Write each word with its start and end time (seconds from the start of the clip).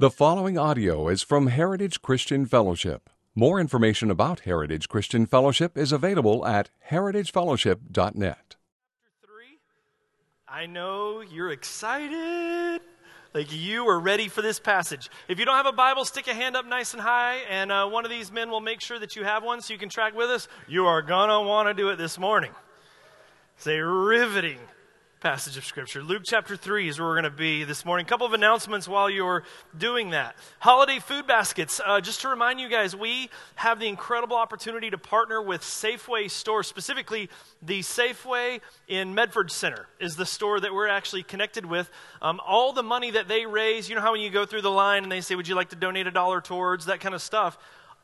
The 0.00 0.10
following 0.10 0.56
audio 0.56 1.08
is 1.08 1.24
from 1.24 1.48
Heritage 1.48 2.02
Christian 2.02 2.46
Fellowship. 2.46 3.10
More 3.34 3.58
information 3.58 4.12
about 4.12 4.38
Heritage 4.40 4.88
Christian 4.88 5.26
Fellowship 5.26 5.76
is 5.76 5.90
available 5.90 6.46
at 6.46 6.70
heritagefellowship.net. 6.88 8.54
Three. 9.24 9.58
I 10.46 10.66
know 10.66 11.20
you're 11.20 11.50
excited. 11.50 12.80
Like 13.34 13.52
you 13.52 13.88
are 13.88 13.98
ready 13.98 14.28
for 14.28 14.40
this 14.40 14.60
passage. 14.60 15.10
If 15.26 15.40
you 15.40 15.44
don't 15.44 15.56
have 15.56 15.66
a 15.66 15.72
Bible, 15.72 16.04
stick 16.04 16.28
a 16.28 16.32
hand 16.32 16.54
up 16.54 16.64
nice 16.64 16.92
and 16.92 17.02
high, 17.02 17.38
and 17.50 17.72
uh, 17.72 17.88
one 17.88 18.04
of 18.04 18.10
these 18.12 18.30
men 18.30 18.50
will 18.50 18.60
make 18.60 18.80
sure 18.80 19.00
that 19.00 19.16
you 19.16 19.24
have 19.24 19.42
one 19.42 19.60
so 19.60 19.72
you 19.72 19.80
can 19.80 19.88
track 19.88 20.14
with 20.14 20.30
us. 20.30 20.46
You 20.68 20.86
are 20.86 21.02
going 21.02 21.28
to 21.28 21.40
want 21.40 21.66
to 21.66 21.74
do 21.74 21.88
it 21.88 21.96
this 21.96 22.20
morning. 22.20 22.52
Say 23.56 23.80
riveting 23.80 24.60
passage 25.20 25.56
of 25.56 25.64
Scripture. 25.64 26.02
Luke 26.02 26.22
chapter 26.24 26.56
3 26.56 26.88
is 26.88 26.98
where 26.98 27.08
we're 27.08 27.20
going 27.20 27.24
to 27.24 27.30
be 27.30 27.64
this 27.64 27.84
morning. 27.84 28.06
A 28.06 28.08
couple 28.08 28.26
of 28.26 28.34
announcements 28.34 28.86
while 28.86 29.10
you're 29.10 29.42
doing 29.76 30.10
that. 30.10 30.36
Holiday 30.60 31.00
food 31.00 31.26
baskets. 31.26 31.80
Uh, 31.84 32.00
just 32.00 32.20
to 32.20 32.28
remind 32.28 32.60
you 32.60 32.68
guys, 32.68 32.94
we 32.94 33.28
have 33.56 33.80
the 33.80 33.88
incredible 33.88 34.36
opportunity 34.36 34.90
to 34.90 34.98
partner 34.98 35.42
with 35.42 35.62
Safeway 35.62 36.30
stores, 36.30 36.68
specifically 36.68 37.28
the 37.62 37.80
Safeway 37.80 38.60
in 38.86 39.12
Medford 39.12 39.50
Center 39.50 39.88
is 39.98 40.14
the 40.14 40.26
store 40.26 40.60
that 40.60 40.72
we're 40.72 40.88
actually 40.88 41.24
connected 41.24 41.66
with. 41.66 41.90
Um, 42.22 42.40
all 42.46 42.72
the 42.72 42.84
money 42.84 43.10
that 43.10 43.26
they 43.26 43.44
raise, 43.44 43.88
you 43.88 43.96
know 43.96 44.00
how 44.00 44.12
when 44.12 44.20
you 44.20 44.30
go 44.30 44.46
through 44.46 44.62
the 44.62 44.70
line 44.70 45.02
and 45.02 45.10
they 45.10 45.20
say, 45.20 45.34
Would 45.34 45.48
you 45.48 45.56
like 45.56 45.70
to 45.70 45.76
donate 45.76 46.06
a 46.06 46.12
dollar 46.12 46.40
towards 46.40 46.86
that 46.86 47.00
kind 47.00 47.14
of 47.14 47.22
stuff? 47.22 47.58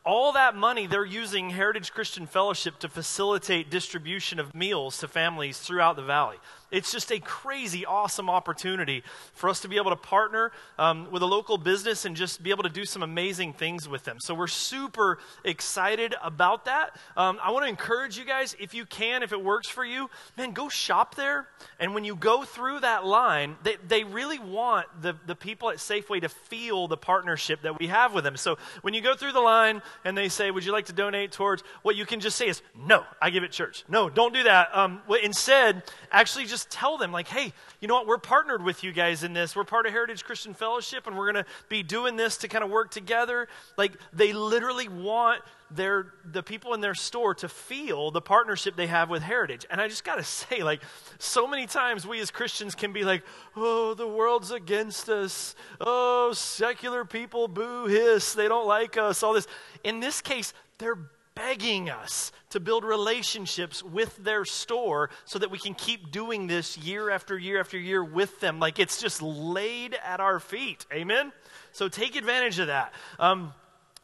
all 0.04 0.32
that 0.32 0.54
money 0.54 0.86
they're 0.86 1.04
using 1.04 1.50
Heritage 1.50 1.92
Christian 1.92 2.26
Fellowship 2.26 2.78
to 2.80 2.88
facilitate 2.88 3.70
distribution 3.70 4.38
of 4.38 4.54
meals 4.54 4.98
to 4.98 5.08
families 5.08 5.58
throughout 5.58 5.96
the 5.96 6.02
valley. 6.02 6.36
It's 6.70 6.90
just 6.90 7.12
a 7.12 7.20
crazy, 7.20 7.86
awesome 7.86 8.28
opportunity 8.28 9.02
for 9.34 9.48
us 9.48 9.60
to 9.60 9.68
be 9.68 9.76
able 9.76 9.90
to 9.90 9.96
partner 9.96 10.50
um, 10.78 11.10
with 11.10 11.22
a 11.22 11.26
local 11.26 11.58
business 11.58 12.04
and 12.04 12.16
just 12.16 12.42
be 12.42 12.50
able 12.50 12.64
to 12.64 12.68
do 12.68 12.84
some 12.84 13.02
amazing 13.02 13.52
things 13.52 13.88
with 13.88 14.04
them. 14.04 14.18
So 14.20 14.34
we're 14.34 14.46
super 14.46 15.18
excited 15.44 16.14
about 16.22 16.64
that. 16.64 16.96
Um, 17.16 17.38
I 17.42 17.50
want 17.52 17.64
to 17.64 17.68
encourage 17.68 18.18
you 18.18 18.24
guys, 18.24 18.56
if 18.58 18.74
you 18.74 18.86
can, 18.86 19.22
if 19.22 19.32
it 19.32 19.42
works 19.42 19.68
for 19.68 19.84
you, 19.84 20.10
man, 20.36 20.52
go 20.52 20.68
shop 20.68 21.14
there. 21.14 21.48
And 21.78 21.94
when 21.94 22.04
you 22.04 22.16
go 22.16 22.44
through 22.44 22.80
that 22.80 23.06
line, 23.06 23.56
they, 23.62 23.76
they 23.86 24.04
really 24.04 24.38
want 24.38 24.86
the, 25.00 25.14
the 25.26 25.36
people 25.36 25.70
at 25.70 25.76
Safeway 25.76 26.20
to 26.22 26.28
feel 26.28 26.88
the 26.88 26.96
partnership 26.96 27.62
that 27.62 27.78
we 27.78 27.86
have 27.88 28.14
with 28.14 28.24
them. 28.24 28.36
So 28.36 28.58
when 28.82 28.94
you 28.94 29.00
go 29.00 29.14
through 29.14 29.32
the 29.32 29.40
line 29.40 29.82
and 30.04 30.16
they 30.16 30.28
say, 30.28 30.50
Would 30.50 30.64
you 30.64 30.72
like 30.72 30.86
to 30.86 30.92
donate 30.92 31.32
towards 31.32 31.62
what 31.82 31.96
you 31.96 32.06
can 32.06 32.20
just 32.20 32.36
say 32.36 32.48
is, 32.48 32.62
No, 32.74 33.04
I 33.20 33.30
give 33.30 33.44
it 33.44 33.52
church. 33.52 33.84
No, 33.88 34.08
don't 34.08 34.32
do 34.32 34.42
that. 34.44 34.74
Um, 34.74 35.02
instead, 35.22 35.82
actually 36.10 36.46
just 36.46 36.53
just 36.54 36.70
tell 36.70 36.96
them, 36.96 37.10
like, 37.10 37.26
hey, 37.26 37.52
you 37.80 37.88
know 37.88 37.94
what? 37.94 38.06
We're 38.06 38.18
partnered 38.18 38.62
with 38.62 38.84
you 38.84 38.92
guys 38.92 39.24
in 39.24 39.32
this. 39.32 39.56
We're 39.56 39.64
part 39.64 39.86
of 39.86 39.92
Heritage 39.92 40.22
Christian 40.22 40.54
Fellowship, 40.54 41.08
and 41.08 41.18
we're 41.18 41.32
going 41.32 41.44
to 41.44 41.50
be 41.68 41.82
doing 41.82 42.14
this 42.14 42.36
to 42.38 42.48
kind 42.48 42.62
of 42.62 42.70
work 42.70 42.92
together. 42.92 43.48
Like, 43.76 43.94
they 44.12 44.32
literally 44.32 44.86
want 44.86 45.42
their 45.68 46.12
the 46.30 46.44
people 46.44 46.72
in 46.74 46.80
their 46.80 46.94
store 46.94 47.34
to 47.34 47.48
feel 47.48 48.12
the 48.12 48.20
partnership 48.20 48.76
they 48.76 48.86
have 48.86 49.10
with 49.10 49.22
Heritage. 49.24 49.66
And 49.68 49.80
I 49.80 49.88
just 49.88 50.04
got 50.04 50.14
to 50.16 50.22
say, 50.22 50.62
like, 50.62 50.80
so 51.18 51.48
many 51.48 51.66
times 51.66 52.06
we 52.06 52.20
as 52.20 52.30
Christians 52.30 52.76
can 52.76 52.92
be 52.92 53.02
like, 53.02 53.24
oh, 53.56 53.94
the 53.94 54.06
world's 54.06 54.52
against 54.52 55.08
us. 55.08 55.56
Oh, 55.80 56.32
secular 56.34 57.04
people 57.04 57.48
boo 57.48 57.86
hiss. 57.86 58.32
They 58.32 58.46
don't 58.46 58.68
like 58.68 58.96
us. 58.96 59.24
All 59.24 59.32
this. 59.32 59.48
In 59.82 59.98
this 59.98 60.20
case, 60.20 60.54
they're 60.78 60.98
begging 61.34 61.90
us 61.90 62.30
to 62.50 62.60
build 62.60 62.84
relationships 62.84 63.82
with 63.82 64.16
their 64.18 64.44
store 64.44 65.10
so 65.24 65.38
that 65.38 65.50
we 65.50 65.58
can 65.58 65.74
keep 65.74 66.10
doing 66.10 66.46
this 66.46 66.78
year 66.78 67.10
after 67.10 67.36
year 67.36 67.58
after 67.58 67.78
year 67.78 68.04
with 68.04 68.40
them. 68.40 68.60
Like 68.60 68.78
it's 68.78 69.00
just 69.00 69.20
laid 69.20 69.96
at 70.04 70.20
our 70.20 70.38
feet. 70.38 70.86
Amen? 70.92 71.32
So 71.72 71.88
take 71.88 72.14
advantage 72.16 72.58
of 72.60 72.68
that. 72.68 72.94
Um, 73.18 73.52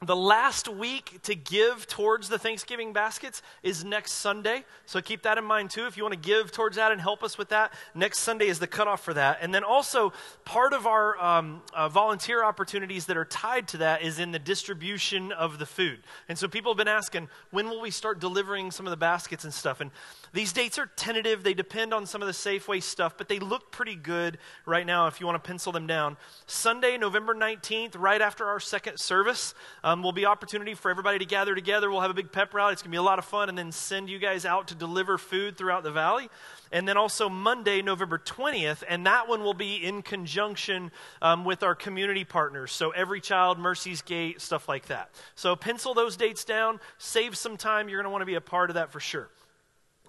the 0.06 0.16
last 0.16 0.66
week 0.66 1.20
to 1.24 1.34
give 1.34 1.86
towards 1.86 2.30
the 2.30 2.38
Thanksgiving 2.38 2.94
baskets 2.94 3.42
is 3.62 3.84
next 3.84 4.12
Sunday. 4.12 4.64
So 4.86 5.02
keep 5.02 5.24
that 5.24 5.36
in 5.36 5.44
mind 5.44 5.68
too. 5.68 5.86
If 5.86 5.98
you 5.98 6.02
want 6.02 6.14
to 6.14 6.18
give 6.18 6.52
towards 6.52 6.76
that 6.76 6.90
and 6.90 6.98
help 6.98 7.22
us 7.22 7.36
with 7.36 7.50
that, 7.50 7.74
next 7.94 8.20
Sunday 8.20 8.46
is 8.46 8.58
the 8.58 8.66
cutoff 8.66 9.04
for 9.04 9.12
that. 9.12 9.40
And 9.42 9.52
then 9.52 9.62
also, 9.62 10.14
part 10.46 10.72
of 10.72 10.86
our 10.86 11.22
um, 11.22 11.60
uh, 11.74 11.90
volunteer 11.90 12.42
opportunities 12.42 13.04
that 13.06 13.18
are 13.18 13.26
tied 13.26 13.68
to 13.68 13.76
that 13.78 14.00
is 14.00 14.18
in 14.18 14.32
the 14.32 14.38
distribution 14.38 15.32
of 15.32 15.58
the 15.58 15.66
food. 15.66 15.98
And 16.30 16.38
so 16.38 16.48
people 16.48 16.72
have 16.72 16.78
been 16.78 16.88
asking, 16.88 17.28
when 17.50 17.68
will 17.68 17.82
we 17.82 17.90
start 17.90 18.20
delivering 18.20 18.70
some 18.70 18.86
of 18.86 18.92
the 18.92 18.96
baskets 18.96 19.44
and 19.44 19.52
stuff? 19.52 19.82
And 19.82 19.90
these 20.32 20.52
dates 20.52 20.78
are 20.78 20.86
tentative. 20.86 21.42
They 21.42 21.54
depend 21.54 21.92
on 21.92 22.06
some 22.06 22.22
of 22.22 22.26
the 22.26 22.32
Safeway 22.32 22.82
stuff, 22.82 23.18
but 23.18 23.28
they 23.28 23.40
look 23.40 23.72
pretty 23.72 23.96
good 23.96 24.38
right 24.64 24.86
now 24.86 25.08
if 25.08 25.20
you 25.20 25.26
want 25.26 25.42
to 25.42 25.48
pencil 25.48 25.72
them 25.72 25.88
down. 25.88 26.16
Sunday, 26.46 26.96
November 26.96 27.34
19th, 27.34 27.96
right 27.98 28.20
after 28.20 28.46
our 28.46 28.60
second 28.60 28.98
service. 28.98 29.54
Um, 29.82 30.02
will 30.02 30.12
be 30.12 30.26
opportunity 30.26 30.74
for 30.74 30.90
everybody 30.90 31.18
to 31.18 31.24
gather 31.24 31.54
together. 31.54 31.90
We'll 31.90 32.00
have 32.00 32.10
a 32.10 32.14
big 32.14 32.30
pep 32.30 32.54
rally. 32.54 32.72
It's 32.72 32.82
going 32.82 32.90
to 32.90 32.94
be 32.94 32.98
a 32.98 33.02
lot 33.02 33.18
of 33.18 33.24
fun, 33.24 33.48
and 33.48 33.58
then 33.58 33.72
send 33.72 34.08
you 34.08 34.18
guys 34.18 34.44
out 34.44 34.68
to 34.68 34.74
deliver 34.74 35.18
food 35.18 35.56
throughout 35.56 35.82
the 35.82 35.90
valley. 35.90 36.28
And 36.70 36.86
then 36.86 36.96
also 36.96 37.28
Monday, 37.28 37.82
November 37.82 38.18
20th, 38.18 38.84
and 38.88 39.06
that 39.06 39.28
one 39.28 39.42
will 39.42 39.54
be 39.54 39.76
in 39.76 40.02
conjunction 40.02 40.92
um, 41.20 41.44
with 41.44 41.64
our 41.64 41.74
community 41.74 42.24
partners. 42.24 42.70
So 42.70 42.90
Every 42.90 43.20
Child, 43.20 43.58
Mercy's 43.58 44.02
Gate, 44.02 44.40
stuff 44.40 44.68
like 44.68 44.86
that. 44.86 45.10
So 45.34 45.56
pencil 45.56 45.94
those 45.94 46.16
dates 46.16 46.44
down, 46.44 46.78
save 46.98 47.36
some 47.36 47.56
time. 47.56 47.88
You're 47.88 47.98
going 47.98 48.10
to 48.10 48.10
want 48.10 48.22
to 48.22 48.26
be 48.26 48.36
a 48.36 48.40
part 48.40 48.70
of 48.70 48.74
that 48.74 48.92
for 48.92 49.00
sure. 49.00 49.28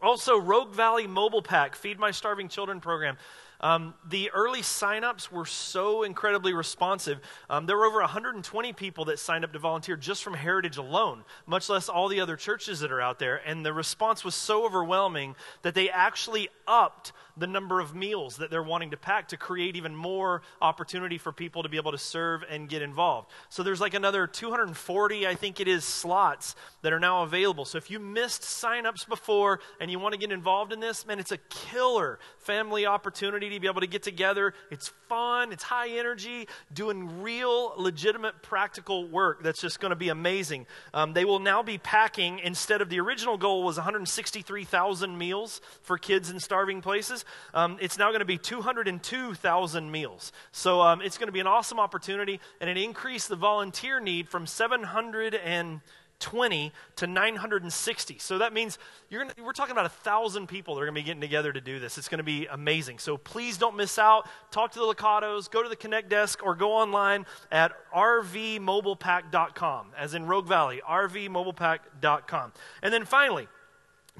Also, 0.02 0.40
Rogue 0.40 0.74
Valley 0.74 1.06
Mobile 1.06 1.44
Pack, 1.44 1.76
Feed 1.76 2.00
My 2.00 2.12
Starving 2.12 2.50
Children 2.50 2.82
program. 2.82 3.18
Um, 3.62 3.94
the 4.10 4.32
early 4.32 4.62
signups 4.62 5.32
were 5.32 5.46
so 5.46 6.04
incredibly 6.04 6.54
responsive. 6.54 7.20
Um, 7.50 7.68
there 7.68 7.78
were 7.78 7.86
over 7.86 8.00
120 8.00 8.74
people 8.74 9.06
that 9.06 9.20
signed 9.20 9.46
up 9.46 9.54
to 9.54 9.60
volunteer 9.60 9.96
just 9.96 10.24
from 10.24 10.34
Heritage 10.34 10.78
alone, 10.78 11.24
much 11.46 11.70
less 11.70 11.88
all 11.88 12.08
the 12.08 12.20
other 12.20 12.36
churches 12.36 12.80
that 12.80 12.92
are 12.92 13.02
out 13.02 13.20
there. 13.20 13.38
And 13.46 13.66
the 13.66 13.74
response 13.74 14.24
was 14.24 14.36
so 14.36 14.66
overwhelming 14.66 15.36
that 15.62 15.76
they 15.76 15.90
actually 15.90 16.50
upped 16.68 17.14
the 17.38 17.48
number 17.48 17.80
of 17.80 17.96
meals 17.96 18.38
that 18.38 18.50
they're 18.52 18.64
wanting 18.64 18.92
to 18.92 18.98
pack 18.98 19.30
to 19.30 19.38
create 19.38 19.76
even 19.76 19.96
more 19.96 20.42
opportunity 20.62 21.18
for 21.18 21.32
people 21.32 21.64
to 21.64 21.70
be 21.70 21.78
able 21.78 21.92
to 21.92 21.98
serve 21.98 22.44
and 22.50 22.68
get 22.68 22.82
involved. 22.82 23.30
So 23.50 23.64
there's 23.64 23.80
like 23.80 23.94
another 23.94 24.28
240, 24.28 25.28
I 25.28 25.36
think 25.36 25.60
it 25.60 25.68
is, 25.68 25.86
slots 25.86 26.56
that 26.82 26.94
are 26.94 27.00
now 27.00 27.24
available. 27.24 27.66
So 27.66 27.78
if 27.78 27.90
you 27.90 28.00
missed 28.00 28.42
signups 28.42 29.08
before 29.08 29.60
and 29.80 29.90
you 29.90 30.00
want 30.00 30.14
to 30.14 30.20
get 30.20 30.32
involved 30.32 30.74
in 30.74 30.80
this, 30.80 31.06
man, 31.06 31.20
it's 31.20 31.32
a 31.32 31.38
killer 31.50 32.20
family 32.40 32.86
opportunity 32.86 33.50
to 33.58 33.62
be 33.62 33.68
able 33.68 33.82
to 33.82 33.88
get 33.88 34.04
together. 34.04 34.54
It's 34.70 34.92
fun, 35.08 35.52
it's 35.52 35.64
high 35.64 35.90
energy, 35.90 36.48
doing 36.74 37.22
real, 37.22 37.74
legitimate, 37.78 38.42
practical 38.42 39.08
work 39.08 39.44
that's 39.44 39.62
just 39.62 39.80
going 39.80 39.90
to 39.90 39.96
be 39.96 40.10
amazing. 40.10 40.68
Um, 40.94 41.14
they 41.14 41.26
will 41.26 41.40
now 41.40 41.64
be 41.64 41.78
packing, 41.78 42.40
instead 42.40 42.82
of 42.82 42.90
the 42.90 43.00
original 43.00 43.38
goal 43.38 43.64
was 43.64 43.78
163,000 43.78 45.18
meals 45.18 45.62
for 45.82 45.98
kids 45.98 46.30
in 46.30 46.40
starving 46.40 46.82
places, 46.82 47.26
um, 47.54 47.78
it's 47.82 47.98
now 47.98 48.10
going 48.10 48.20
to 48.20 48.26
be 48.26 48.38
202,000 48.38 49.92
meals. 49.92 50.32
So 50.52 50.82
um, 50.82 51.02
it's 51.02 51.18
going 51.18 51.28
to 51.28 51.34
be 51.34 51.40
an 51.40 51.48
awesome 51.48 51.80
opportunity, 51.80 52.40
and 52.60 52.70
it 52.70 52.78
increased 52.78 53.30
the 53.30 53.36
volunteer 53.36 54.00
need 54.00 54.30
from 54.30 54.46
700 54.46 55.36
and 55.36 55.82
20 56.22 56.72
to 56.98 57.08
960. 57.08 58.18
So 58.20 58.38
that 58.38 58.54
means 58.54 58.78
you're 59.10 59.22
gonna, 59.22 59.34
we're 59.44 59.52
talking 59.52 59.74
about 59.74 59.86
a 59.86 59.90
thousand 59.90 60.48
people 60.48 60.76
that 60.76 60.82
are 60.82 60.86
going 60.86 60.96
to 60.96 61.02
be 61.02 61.06
getting 61.06 61.22
together 61.22 61.52
to 61.52 61.60
do 61.60 61.80
this. 61.80 61.98
It's 61.98 62.08
going 62.08 62.20
to 62.20 62.24
be 62.24 62.48
amazing. 62.48 63.00
So 63.00 63.18
please 63.18 63.58
don't 63.58 63.76
miss 63.76 64.00
out. 64.00 64.30
Talk 64.52 64.72
to 64.74 64.80
the 64.80 64.86
Licatos, 64.86 65.52
go 65.52 65.62
to 65.64 65.70
the 65.70 65.76
Connect 65.76 66.08
desk, 66.10 66.42
or 66.44 66.56
go 66.56 66.72
online 66.72 67.26
at 67.52 67.74
rvmobilepack.com, 67.94 69.88
as 69.98 70.14
in 70.14 70.26
Rogue 70.26 70.48
Valley, 70.48 70.82
rvmobilepack.com. 70.88 72.54
And 72.82 72.94
then 72.94 73.04
finally, 73.06 73.48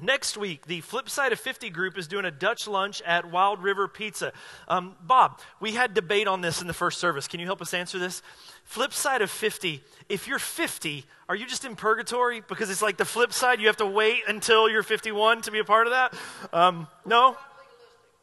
Next 0.00 0.36
week, 0.36 0.66
the 0.66 0.80
Flip 0.80 1.08
Side 1.08 1.32
of 1.32 1.38
50 1.38 1.70
group 1.70 1.98
is 1.98 2.08
doing 2.08 2.24
a 2.24 2.30
Dutch 2.30 2.66
lunch 2.66 3.02
at 3.02 3.30
Wild 3.30 3.62
River 3.62 3.86
Pizza. 3.86 4.32
Um, 4.66 4.96
Bob, 5.00 5.40
we 5.60 5.72
had 5.72 5.94
debate 5.94 6.26
on 6.26 6.40
this 6.40 6.60
in 6.60 6.66
the 6.66 6.72
first 6.72 6.98
service. 6.98 7.28
Can 7.28 7.40
you 7.40 7.46
help 7.46 7.60
us 7.60 7.74
answer 7.74 7.98
this? 7.98 8.22
Flip 8.64 8.92
side 8.92 9.22
of 9.22 9.30
50, 9.30 9.82
if 10.08 10.26
you're 10.26 10.38
50, 10.38 11.04
are 11.28 11.36
you 11.36 11.46
just 11.46 11.64
in 11.64 11.76
purgatory? 11.76 12.42
Because 12.46 12.70
it's 12.70 12.82
like 12.82 12.96
the 12.96 13.04
flip 13.04 13.32
side, 13.32 13.60
you 13.60 13.66
have 13.66 13.76
to 13.78 13.86
wait 13.86 14.22
until 14.28 14.68
you're 14.68 14.82
51 14.82 15.42
to 15.42 15.50
be 15.50 15.58
a 15.58 15.64
part 15.64 15.86
of 15.86 15.92
that? 15.92 16.14
Um, 16.52 16.86
no? 17.04 17.36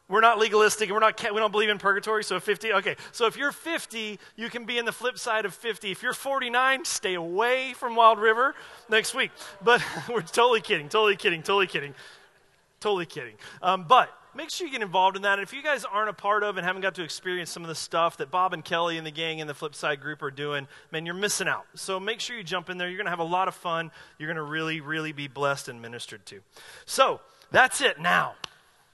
We're 0.08 0.22
not 0.22 0.40
legalistic 0.40 0.90
and 0.90 0.96
we're 0.96 1.02
not, 1.02 1.22
we 1.22 1.40
don't 1.40 1.52
believe 1.52 1.70
in 1.70 1.78
purgatory, 1.78 2.24
so 2.24 2.40
50, 2.40 2.74
okay. 2.74 2.96
So 3.12 3.28
if 3.28 3.38
you're 3.38 3.52
50, 3.52 4.20
you 4.36 4.50
can 4.50 4.66
be 4.66 4.80
in 4.80 4.86
the 4.86 4.92
flip 4.92 5.20
side 5.20 5.46
of 5.46 5.54
50. 5.54 5.92
If 5.92 6.02
you're 6.02 6.14
49, 6.14 6.84
stay 6.84 7.14
away 7.14 7.74
from 7.74 7.96
Wild 7.96 8.18
River 8.18 8.56
next 8.90 9.14
week. 9.14 9.30
But 9.64 9.84
we're 10.10 10.22
totally 10.22 10.62
kidding, 10.62 10.90
totally 10.90 11.16
kidding, 11.16 11.44
totally 11.44 11.68
kidding, 11.68 11.94
totally 12.80 13.06
kidding. 13.06 13.36
Um, 13.62 13.86
but 13.88 14.12
make 14.36 14.50
sure 14.50 14.68
you 14.68 14.74
get 14.74 14.82
involved 14.82 15.16
in 15.16 15.24
that. 15.24 15.40
And 15.40 15.44
if 15.48 15.54
you 15.54 15.64
guys 15.64 15.86
aren't 15.86 16.10
a 16.10 16.14
part 16.14 16.44
of 16.44 16.58
and 16.58 16.66
haven't 16.66 16.82
got 16.82 16.96
to 16.96 17.04
experience 17.04 17.50
some 17.50 17.64
of 17.64 17.70
the 17.70 17.76
stuff 17.76 18.18
that 18.18 18.32
Bob 18.32 18.54
and 18.54 18.64
Kelly 18.64 18.98
and 18.98 19.06
the 19.06 19.12
gang 19.12 19.40
in 19.40 19.48
the 19.48 19.54
flip 19.54 19.76
side 19.76 20.02
group 20.02 20.22
are 20.22 20.32
doing, 20.32 20.68
man, 20.92 21.06
you're 21.06 21.16
missing 21.16 21.48
out. 21.48 21.66
So 21.76 22.00
make 22.00 22.20
sure 22.20 22.38
you 22.38 22.44
jump 22.44 22.70
in 22.70 22.78
there. 22.78 22.88
You're 22.88 22.98
going 22.98 23.06
to 23.06 23.12
have 23.12 23.20
a 23.20 23.24
lot 23.24 23.48
of 23.48 23.56
fun. 23.56 23.92
You're 24.18 24.28
going 24.28 24.38
to 24.38 24.52
really, 24.52 24.82
really 24.82 25.12
be 25.12 25.28
blessed 25.28 25.68
and 25.68 25.82
ministered 25.82 26.26
to. 26.28 26.42
So 26.86 27.22
that's 27.52 27.82
it 27.82 28.00
now. 28.00 28.36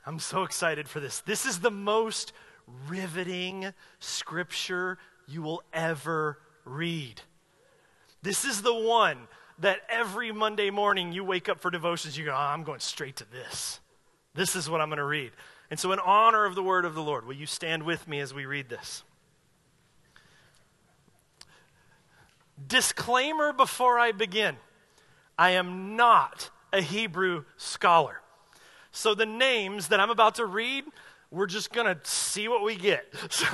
I'm 0.05 0.19
so 0.19 0.43
excited 0.43 0.87
for 0.87 0.99
this. 0.99 1.21
This 1.21 1.45
is 1.45 1.59
the 1.59 1.71
most 1.71 2.31
riveting 2.87 3.73
scripture 3.99 4.97
you 5.27 5.41
will 5.41 5.63
ever 5.73 6.37
read. 6.63 7.21
This 8.21 8.45
is 8.45 8.61
the 8.61 8.73
one 8.73 9.27
that 9.59 9.79
every 9.89 10.31
Monday 10.31 10.69
morning 10.69 11.11
you 11.11 11.23
wake 11.23 11.47
up 11.49 11.59
for 11.59 11.71
devotions, 11.71 12.17
you 12.17 12.25
go, 12.25 12.31
oh, 12.31 12.35
I'm 12.35 12.63
going 12.63 12.79
straight 12.79 13.15
to 13.17 13.31
this. 13.31 13.79
This 14.35 14.55
is 14.55 14.69
what 14.69 14.81
I'm 14.81 14.89
going 14.89 14.97
to 14.97 15.05
read. 15.05 15.31
And 15.71 15.79
so, 15.79 15.91
in 15.93 15.99
honor 15.99 16.45
of 16.45 16.53
the 16.53 16.61
word 16.61 16.85
of 16.85 16.93
the 16.93 17.01
Lord, 17.01 17.25
will 17.25 17.35
you 17.35 17.45
stand 17.45 17.83
with 17.83 18.07
me 18.07 18.19
as 18.19 18.33
we 18.33 18.45
read 18.45 18.69
this? 18.69 19.03
Disclaimer 22.67 23.53
before 23.53 23.97
I 23.97 24.11
begin 24.11 24.57
I 25.37 25.51
am 25.51 25.95
not 25.95 26.49
a 26.71 26.81
Hebrew 26.81 27.45
scholar. 27.57 28.21
So, 28.91 29.15
the 29.15 29.25
names 29.25 29.87
that 29.87 29.99
I'm 29.99 30.11
about 30.11 30.35
to 30.35 30.45
read, 30.45 30.83
we're 31.35 31.47
just 31.47 31.73
going 31.73 31.85
to 31.85 31.99
see 32.09 32.47
what 32.47 32.63
we 32.63 32.75
get. 32.75 33.05
So 33.35 33.45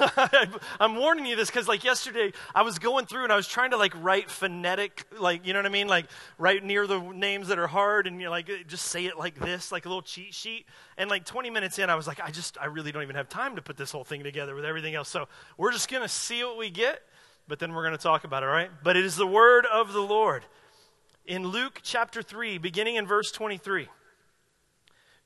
I'm 0.80 0.96
warning 0.96 1.26
you 1.26 1.36
this 1.36 1.50
because, 1.50 1.68
like, 1.68 1.84
yesterday 1.84 2.34
I 2.54 2.62
was 2.62 2.78
going 2.78 3.08
through 3.08 3.24
and 3.24 3.34
I 3.34 3.36
was 3.36 3.48
trying 3.48 3.72
to, 3.72 3.78
like, 3.78 3.94
write 4.00 4.30
phonetic, 4.30 5.06
like, 5.18 5.46
you 5.46 5.54
know 5.54 5.60
what 5.60 5.66
I 5.66 5.70
mean? 5.70 5.88
Like, 5.88 6.06
right 6.38 6.64
near 6.64 6.86
the 6.86 7.00
names 7.00 7.48
that 7.48 7.58
are 7.58 7.68
hard 7.68 8.06
and 8.06 8.22
you're 8.22 8.30
like, 8.30 8.50
just 8.68 8.86
say 8.86 9.06
it 9.06 9.18
like 9.18 9.40
this, 9.40 9.72
like 9.72 9.86
a 9.86 9.90
little 9.90 10.04
cheat 10.04 10.36
sheet. 10.36 10.68
And, 10.98 11.10
like, 11.10 11.26
20 11.26 11.50
minutes 11.50 11.80
in, 11.80 11.90
I 11.90 11.96
was 11.96 12.06
like, 12.06 12.20
I 12.22 12.30
just, 12.30 12.60
I 12.62 12.66
really 12.66 12.92
don't 12.92 13.02
even 13.02 13.16
have 13.16 13.28
time 13.28 13.56
to 13.56 13.62
put 13.62 13.76
this 13.76 13.92
whole 13.92 14.04
thing 14.04 14.22
together 14.24 14.54
with 14.54 14.66
everything 14.66 14.94
else. 14.94 15.10
So 15.10 15.28
we're 15.58 15.72
just 15.72 15.90
going 15.90 16.04
to 16.04 16.10
see 16.10 16.44
what 16.44 16.58
we 16.58 16.70
get, 16.70 17.02
but 17.48 17.58
then 17.58 17.74
we're 17.74 17.84
going 17.84 17.98
to 17.98 18.04
talk 18.04 18.24
about 18.24 18.44
it, 18.44 18.48
all 18.48 18.54
right? 18.54 18.70
But 18.84 18.98
it 18.98 19.06
is 19.06 19.16
the 19.16 19.28
word 19.28 19.66
of 19.66 19.94
the 19.94 20.02
Lord. 20.02 20.46
In 21.26 21.48
Luke 21.48 21.80
chapter 21.82 22.22
3, 22.22 22.60
beginning 22.60 22.98
in 22.98 23.08
verse 23.08 23.32
23. 23.32 23.88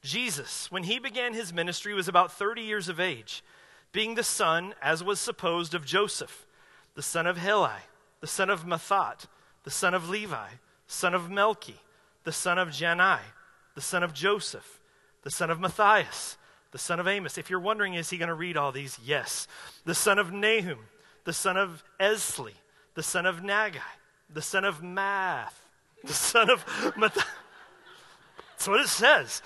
Jesus, 0.06 0.72
when 0.72 0.84
he 0.84 1.00
began 1.00 1.34
his 1.34 1.52
ministry, 1.52 1.94
was 1.94 2.08
about 2.08 2.32
30 2.32 2.62
years 2.62 2.88
of 2.88 3.00
age, 3.00 3.44
being 3.92 4.16
the 4.16 4.24
son, 4.24 4.76
as 4.82 5.04
was 5.04 5.20
supposed, 5.20 5.74
of 5.74 5.86
Joseph, 5.86 6.46
the 6.94 7.02
son 7.02 7.28
of 7.28 7.38
Heli, 7.38 7.82
the 8.22 8.28
son 8.28 8.50
of 8.50 8.66
Matthat, 8.66 9.26
the 9.64 9.72
son 9.72 9.94
of 9.94 10.08
Levi, 10.08 10.48
son 10.88 11.14
of 11.14 11.24
Melchi, 11.30 11.80
the 12.24 12.32
son 12.32 12.58
of 12.58 12.70
Jannai, 12.70 13.20
the 13.74 13.82
son 13.82 14.04
of 14.04 14.14
Joseph, 14.14 14.80
the 15.24 15.32
son 15.32 15.50
of 15.50 15.60
Matthias, 15.60 16.38
the 16.72 16.78
son 16.78 17.00
of 17.00 17.08
Amos. 17.08 17.38
If 17.38 17.50
you're 17.50 17.60
wondering, 17.60 17.96
is 17.96 18.10
he 18.10 18.18
going 18.18 18.30
to 18.30 18.36
read 18.36 18.58
all 18.58 18.72
these? 18.72 19.00
Yes. 19.04 19.48
The 19.86 19.96
son 19.96 20.20
of 20.20 20.32
Nahum, 20.32 20.80
the 21.24 21.34
son 21.34 21.58
of 21.58 21.84
Esli, 22.00 22.54
the 22.94 23.04
son 23.04 23.26
of 23.26 23.42
Naggai, 23.42 23.80
the 24.30 24.42
son 24.42 24.66
of 24.66 24.82
Maath, 24.82 25.54
the 26.04 26.14
son 26.14 26.50
of 26.50 26.64
Matthias. 26.96 27.26
That's 28.52 28.68
what 28.68 28.82
it 28.82 28.88
says 28.88 29.42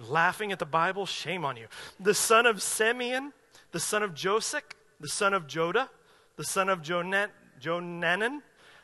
laughing 0.00 0.52
at 0.52 0.58
the 0.58 0.66
Bible? 0.66 1.06
Shame 1.06 1.44
on 1.44 1.56
you. 1.56 1.66
The 2.00 2.14
son 2.14 2.46
of 2.46 2.62
Simeon, 2.62 3.32
the 3.72 3.80
son 3.80 4.02
of 4.02 4.14
Joseph, 4.14 4.64
the 5.00 5.08
son 5.08 5.34
of 5.34 5.46
Joda, 5.46 5.88
the 6.36 6.44
son 6.44 6.68
of 6.68 6.82
Jonan, 6.82 7.28
Jonanan, 7.60 8.40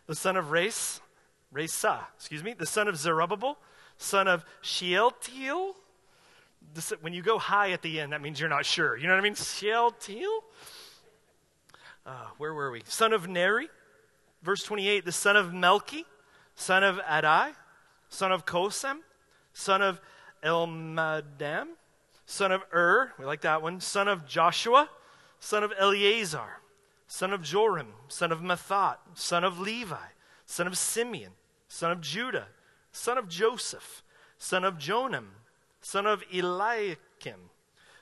the 0.06 0.14
son 0.14 0.36
of 0.36 0.50
Race, 0.50 1.00
Resa, 1.52 2.06
excuse 2.16 2.44
me, 2.44 2.54
the 2.54 2.66
son 2.66 2.88
of 2.88 2.96
Zerubbabel, 2.96 3.58
son 3.96 4.28
of 4.28 4.44
Shealtiel. 4.62 5.74
This, 6.74 6.90
when 7.00 7.12
you 7.12 7.22
go 7.22 7.38
high 7.38 7.72
at 7.72 7.82
the 7.82 8.00
end, 8.00 8.12
that 8.12 8.22
means 8.22 8.38
you're 8.38 8.48
not 8.48 8.64
sure. 8.64 8.96
You 8.96 9.08
know 9.08 9.14
what 9.14 9.20
I 9.20 9.22
mean? 9.22 9.34
Shealtiel? 9.34 10.44
Uh, 12.06 12.26
where 12.38 12.54
were 12.54 12.70
we? 12.70 12.82
Son 12.86 13.12
of 13.12 13.28
Neri, 13.28 13.68
verse 14.42 14.62
28, 14.62 15.04
the 15.04 15.12
son 15.12 15.36
of 15.36 15.48
Melchi, 15.48 16.04
son 16.54 16.84
of 16.84 16.98
Adai, 16.98 17.52
son 18.08 18.32
of 18.32 18.46
Kosem, 18.46 18.98
son 19.52 19.82
of 19.82 20.00
Elmadam, 20.42 21.68
son 22.26 22.52
of 22.52 22.62
Ur, 22.72 23.12
we 23.18 23.24
like 23.24 23.40
that 23.42 23.62
one, 23.62 23.80
son 23.80 24.08
of 24.08 24.26
Joshua, 24.26 24.88
son 25.38 25.64
of 25.64 25.72
Eleazar, 25.78 26.60
son 27.06 27.32
of 27.32 27.42
Joram, 27.42 27.94
son 28.08 28.32
of 28.32 28.40
Matthat, 28.40 28.98
son 29.14 29.44
of 29.44 29.58
Levi, 29.58 29.96
son 30.46 30.66
of 30.66 30.76
Simeon, 30.76 31.32
son 31.68 31.90
of 31.90 32.00
Judah, 32.00 32.48
son 32.92 33.18
of 33.18 33.28
Joseph, 33.28 34.02
son 34.38 34.64
of 34.64 34.78
Jonam, 34.78 35.26
son 35.80 36.06
of 36.06 36.22
Eliakim, 36.32 37.50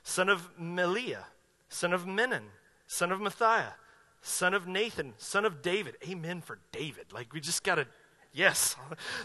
son 0.03 0.29
of 0.29 0.49
Melea, 0.59 1.25
son 1.69 1.93
of 1.93 2.05
Menon, 2.05 2.45
son 2.87 3.11
of 3.11 3.19
Matthiah, 3.19 3.73
son 4.21 4.53
of 4.53 4.67
Nathan, 4.67 5.13
son 5.17 5.45
of 5.45 5.61
David. 5.61 5.95
Amen 6.07 6.41
for 6.41 6.59
David. 6.71 7.13
Like 7.13 7.33
we 7.33 7.39
just 7.39 7.63
got 7.63 7.75
to, 7.75 7.87
yes. 8.33 8.75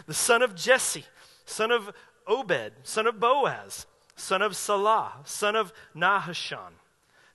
The 0.05 0.13
son 0.13 0.41
of 0.41 0.55
Jesse, 0.55 1.05
son 1.45 1.71
of 1.71 1.91
Obed, 2.27 2.73
son 2.83 3.07
of 3.07 3.19
Boaz, 3.19 3.85
son 4.15 4.41
of 4.41 4.55
Salah, 4.55 5.13
son 5.25 5.55
of 5.55 5.73
Nahashon, 5.95 6.73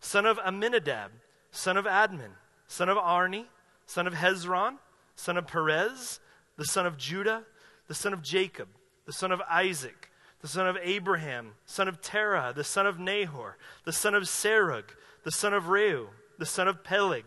son 0.01 0.27
of 0.27 0.39
Amminadab, 0.39 1.11
son 1.51 1.77
of 1.77 1.85
Admin, 1.85 2.33
son 2.67 2.89
of 2.89 2.99
Arni, 2.99 3.47
son 3.87 4.07
of 4.07 4.15
Hezron, 4.15 4.77
son 5.17 5.37
of 5.37 5.47
Perez, 5.47 6.21
the 6.57 6.65
son 6.65 6.87
of 6.87 6.97
Judah, 6.97 7.45
the 7.89 7.95
son 7.95 8.13
of 8.13 8.23
Jacob, 8.23 8.69
the 9.07 9.13
son 9.13 9.33
of 9.33 9.41
Isaac, 9.51 10.11
the 10.41 10.49
son 10.49 10.67
of 10.67 10.79
Abraham, 10.83 11.53
son 11.67 11.89
of 11.89 12.01
Terah, 12.01 12.53
the 12.55 12.65
son 12.65 12.87
of 12.87 12.99
Nahor, 12.99 13.57
the 13.85 13.93
son 13.93 14.15
of 14.15 14.25
Serug, 14.25 14.85
the 15.25 15.31
son 15.31 15.53
of 15.53 15.65
Reu, 15.65 16.09
the 16.39 16.47
son 16.47 16.69
of 16.69 16.83
Peleg, 16.83 17.25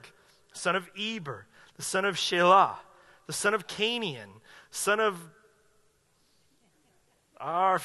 son 0.53 0.75
of 0.75 0.89
Eber, 0.97 1.45
the 1.75 1.83
son 1.83 2.05
of 2.05 2.15
Shelah, 2.15 2.77
the 3.27 3.33
son 3.33 3.53
of 3.53 3.67
Cainan, 3.67 4.29
son 4.71 4.99
of 4.99 5.29
our, 7.43 7.81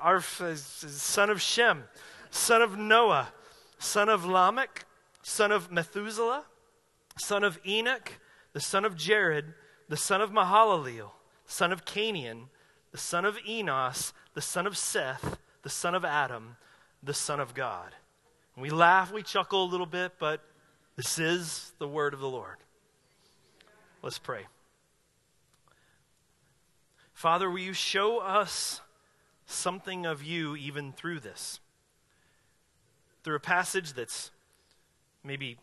our 0.00 0.20
son 0.20 1.30
of 1.30 1.42
Shem, 1.42 1.84
son 2.30 2.62
of 2.62 2.78
Noah, 2.78 3.28
son 3.78 4.08
of 4.08 4.24
Lamech, 4.24 4.84
son 5.22 5.50
of 5.50 5.70
Methuselah, 5.70 6.44
son 7.18 7.42
of 7.42 7.58
Enoch, 7.66 8.12
the 8.52 8.60
son 8.60 8.84
of 8.84 8.96
Jared, 8.96 9.54
the 9.88 9.96
son 9.96 10.20
of 10.20 10.30
Mahalaleel, 10.30 11.10
son 11.46 11.72
of 11.72 11.84
Cainan, 11.84 12.44
the 12.92 12.98
son 12.98 13.24
of 13.24 13.36
Enos, 13.46 14.12
the 14.34 14.40
son 14.40 14.66
of 14.66 14.76
Seth, 14.76 15.38
the 15.62 15.68
son 15.70 15.94
of 15.94 16.04
Adam, 16.04 16.56
the 17.02 17.14
son 17.14 17.40
of 17.40 17.54
God. 17.54 17.94
we 18.56 18.70
laugh, 18.70 19.12
we 19.12 19.22
chuckle 19.22 19.64
a 19.64 19.70
little 19.70 19.86
bit, 19.86 20.12
but 20.18 20.40
this 20.96 21.18
is 21.18 21.72
the 21.78 21.88
word 21.88 22.14
of 22.14 22.20
the 22.20 22.28
Lord. 22.28 22.56
Let's 24.02 24.18
pray. 24.18 24.46
Father, 27.12 27.50
will 27.50 27.58
you 27.58 27.72
show 27.72 28.18
us 28.18 28.80
something 29.50 30.06
of 30.06 30.22
you 30.22 30.56
even 30.56 30.92
through 30.92 31.20
this. 31.20 31.60
Through 33.22 33.36
a 33.36 33.40
passage 33.40 33.92
that's 33.92 34.30
maybe 35.22 35.58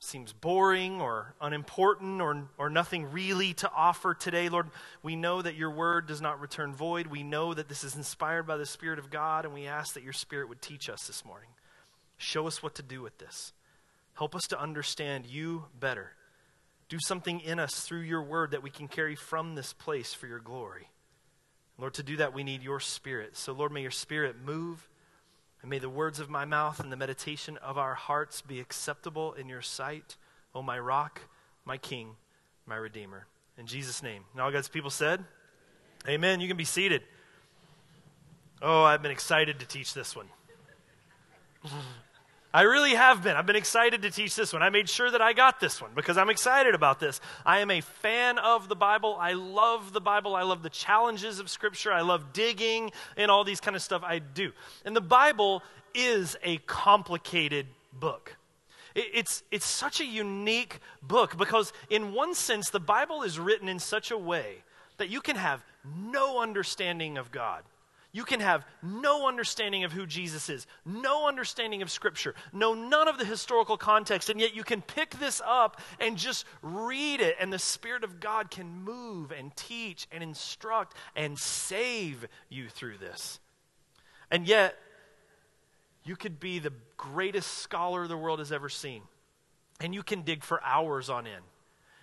seems 0.00 0.32
boring 0.32 1.00
or 1.00 1.34
unimportant 1.40 2.20
or, 2.20 2.48
or 2.56 2.70
nothing 2.70 3.10
really 3.10 3.52
to 3.54 3.70
offer 3.72 4.14
today, 4.14 4.48
Lord, 4.48 4.68
we 5.02 5.16
know 5.16 5.42
that 5.42 5.56
your 5.56 5.70
word 5.70 6.06
does 6.06 6.20
not 6.20 6.40
return 6.40 6.72
void. 6.72 7.08
We 7.08 7.22
know 7.22 7.52
that 7.52 7.68
this 7.68 7.82
is 7.82 7.96
inspired 7.96 8.46
by 8.46 8.56
the 8.56 8.66
Spirit 8.66 8.98
of 8.98 9.10
God, 9.10 9.44
and 9.44 9.52
we 9.52 9.66
ask 9.66 9.94
that 9.94 10.04
your 10.04 10.12
Spirit 10.12 10.48
would 10.48 10.62
teach 10.62 10.88
us 10.88 11.06
this 11.06 11.24
morning. 11.24 11.50
Show 12.16 12.46
us 12.46 12.62
what 12.62 12.76
to 12.76 12.82
do 12.82 13.02
with 13.02 13.18
this. 13.18 13.52
Help 14.14 14.34
us 14.34 14.46
to 14.48 14.60
understand 14.60 15.26
you 15.26 15.64
better. 15.78 16.12
Do 16.88 16.98
something 17.00 17.40
in 17.40 17.58
us 17.58 17.80
through 17.80 18.00
your 18.00 18.22
word 18.22 18.52
that 18.52 18.62
we 18.62 18.70
can 18.70 18.88
carry 18.88 19.14
from 19.14 19.54
this 19.54 19.72
place 19.72 20.14
for 20.14 20.26
your 20.26 20.40
glory. 20.40 20.88
Lord, 21.78 21.94
to 21.94 22.02
do 22.02 22.16
that, 22.16 22.34
we 22.34 22.42
need 22.42 22.62
your 22.62 22.80
spirit. 22.80 23.36
So, 23.36 23.52
Lord, 23.52 23.72
may 23.72 23.82
your 23.82 23.92
spirit 23.92 24.36
move, 24.44 24.88
and 25.62 25.70
may 25.70 25.78
the 25.78 25.88
words 25.88 26.18
of 26.18 26.28
my 26.28 26.44
mouth 26.44 26.80
and 26.80 26.90
the 26.90 26.96
meditation 26.96 27.56
of 27.58 27.78
our 27.78 27.94
hearts 27.94 28.42
be 28.42 28.58
acceptable 28.58 29.32
in 29.32 29.48
your 29.48 29.62
sight, 29.62 30.16
O 30.54 30.62
my 30.62 30.78
rock, 30.78 31.20
my 31.64 31.78
king, 31.78 32.16
my 32.66 32.76
redeemer. 32.76 33.26
In 33.56 33.66
Jesus' 33.66 34.02
name. 34.02 34.24
And 34.32 34.42
all 34.42 34.50
God's 34.50 34.68
people 34.68 34.90
said, 34.90 35.24
Amen. 36.08 36.40
You 36.40 36.48
can 36.48 36.56
be 36.56 36.64
seated. 36.64 37.02
Oh, 38.62 38.82
I've 38.82 39.02
been 39.02 39.10
excited 39.10 39.60
to 39.60 39.66
teach 39.66 39.94
this 39.94 40.16
one. 40.16 40.26
I 42.52 42.62
really 42.62 42.94
have 42.94 43.22
been. 43.22 43.36
I've 43.36 43.44
been 43.44 43.56
excited 43.56 44.02
to 44.02 44.10
teach 44.10 44.34
this 44.34 44.54
one. 44.54 44.62
I 44.62 44.70
made 44.70 44.88
sure 44.88 45.10
that 45.10 45.20
I 45.20 45.34
got 45.34 45.60
this 45.60 45.82
one 45.82 45.90
because 45.94 46.16
I'm 46.16 46.30
excited 46.30 46.74
about 46.74 46.98
this. 46.98 47.20
I 47.44 47.58
am 47.60 47.70
a 47.70 47.82
fan 47.82 48.38
of 48.38 48.68
the 48.68 48.76
Bible. 48.76 49.18
I 49.20 49.34
love 49.34 49.92
the 49.92 50.00
Bible. 50.00 50.34
I 50.34 50.42
love 50.42 50.62
the 50.62 50.70
challenges 50.70 51.40
of 51.40 51.50
Scripture. 51.50 51.92
I 51.92 52.00
love 52.00 52.32
digging 52.32 52.90
and 53.18 53.30
all 53.30 53.44
these 53.44 53.60
kind 53.60 53.76
of 53.76 53.82
stuff. 53.82 54.02
I 54.02 54.18
do. 54.18 54.52
And 54.86 54.96
the 54.96 55.02
Bible 55.02 55.62
is 55.94 56.36
a 56.42 56.56
complicated 56.58 57.66
book. 57.92 58.36
It's, 58.94 59.42
it's 59.50 59.66
such 59.66 60.00
a 60.00 60.06
unique 60.06 60.80
book 61.02 61.36
because, 61.36 61.74
in 61.90 62.14
one 62.14 62.34
sense, 62.34 62.70
the 62.70 62.80
Bible 62.80 63.22
is 63.22 63.38
written 63.38 63.68
in 63.68 63.78
such 63.78 64.10
a 64.10 64.18
way 64.18 64.64
that 64.96 65.10
you 65.10 65.20
can 65.20 65.36
have 65.36 65.62
no 65.84 66.40
understanding 66.40 67.18
of 67.18 67.30
God 67.30 67.62
you 68.10 68.24
can 68.24 68.40
have 68.40 68.64
no 68.82 69.28
understanding 69.28 69.84
of 69.84 69.92
who 69.92 70.06
Jesus 70.06 70.48
is, 70.48 70.66
no 70.84 71.28
understanding 71.28 71.82
of 71.82 71.90
Scripture, 71.90 72.34
know 72.52 72.72
none 72.72 73.06
of 73.06 73.18
the 73.18 73.24
historical 73.24 73.76
context, 73.76 74.30
and 74.30 74.40
yet 74.40 74.56
you 74.56 74.64
can 74.64 74.80
pick 74.80 75.18
this 75.18 75.42
up 75.44 75.80
and 76.00 76.16
just 76.16 76.46
read 76.62 77.20
it, 77.20 77.36
and 77.38 77.52
the 77.52 77.58
Spirit 77.58 78.04
of 78.04 78.18
God 78.18 78.50
can 78.50 78.82
move 78.82 79.30
and 79.30 79.54
teach 79.56 80.08
and 80.10 80.22
instruct 80.22 80.96
and 81.14 81.38
save 81.38 82.26
you 82.48 82.68
through 82.68 82.96
this. 82.98 83.40
And 84.30 84.48
yet, 84.48 84.76
you 86.04 86.16
could 86.16 86.40
be 86.40 86.58
the 86.58 86.72
greatest 86.96 87.58
scholar 87.58 88.06
the 88.06 88.16
world 88.16 88.38
has 88.38 88.52
ever 88.52 88.70
seen. 88.70 89.02
and 89.80 89.94
you 89.94 90.02
can 90.02 90.22
dig 90.22 90.42
for 90.42 90.62
hours 90.64 91.08
on 91.08 91.26
end. 91.26 91.44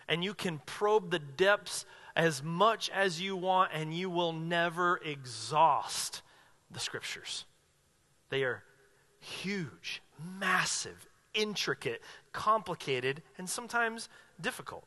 And 0.07 0.24
you 0.24 0.33
can 0.33 0.62
probe 0.65 1.12
the 1.12 1.19
depths 1.19 1.85
as 2.15 2.41
much 2.41 2.89
as 2.89 3.22
you 3.22 3.36
want, 3.36 3.72
and 3.74 3.93
you 3.93 4.10
will 4.10 4.34
never 4.34 4.98
exhaust 4.98 6.22
the 6.72 6.79
scriptures. 6.79 7.45
They 8.29 8.43
are 8.43 8.63
huge, 9.19 10.01
massive, 10.39 11.07
intricate, 11.34 12.01
complicated, 12.31 13.22
and 13.38 13.50
sometimes 13.50 14.10
difficult. 14.39 14.86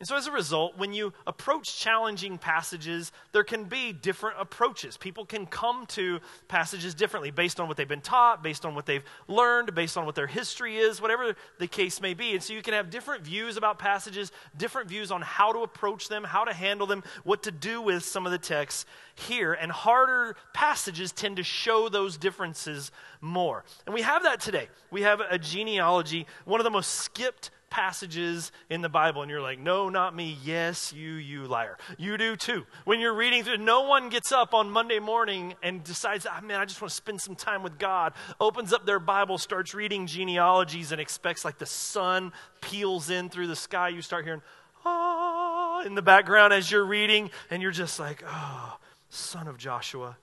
And 0.00 0.06
so, 0.06 0.16
as 0.16 0.28
a 0.28 0.32
result, 0.32 0.78
when 0.78 0.92
you 0.92 1.12
approach 1.26 1.76
challenging 1.76 2.38
passages, 2.38 3.10
there 3.32 3.42
can 3.42 3.64
be 3.64 3.92
different 3.92 4.36
approaches. 4.38 4.96
People 4.96 5.24
can 5.24 5.44
come 5.44 5.86
to 5.86 6.20
passages 6.46 6.94
differently 6.94 7.32
based 7.32 7.58
on 7.58 7.66
what 7.66 7.76
they've 7.76 7.88
been 7.88 8.00
taught, 8.00 8.40
based 8.40 8.64
on 8.64 8.76
what 8.76 8.86
they've 8.86 9.02
learned, 9.26 9.74
based 9.74 9.96
on 9.96 10.06
what 10.06 10.14
their 10.14 10.28
history 10.28 10.76
is, 10.76 11.02
whatever 11.02 11.34
the 11.58 11.66
case 11.66 12.00
may 12.00 12.14
be. 12.14 12.34
And 12.34 12.42
so, 12.42 12.52
you 12.52 12.62
can 12.62 12.74
have 12.74 12.90
different 12.90 13.24
views 13.24 13.56
about 13.56 13.80
passages, 13.80 14.30
different 14.56 14.88
views 14.88 15.10
on 15.10 15.20
how 15.20 15.52
to 15.52 15.60
approach 15.60 16.08
them, 16.08 16.22
how 16.22 16.44
to 16.44 16.52
handle 16.52 16.86
them, 16.86 17.02
what 17.24 17.42
to 17.42 17.50
do 17.50 17.82
with 17.82 18.04
some 18.04 18.24
of 18.24 18.30
the 18.30 18.38
texts 18.38 18.86
here. 19.16 19.52
And 19.52 19.72
harder 19.72 20.36
passages 20.54 21.10
tend 21.10 21.38
to 21.38 21.42
show 21.42 21.88
those 21.88 22.16
differences 22.16 22.92
more. 23.20 23.64
And 23.84 23.92
we 23.92 24.02
have 24.02 24.22
that 24.22 24.38
today. 24.38 24.68
We 24.92 25.02
have 25.02 25.20
a 25.28 25.38
genealogy, 25.38 26.28
one 26.44 26.60
of 26.60 26.64
the 26.64 26.70
most 26.70 26.92
skipped 26.92 27.50
passages 27.70 28.52
in 28.70 28.80
the 28.80 28.88
Bible 28.88 29.22
and 29.22 29.30
you're 29.30 29.40
like, 29.40 29.58
no, 29.58 29.88
not 29.88 30.14
me. 30.14 30.38
Yes, 30.44 30.92
you, 30.92 31.12
you 31.12 31.44
liar. 31.44 31.78
You 31.96 32.16
do 32.16 32.36
too. 32.36 32.66
When 32.84 33.00
you're 33.00 33.14
reading 33.14 33.44
through, 33.44 33.58
no 33.58 33.82
one 33.82 34.08
gets 34.08 34.32
up 34.32 34.54
on 34.54 34.70
Monday 34.70 34.98
morning 34.98 35.54
and 35.62 35.82
decides, 35.84 36.26
oh, 36.26 36.40
man, 36.44 36.60
I 36.60 36.64
just 36.64 36.80
want 36.80 36.90
to 36.90 36.96
spend 36.96 37.20
some 37.20 37.36
time 37.36 37.62
with 37.62 37.78
God, 37.78 38.12
opens 38.40 38.72
up 38.72 38.86
their 38.86 39.00
Bible, 39.00 39.38
starts 39.38 39.74
reading 39.74 40.06
genealogies, 40.06 40.92
and 40.92 41.00
expects 41.00 41.44
like 41.44 41.58
the 41.58 41.66
sun 41.66 42.32
peels 42.60 43.10
in 43.10 43.28
through 43.28 43.46
the 43.46 43.56
sky. 43.56 43.88
You 43.88 44.02
start 44.02 44.24
hearing, 44.24 44.42
ah, 44.84 45.82
in 45.82 45.94
the 45.94 46.02
background 46.02 46.52
as 46.52 46.70
you're 46.70 46.84
reading, 46.84 47.30
and 47.50 47.62
you're 47.62 47.70
just 47.70 47.98
like, 47.98 48.22
oh, 48.26 48.78
son 49.10 49.48
of 49.48 49.58
Joshua, 49.58 50.16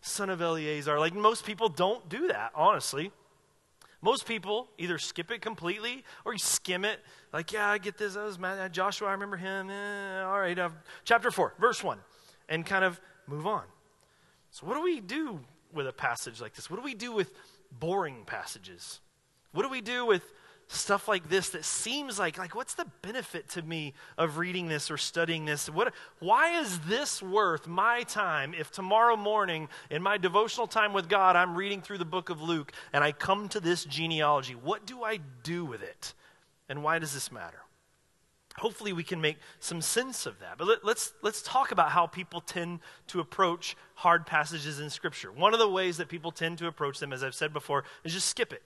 son 0.00 0.30
of 0.30 0.40
Eleazar. 0.40 0.98
Like 0.98 1.14
most 1.14 1.44
people 1.44 1.68
don't 1.68 2.08
do 2.08 2.28
that, 2.28 2.52
honestly. 2.54 3.12
Most 4.02 4.26
people 4.26 4.68
either 4.78 4.98
skip 4.98 5.30
it 5.30 5.40
completely 5.40 6.04
or 6.24 6.32
you 6.32 6.38
skim 6.38 6.84
it. 6.84 6.98
Like, 7.32 7.52
yeah, 7.52 7.68
I 7.68 7.78
get 7.78 7.96
this. 7.96 8.14
That 8.14 8.24
was 8.24 8.38
mad. 8.38 8.72
Joshua, 8.72 9.08
I 9.08 9.12
remember 9.12 9.36
him. 9.36 9.70
Eh, 9.70 10.22
all 10.22 10.40
right, 10.40 10.58
uh, 10.58 10.70
chapter 11.04 11.30
4, 11.30 11.54
verse 11.60 11.82
1, 11.82 11.98
and 12.48 12.66
kind 12.66 12.84
of 12.84 13.00
move 13.28 13.46
on. 13.46 13.62
So, 14.50 14.66
what 14.66 14.74
do 14.74 14.82
we 14.82 15.00
do 15.00 15.40
with 15.72 15.86
a 15.86 15.92
passage 15.92 16.40
like 16.40 16.54
this? 16.54 16.68
What 16.68 16.76
do 16.76 16.82
we 16.82 16.94
do 16.94 17.12
with 17.12 17.32
boring 17.70 18.24
passages? 18.26 19.00
What 19.52 19.62
do 19.62 19.68
we 19.68 19.80
do 19.80 20.04
with 20.04 20.32
stuff 20.68 21.08
like 21.08 21.28
this 21.28 21.50
that 21.50 21.64
seems 21.64 22.18
like 22.18 22.38
like 22.38 22.54
what's 22.54 22.74
the 22.74 22.86
benefit 23.02 23.48
to 23.50 23.62
me 23.62 23.92
of 24.16 24.38
reading 24.38 24.68
this 24.68 24.90
or 24.90 24.96
studying 24.96 25.44
this? 25.44 25.68
What 25.68 25.92
why 26.18 26.60
is 26.60 26.80
this 26.80 27.22
worth 27.22 27.66
my 27.66 28.02
time 28.04 28.54
if 28.54 28.70
tomorrow 28.70 29.16
morning 29.16 29.68
in 29.90 30.02
my 30.02 30.16
devotional 30.16 30.66
time 30.66 30.92
with 30.92 31.08
god 31.08 31.36
i'm 31.36 31.54
reading 31.54 31.82
through 31.82 31.98
the 31.98 32.04
book 32.04 32.30
of 32.30 32.40
luke 32.40 32.72
and 32.92 33.04
i 33.04 33.12
come 33.12 33.48
to 33.50 33.60
this 33.60 33.84
genealogy? 33.84 34.54
What 34.54 34.86
do 34.86 35.02
i 35.02 35.18
do 35.42 35.64
with 35.64 35.82
it? 35.82 36.14
And 36.68 36.82
why 36.82 36.98
does 36.98 37.12
this 37.12 37.30
matter? 37.30 37.58
Hopefully 38.58 38.92
we 38.92 39.02
can 39.02 39.20
make 39.20 39.38
some 39.60 39.80
sense 39.80 40.26
of 40.26 40.38
that. 40.40 40.58
But 40.58 40.66
let, 40.66 40.78
us 40.78 40.84
let's, 40.84 41.12
let's 41.22 41.42
talk 41.42 41.72
about 41.72 41.90
how 41.90 42.06
people 42.06 42.40
tend 42.40 42.80
to 43.08 43.20
approach 43.20 43.76
hard 43.94 44.26
passages 44.26 44.78
in 44.78 44.90
scripture. 44.90 45.32
One 45.32 45.54
of 45.54 45.58
the 45.58 45.68
ways 45.68 45.96
that 45.96 46.08
people 46.08 46.30
tend 46.30 46.58
to 46.58 46.66
approach 46.66 46.98
them 46.98 47.12
as 47.12 47.22
i've 47.22 47.34
said 47.34 47.52
before 47.52 47.84
is 48.04 48.12
just 48.12 48.28
skip 48.28 48.52
it. 48.52 48.62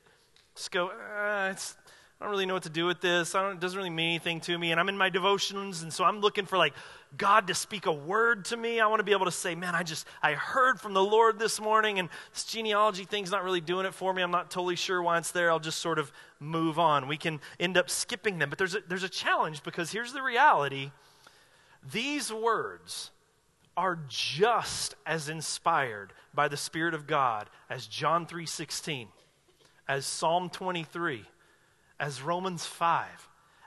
Just 0.55 0.71
go 0.71 0.89
uh, 0.89 1.51
it's 1.53 1.77
I 2.19 2.25
don't 2.25 2.31
really 2.31 2.47
know 2.47 2.55
what 2.55 2.63
to 2.63 2.71
do 2.71 2.87
with 2.87 3.03
this. 3.03 3.35
it 3.35 3.61
doesn't 3.61 3.77
really 3.77 3.91
mean 3.91 4.09
anything 4.09 4.41
to 4.43 4.57
me. 4.57 4.71
And 4.71 4.81
I'm 4.81 4.89
in 4.89 4.97
my 4.97 5.11
devotions, 5.11 5.83
and 5.83 5.93
so 5.93 6.03
I'm 6.03 6.21
looking 6.21 6.47
for 6.47 6.57
like 6.57 6.73
God 7.19 7.49
to 7.49 7.55
speak 7.55 7.85
a 7.85 7.93
word 7.93 8.47
to 8.47 8.57
me. 8.57 8.81
I 8.81 8.87
want 8.87 9.01
to 9.01 9.05
be 9.05 9.13
able 9.13 9.27
to 9.27 9.31
say, 9.31 9.55
man, 9.55 9.75
I 9.75 9.83
just, 9.83 10.07
I 10.23 10.33
heard 10.33 10.81
from 10.81 10.95
the 10.95 11.05
Lord 11.05 11.39
this 11.39 11.61
morning, 11.61 11.99
and 11.99 12.09
this 12.33 12.45
genealogy 12.45 13.05
thing's 13.05 13.31
not 13.31 13.45
really 13.45 13.61
doing 13.61 13.85
it 13.85 13.93
for 13.93 14.15
me. 14.15 14.23
I'm 14.23 14.31
not 14.31 14.51
totally 14.51 14.77
sure 14.77 15.03
why 15.03 15.19
it's 15.19 15.31
there. 15.31 15.51
I'll 15.51 15.61
just 15.61 15.81
sort 15.81 15.99
of 15.99 16.11
move 16.41 16.79
on. 16.79 17.07
We 17.07 17.19
can 17.19 17.39
end 17.61 17.77
up 17.77 17.91
skipping 17.91 18.39
them. 18.39 18.49
But 18.49 18.57
there's 18.57 18.75
a, 18.75 18.81
there's 18.89 19.03
a 19.03 19.11
challenge 19.11 19.63
because 19.63 19.93
here's 19.93 20.15
the 20.15 20.23
reality 20.23 20.93
these 21.93 22.33
words 22.33 23.11
are 23.77 23.99
just 24.09 24.95
as 25.05 25.29
inspired 25.29 26.15
by 26.33 26.49
the 26.49 26.57
Spirit 26.57 26.95
of 26.95 27.07
God 27.07 27.51
as 27.69 27.87
John 27.87 28.27
3:16, 28.27 29.09
as 29.87 30.07
Psalm 30.07 30.49
23 30.49 31.27
as 31.99 32.23
Romans 32.23 32.65
5, 32.65 33.07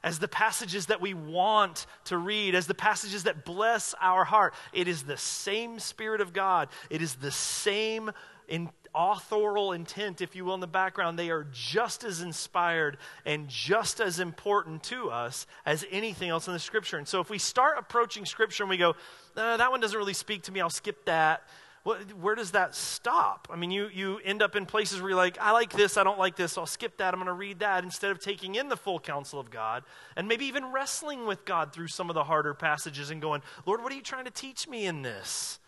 as 0.04 0.20
the 0.20 0.28
passages 0.28 0.88
that 0.88 1.02
we 1.02 1.14
want 1.14 1.86
to 2.06 2.18
read, 2.18 2.56
as 2.56 2.68
the 2.68 2.74
passages 2.74 3.24
that 3.24 3.46
bless 3.46 3.96
our 4.02 4.24
heart. 4.24 4.54
It 4.74 4.88
is 4.88 5.04
the 5.04 5.18
same 5.18 5.80
Spirit 5.80 6.22
of 6.22 6.34
God, 6.34 6.70
it 6.90 7.02
is 7.02 7.16
the 7.16 7.32
same 7.32 8.12
in 8.48 8.70
authorial 8.96 9.74
intent, 9.74 10.22
if 10.22 10.36
you 10.36 10.44
will, 10.44 10.56
in 10.56 10.60
the 10.60 10.68
background. 10.68 11.18
They 11.18 11.30
are 11.30 11.46
just 11.52 12.04
as 12.04 12.22
inspired 12.22 12.98
and 13.26 13.48
just 13.48 14.02
as 14.02 14.20
important 14.20 14.84
to 14.86 15.12
us 15.12 15.46
as 15.66 15.86
anything 15.92 16.30
else 16.30 16.48
in 16.48 16.54
the 16.54 16.60
Scripture. 16.60 16.98
And 16.98 17.08
so 17.08 17.22
if 17.22 17.30
we 17.30 17.38
start 17.38 17.78
approaching 17.78 18.26
Scripture 18.26 18.64
and 18.64 18.70
we 18.70 18.78
go, 18.78 18.96
uh, 19.38 19.58
that 19.58 19.70
one 19.70 19.80
doesn't 19.80 19.98
really 19.98 20.14
speak 20.14 20.44
to 20.44 20.52
me, 20.52 20.62
I'll 20.62 20.70
skip 20.70 21.06
that 21.06 21.44
where 21.84 22.36
does 22.36 22.52
that 22.52 22.76
stop? 22.76 23.48
I 23.50 23.56
mean, 23.56 23.72
you, 23.72 23.90
you 23.92 24.20
end 24.24 24.42
up 24.42 24.56
in 24.56 24.66
places 24.66 25.02
where 25.02 25.12
you're 25.12 25.18
like, 25.18 25.38
I 25.40 25.52
like 25.52 25.72
this, 25.72 25.98
I 25.98 26.04
don't 26.04 26.20
like 26.20 26.36
this, 26.36 26.58
I'll 26.58 26.66
skip 26.66 26.98
that, 26.98 27.14
I'm 27.14 27.20
going 27.20 27.28
to 27.28 27.34
read 27.34 27.60
that, 27.60 27.84
instead 27.84 28.12
of 28.12 28.20
taking 28.20 28.56
in 28.56 28.70
the 28.70 28.78
full 28.78 29.00
counsel 29.00 29.40
of 29.40 29.50
God 29.50 29.84
and 30.16 30.28
maybe 30.28 30.46
even 30.46 30.72
wrestling 30.72 31.26
with 31.26 31.46
God 31.46 31.74
through 31.74 31.88
some 31.88 32.10
of 32.10 32.14
the 32.14 32.26
harder 32.26 32.54
passages 32.54 33.12
and 33.12 33.22
going, 33.22 33.42
Lord, 33.66 33.82
what 33.82 33.92
are 33.92 33.96
you 33.96 34.02
trying 34.02 34.26
to 34.26 34.32
teach 34.32 34.68
me 34.68 34.86
in 34.86 35.02
this? 35.02 35.60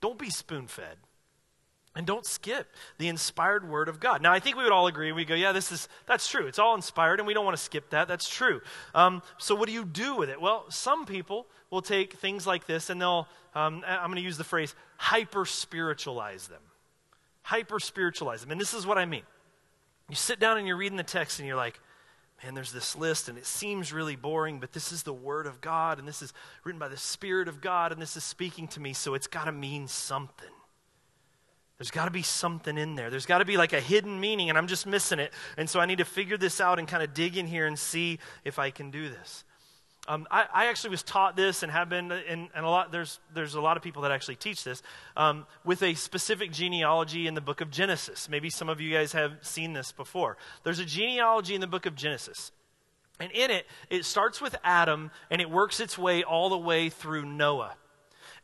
Don't 0.00 0.18
be 0.18 0.30
spoon 0.30 0.66
fed. 0.66 0.96
And 1.94 2.06
don't 2.06 2.24
skip 2.24 2.68
the 2.96 3.08
inspired 3.08 3.68
word 3.68 3.88
of 3.88 4.00
God. 4.00 4.22
Now, 4.22 4.32
I 4.32 4.40
think 4.40 4.56
we 4.56 4.62
would 4.62 4.72
all 4.72 4.86
agree. 4.86 5.12
We 5.12 5.26
go, 5.26 5.34
yeah, 5.34 5.52
this 5.52 5.70
is 5.70 5.88
that's 6.06 6.26
true. 6.26 6.46
It's 6.46 6.58
all 6.58 6.74
inspired, 6.74 7.20
and 7.20 7.26
we 7.26 7.34
don't 7.34 7.44
want 7.44 7.56
to 7.56 7.62
skip 7.62 7.90
that. 7.90 8.08
That's 8.08 8.28
true. 8.28 8.62
Um, 8.94 9.22
so, 9.36 9.54
what 9.54 9.66
do 9.66 9.74
you 9.74 9.84
do 9.84 10.16
with 10.16 10.30
it? 10.30 10.40
Well, 10.40 10.64
some 10.70 11.04
people 11.04 11.46
will 11.70 11.82
take 11.82 12.14
things 12.14 12.46
like 12.46 12.66
this, 12.66 12.88
and 12.88 13.00
they'll. 13.00 13.28
Um, 13.54 13.84
I'm 13.86 14.06
going 14.06 14.16
to 14.16 14.22
use 14.22 14.38
the 14.38 14.44
phrase 14.44 14.74
hyper 14.96 15.44
spiritualize 15.44 16.48
them. 16.48 16.62
Hyper 17.42 17.78
spiritualize 17.78 18.40
them, 18.40 18.52
and 18.52 18.60
this 18.60 18.72
is 18.72 18.86
what 18.86 18.96
I 18.96 19.04
mean. 19.04 19.24
You 20.08 20.16
sit 20.16 20.40
down 20.40 20.56
and 20.56 20.66
you're 20.66 20.76
reading 20.76 20.96
the 20.96 21.02
text, 21.02 21.40
and 21.40 21.46
you're 21.46 21.56
like, 21.56 21.78
man, 22.42 22.54
there's 22.54 22.72
this 22.72 22.96
list, 22.96 23.28
and 23.28 23.36
it 23.36 23.44
seems 23.44 23.92
really 23.92 24.16
boring, 24.16 24.60
but 24.60 24.72
this 24.72 24.92
is 24.92 25.02
the 25.02 25.12
Word 25.12 25.46
of 25.46 25.60
God, 25.60 25.98
and 25.98 26.08
this 26.08 26.22
is 26.22 26.32
written 26.64 26.78
by 26.78 26.88
the 26.88 26.96
Spirit 26.96 27.48
of 27.48 27.60
God, 27.60 27.92
and 27.92 28.00
this 28.00 28.16
is 28.16 28.24
speaking 28.24 28.66
to 28.68 28.80
me, 28.80 28.94
so 28.94 29.12
it's 29.12 29.26
got 29.26 29.44
to 29.44 29.52
mean 29.52 29.86
something. 29.86 30.48
There's 31.82 31.90
got 31.90 32.04
to 32.04 32.12
be 32.12 32.22
something 32.22 32.78
in 32.78 32.94
there. 32.94 33.10
There's 33.10 33.26
got 33.26 33.38
to 33.38 33.44
be 33.44 33.56
like 33.56 33.72
a 33.72 33.80
hidden 33.80 34.20
meaning, 34.20 34.50
and 34.50 34.56
I'm 34.56 34.68
just 34.68 34.86
missing 34.86 35.18
it. 35.18 35.32
And 35.56 35.68
so 35.68 35.80
I 35.80 35.86
need 35.86 35.98
to 35.98 36.04
figure 36.04 36.36
this 36.36 36.60
out 36.60 36.78
and 36.78 36.86
kind 36.86 37.02
of 37.02 37.12
dig 37.12 37.36
in 37.36 37.48
here 37.48 37.66
and 37.66 37.76
see 37.76 38.20
if 38.44 38.60
I 38.60 38.70
can 38.70 38.92
do 38.92 39.08
this. 39.08 39.42
Um, 40.06 40.28
I, 40.30 40.44
I, 40.54 40.66
actually 40.66 40.90
was 40.90 41.02
taught 41.02 41.34
this 41.34 41.64
and 41.64 41.72
have 41.72 41.88
been, 41.88 42.12
and, 42.12 42.48
and, 42.54 42.64
a 42.64 42.68
lot, 42.68 42.92
there's, 42.92 43.18
there's 43.34 43.56
a 43.56 43.60
lot 43.60 43.76
of 43.76 43.82
people 43.82 44.02
that 44.02 44.12
actually 44.12 44.36
teach 44.36 44.62
this 44.62 44.80
um, 45.16 45.44
with 45.64 45.82
a 45.82 45.94
specific 45.94 46.52
genealogy 46.52 47.26
in 47.26 47.34
the 47.34 47.40
book 47.40 47.60
of 47.60 47.68
Genesis. 47.68 48.28
Maybe 48.28 48.48
some 48.48 48.68
of 48.68 48.80
you 48.80 48.92
guys 48.92 49.10
have 49.10 49.32
seen 49.40 49.72
this 49.72 49.90
before. 49.90 50.36
There's 50.62 50.78
a 50.78 50.84
genealogy 50.84 51.56
in 51.56 51.60
the 51.60 51.66
book 51.66 51.86
of 51.86 51.96
Genesis. 51.96 52.52
And 53.18 53.32
in 53.32 53.50
it, 53.50 53.66
it 53.90 54.04
starts 54.04 54.40
with 54.40 54.54
Adam 54.62 55.10
and 55.30 55.40
it 55.40 55.50
works 55.50 55.80
its 55.80 55.98
way 55.98 56.22
all 56.22 56.48
the 56.48 56.58
way 56.58 56.90
through 56.90 57.24
Noah. 57.24 57.74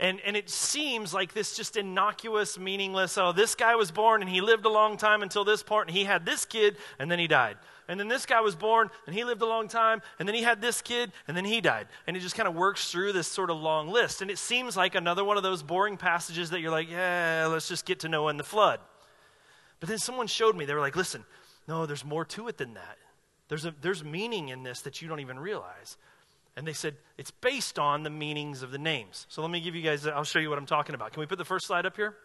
And, 0.01 0.21
and 0.25 0.37
it 0.37 0.49
seems 0.49 1.13
like 1.13 1.35
this 1.35 1.57
just 1.57 1.77
innocuous, 1.77 2.57
meaningless, 2.57 3.19
oh, 3.19 3.33
this 3.33 3.57
guy 3.57 3.75
was 3.75 3.91
born 3.91 4.23
and 4.23 4.31
he 4.31 4.41
lived 4.41 4.65
a 4.65 4.69
long 4.69 4.97
time 4.97 5.23
until 5.23 5.45
this 5.45 5.63
point, 5.63 5.89
and 5.89 5.97
he 5.97 6.05
had 6.05 6.25
this 6.25 6.45
kid, 6.45 6.77
and 7.01 7.11
then 7.11 7.19
he 7.19 7.27
died. 7.27 7.57
And 7.89 7.99
then 7.99 8.07
this 8.07 8.25
guy 8.25 8.41
was 8.41 8.55
born 8.55 8.91
and 9.07 9.15
he 9.15 9.25
lived 9.25 9.43
a 9.43 9.47
long 9.47 9.67
time, 9.67 10.01
and 10.19 10.29
then 10.29 10.37
he 10.37 10.43
had 10.43 10.61
this 10.61 10.83
kid, 10.83 11.11
and 11.27 11.37
then 11.37 11.45
he 11.45 11.61
died. 11.61 11.89
And 12.07 12.17
it 12.17 12.21
just 12.21 12.37
kind 12.37 12.47
of 12.47 12.55
works 12.55 12.93
through 12.93 13.13
this 13.13 13.27
sort 13.27 13.51
of 13.51 13.57
long 13.57 13.89
list. 13.89 14.23
And 14.23 14.31
it 14.31 14.39
seems 14.39 14.77
like 14.77 14.95
another 14.95 15.25
one 15.25 15.37
of 15.37 15.43
those 15.43 15.65
boring 15.65 15.97
passages 15.97 16.51
that 16.51 16.61
you're 16.61 16.71
like, 16.71 16.89
yeah, 16.89 17.49
let's 17.51 17.67
just 17.67 17.85
get 17.85 18.01
to 18.01 18.09
Noah 18.09 18.29
and 18.29 18.39
the 18.39 18.45
flood. 18.45 18.79
But 19.81 19.89
then 19.89 19.99
someone 19.99 20.29
showed 20.29 20.57
me, 20.57 20.65
they 20.65 20.75
were 20.75 20.81
like, 20.81 20.97
listen, 20.97 21.25
no, 21.67 21.87
there's 21.87 22.05
more 22.05 22.25
to 22.27 22.47
it 22.47 22.57
than 22.57 22.75
that. 22.75 22.99
There's, 23.49 23.65
a, 23.65 23.75
there's 23.81 24.05
meaning 24.05 24.51
in 24.51 24.63
this 24.63 24.83
that 24.83 25.03
you 25.03 25.09
don't 25.09 25.21
even 25.21 25.39
realize. 25.39 25.97
And 26.59 26.67
they 26.67 26.73
said, 26.73 26.97
it's 27.17 27.31
based 27.31 27.79
on 27.79 28.03
the 28.03 28.11
meanings 28.11 28.65
of 28.65 28.73
the 28.73 28.79
names. 28.79 29.27
So 29.29 29.43
let 29.43 29.51
me 29.53 29.61
give 29.61 29.77
you 29.77 29.83
guys, 29.83 30.09
I'll 30.09 30.25
show 30.25 30.41
you 30.41 30.49
what 30.49 30.59
I'm 30.59 30.67
talking 30.67 30.97
about. 30.97 31.13
Can 31.13 31.21
we 31.21 31.27
put 31.27 31.39
the 31.39 31.45
first 31.45 31.69
slide 31.69 31.87
up 31.87 31.95
here? 31.95 32.17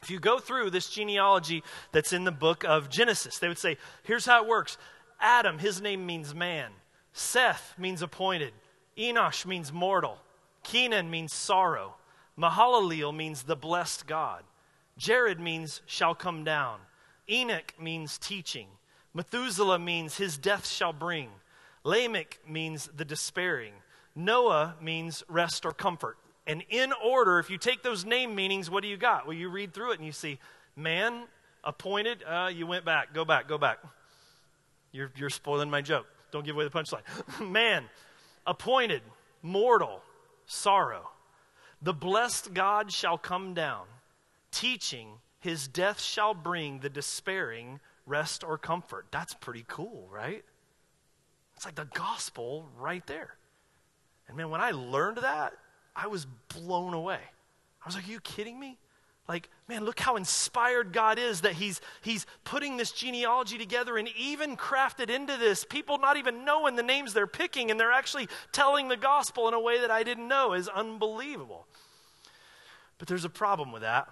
If 0.00 0.08
you 0.08 0.20
go 0.20 0.38
through 0.38 0.70
this 0.70 0.88
genealogy 0.88 1.64
that's 1.90 2.12
in 2.12 2.22
the 2.22 2.30
book 2.30 2.62
of 2.62 2.88
Genesis, 2.88 3.40
they 3.40 3.48
would 3.48 3.58
say, 3.58 3.76
here's 4.04 4.24
how 4.24 4.44
it 4.44 4.48
works 4.48 4.78
Adam, 5.20 5.58
his 5.58 5.82
name 5.82 6.06
means 6.06 6.32
man. 6.32 6.70
Seth 7.12 7.74
means 7.76 8.02
appointed. 8.02 8.52
Enosh 8.96 9.44
means 9.44 9.72
mortal. 9.72 10.18
Kenan 10.62 11.10
means 11.10 11.32
sorrow. 11.32 11.96
Mahalalel 12.38 13.16
means 13.16 13.42
the 13.42 13.56
blessed 13.56 14.06
God. 14.06 14.44
Jared 14.96 15.40
means 15.40 15.82
shall 15.86 16.14
come 16.14 16.44
down. 16.44 16.78
Enoch 17.28 17.74
means 17.80 18.16
teaching. 18.16 18.68
Methuselah 19.12 19.80
means 19.80 20.18
his 20.18 20.38
death 20.38 20.68
shall 20.68 20.92
bring. 20.92 21.30
Lamech 21.86 22.40
means 22.48 22.90
the 22.96 23.04
despairing. 23.04 23.72
Noah 24.16 24.74
means 24.80 25.22
rest 25.28 25.64
or 25.64 25.72
comfort. 25.72 26.18
And 26.46 26.64
in 26.68 26.92
order, 26.92 27.38
if 27.38 27.48
you 27.48 27.58
take 27.58 27.82
those 27.82 28.04
name 28.04 28.34
meanings, 28.34 28.68
what 28.68 28.82
do 28.82 28.88
you 28.88 28.96
got? 28.96 29.26
Well, 29.26 29.36
you 29.36 29.48
read 29.48 29.72
through 29.72 29.92
it 29.92 29.98
and 29.98 30.06
you 30.06 30.12
see 30.12 30.38
man, 30.74 31.24
appointed, 31.64 32.24
uh, 32.28 32.50
you 32.52 32.66
went 32.66 32.84
back, 32.84 33.14
go 33.14 33.24
back, 33.24 33.48
go 33.48 33.56
back. 33.56 33.78
You're, 34.90 35.12
you're 35.16 35.30
spoiling 35.30 35.70
my 35.70 35.80
joke. 35.80 36.06
Don't 36.32 36.44
give 36.44 36.56
away 36.56 36.64
the 36.64 36.70
punchline. 36.70 37.02
man, 37.50 37.84
appointed, 38.46 39.02
mortal, 39.42 40.02
sorrow. 40.44 41.10
The 41.82 41.94
blessed 41.94 42.52
God 42.52 42.92
shall 42.92 43.16
come 43.16 43.54
down, 43.54 43.86
teaching 44.50 45.08
his 45.38 45.68
death 45.68 46.00
shall 46.00 46.34
bring 46.34 46.80
the 46.80 46.90
despairing 46.90 47.78
rest 48.06 48.42
or 48.42 48.58
comfort. 48.58 49.06
That's 49.12 49.34
pretty 49.34 49.64
cool, 49.68 50.08
right? 50.10 50.44
It's 51.56 51.64
like 51.64 51.74
the 51.74 51.88
gospel 51.94 52.68
right 52.78 53.06
there. 53.06 53.34
And 54.28 54.36
man, 54.36 54.50
when 54.50 54.60
I 54.60 54.72
learned 54.72 55.18
that, 55.18 55.54
I 55.94 56.06
was 56.06 56.26
blown 56.54 56.94
away. 56.94 57.20
I 57.82 57.86
was 57.86 57.94
like, 57.94 58.06
Are 58.06 58.10
you 58.10 58.20
kidding 58.20 58.58
me? 58.58 58.78
Like, 59.28 59.48
man, 59.66 59.84
look 59.84 59.98
how 59.98 60.14
inspired 60.14 60.92
God 60.92 61.18
is 61.18 61.40
that 61.40 61.54
He's 61.54 61.80
He's 62.02 62.26
putting 62.44 62.76
this 62.76 62.92
genealogy 62.92 63.58
together 63.58 63.96
and 63.96 64.08
even 64.16 64.56
crafted 64.56 65.10
into 65.10 65.36
this. 65.36 65.64
People 65.64 65.98
not 65.98 66.16
even 66.16 66.44
knowing 66.44 66.76
the 66.76 66.82
names 66.82 67.12
they're 67.12 67.26
picking, 67.26 67.70
and 67.70 67.80
they're 67.80 67.92
actually 67.92 68.28
telling 68.52 68.88
the 68.88 68.96
gospel 68.96 69.48
in 69.48 69.54
a 69.54 69.60
way 69.60 69.80
that 69.80 69.90
I 69.90 70.02
didn't 70.02 70.28
know 70.28 70.52
is 70.52 70.68
unbelievable. 70.68 71.66
But 72.98 73.08
there's 73.08 73.24
a 73.24 73.30
problem 73.30 73.72
with 73.72 73.82
that 73.82 74.08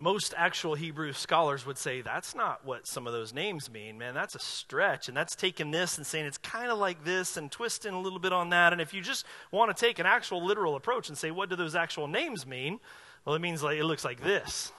most 0.00 0.34
actual 0.36 0.74
Hebrew 0.74 1.12
scholars 1.12 1.64
would 1.64 1.78
say 1.78 2.00
that's 2.00 2.34
not 2.34 2.64
what 2.64 2.86
some 2.86 3.06
of 3.06 3.12
those 3.12 3.32
names 3.32 3.70
mean, 3.70 3.96
man. 3.96 4.12
That's 4.12 4.34
a 4.34 4.40
stretch. 4.40 5.08
And 5.08 5.16
that's 5.16 5.36
taking 5.36 5.70
this 5.70 5.98
and 5.98 6.06
saying 6.06 6.26
it's 6.26 6.38
kind 6.38 6.70
of 6.70 6.78
like 6.78 7.04
this 7.04 7.36
and 7.36 7.50
twisting 7.50 7.94
a 7.94 8.00
little 8.00 8.18
bit 8.18 8.32
on 8.32 8.50
that. 8.50 8.72
And 8.72 8.82
if 8.82 8.92
you 8.92 9.00
just 9.00 9.24
want 9.52 9.74
to 9.74 9.80
take 9.80 10.00
an 10.00 10.06
actual 10.06 10.44
literal 10.44 10.74
approach 10.74 11.08
and 11.08 11.16
say, 11.16 11.30
what 11.30 11.48
do 11.48 11.56
those 11.56 11.76
actual 11.76 12.08
names 12.08 12.44
mean? 12.44 12.80
Well, 13.24 13.36
it 13.36 13.40
means 13.40 13.62
like 13.62 13.78
it 13.78 13.84
looks 13.84 14.04
like 14.04 14.22
this 14.22 14.72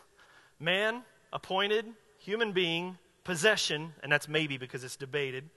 man, 0.60 1.04
appointed, 1.34 1.86
human 2.18 2.52
being, 2.52 2.98
possession, 3.24 3.94
and 4.04 4.12
that's 4.12 4.28
maybe 4.28 4.58
because 4.58 4.84
it's 4.84 4.96
debated, 4.96 5.50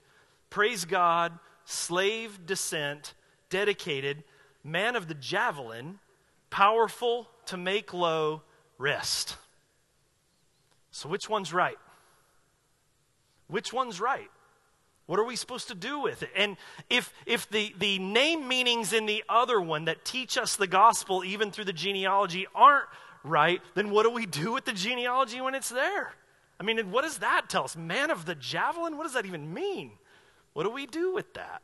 praise 0.50 0.85
God, 0.85 1.38
slave 1.65 2.47
descent, 2.47 3.15
dedicated, 3.50 4.25
man 4.65 4.97
of 4.97 5.09
the 5.09 5.15
javelin, 5.15 5.99
powerful 6.50 7.29
to 7.47 7.57
make 7.57 7.93
low, 7.93 8.43
rest. 8.79 9.37
So, 10.99 11.09
which 11.09 11.28
one's 11.28 11.52
right? 11.52 11.78
Which 13.47 13.73
one's 13.73 14.00
right? 14.00 14.28
What 15.07 15.21
are 15.21 15.25
we 15.25 15.37
supposed 15.37 15.69
to 15.69 15.76
do 15.76 16.00
with 16.00 16.25
it? 16.25 16.31
And 16.35 16.57
if, 16.90 17.14
if 17.25 17.49
the, 17.49 17.73
the 17.78 18.00
name 18.00 18.49
meanings 18.49 18.93
in 18.93 19.07
the 19.07 19.23
other 19.28 19.61
one 19.61 19.85
that 19.85 20.05
teach 20.05 20.37
us 20.37 20.57
the 20.57 20.67
gospel, 20.67 21.25
even 21.25 21.52
through 21.52 21.67
the 21.67 21.73
genealogy, 21.73 22.49
aren't 22.52 22.87
right, 23.23 23.61
then 23.76 23.90
what 23.90 24.02
do 24.02 24.11
we 24.11 24.26
do 24.26 24.52
with 24.52 24.64
the 24.64 24.73
genealogy 24.73 25.40
when 25.40 25.55
it's 25.55 25.69
there? 25.69 26.14
I 26.59 26.64
mean, 26.64 26.90
what 26.90 27.05
does 27.05 27.19
that 27.19 27.49
tell 27.49 27.62
us? 27.62 27.76
Man 27.76 28.11
of 28.11 28.26
the 28.26 28.35
javelin? 28.35 28.97
What 28.97 29.05
does 29.05 29.14
that 29.14 29.25
even 29.25 29.55
mean? 29.55 29.93
What 30.52 30.64
do 30.64 30.71
we 30.71 30.87
do 30.87 31.14
with 31.14 31.33
that? 31.35 31.62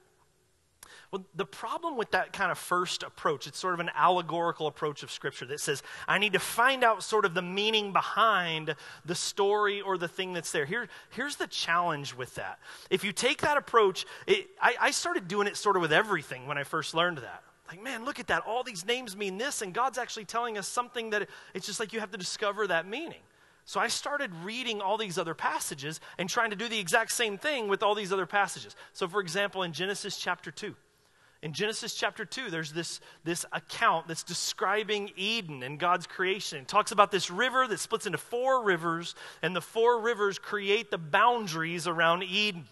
Well, 1.10 1.24
the 1.34 1.46
problem 1.46 1.96
with 1.96 2.10
that 2.10 2.32
kind 2.32 2.50
of 2.50 2.58
first 2.58 3.02
approach, 3.02 3.46
it's 3.46 3.58
sort 3.58 3.74
of 3.74 3.80
an 3.80 3.90
allegorical 3.94 4.66
approach 4.66 5.02
of 5.02 5.10
Scripture 5.10 5.46
that 5.46 5.60
says, 5.60 5.82
I 6.08 6.18
need 6.18 6.32
to 6.32 6.38
find 6.38 6.82
out 6.82 7.02
sort 7.02 7.24
of 7.24 7.34
the 7.34 7.42
meaning 7.42 7.92
behind 7.92 8.74
the 9.04 9.14
story 9.14 9.80
or 9.80 9.96
the 9.96 10.08
thing 10.08 10.32
that's 10.32 10.50
there. 10.50 10.64
Here, 10.64 10.88
here's 11.10 11.36
the 11.36 11.46
challenge 11.46 12.14
with 12.14 12.34
that. 12.34 12.58
If 12.90 13.04
you 13.04 13.12
take 13.12 13.42
that 13.42 13.56
approach, 13.56 14.06
it, 14.26 14.48
I, 14.60 14.74
I 14.80 14.90
started 14.90 15.28
doing 15.28 15.46
it 15.46 15.56
sort 15.56 15.76
of 15.76 15.82
with 15.82 15.92
everything 15.92 16.46
when 16.46 16.58
I 16.58 16.64
first 16.64 16.94
learned 16.94 17.18
that. 17.18 17.42
Like, 17.68 17.82
man, 17.82 18.04
look 18.04 18.20
at 18.20 18.26
that. 18.26 18.42
All 18.46 18.62
these 18.62 18.84
names 18.84 19.16
mean 19.16 19.38
this, 19.38 19.62
and 19.62 19.72
God's 19.72 19.98
actually 19.98 20.26
telling 20.26 20.58
us 20.58 20.68
something 20.68 21.10
that 21.10 21.28
it's 21.54 21.66
just 21.66 21.80
like 21.80 21.92
you 21.92 22.00
have 22.00 22.10
to 22.10 22.18
discover 22.18 22.66
that 22.66 22.86
meaning. 22.86 23.20
So 23.66 23.80
I 23.80 23.88
started 23.88 24.30
reading 24.42 24.82
all 24.82 24.98
these 24.98 25.16
other 25.16 25.34
passages 25.34 26.00
and 26.18 26.28
trying 26.28 26.50
to 26.50 26.56
do 26.56 26.68
the 26.68 26.78
exact 26.78 27.12
same 27.12 27.38
thing 27.38 27.68
with 27.68 27.82
all 27.82 27.94
these 27.94 28.12
other 28.12 28.26
passages. 28.26 28.76
So, 28.92 29.08
for 29.08 29.20
example, 29.20 29.62
in 29.62 29.72
Genesis 29.72 30.18
chapter 30.18 30.50
2, 30.50 30.74
in 31.44 31.52
Genesis 31.52 31.94
chapter 31.94 32.24
2, 32.24 32.48
there's 32.48 32.72
this, 32.72 33.00
this 33.22 33.44
account 33.52 34.08
that's 34.08 34.22
describing 34.22 35.12
Eden 35.14 35.62
and 35.62 35.78
God's 35.78 36.06
creation. 36.06 36.60
It 36.60 36.68
talks 36.68 36.90
about 36.90 37.10
this 37.10 37.30
river 37.30 37.68
that 37.68 37.78
splits 37.78 38.06
into 38.06 38.16
four 38.16 38.64
rivers, 38.64 39.14
and 39.42 39.54
the 39.54 39.60
four 39.60 40.00
rivers 40.00 40.38
create 40.38 40.90
the 40.90 40.96
boundaries 40.96 41.86
around 41.86 42.22
Eden. 42.22 42.64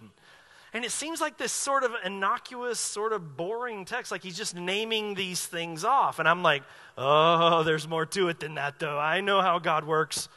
And 0.72 0.86
it 0.86 0.90
seems 0.90 1.20
like 1.20 1.36
this 1.36 1.52
sort 1.52 1.84
of 1.84 1.90
innocuous, 2.02 2.80
sort 2.80 3.12
of 3.12 3.36
boring 3.36 3.84
text, 3.84 4.10
like 4.10 4.22
he's 4.22 4.38
just 4.38 4.56
naming 4.56 5.12
these 5.12 5.44
things 5.44 5.84
off. 5.84 6.18
And 6.18 6.26
I'm 6.26 6.42
like, 6.42 6.62
oh, 6.96 7.64
there's 7.64 7.86
more 7.86 8.06
to 8.06 8.30
it 8.30 8.40
than 8.40 8.54
that, 8.54 8.78
though. 8.78 8.98
I 8.98 9.20
know 9.20 9.42
how 9.42 9.58
God 9.58 9.84
works. 9.84 10.30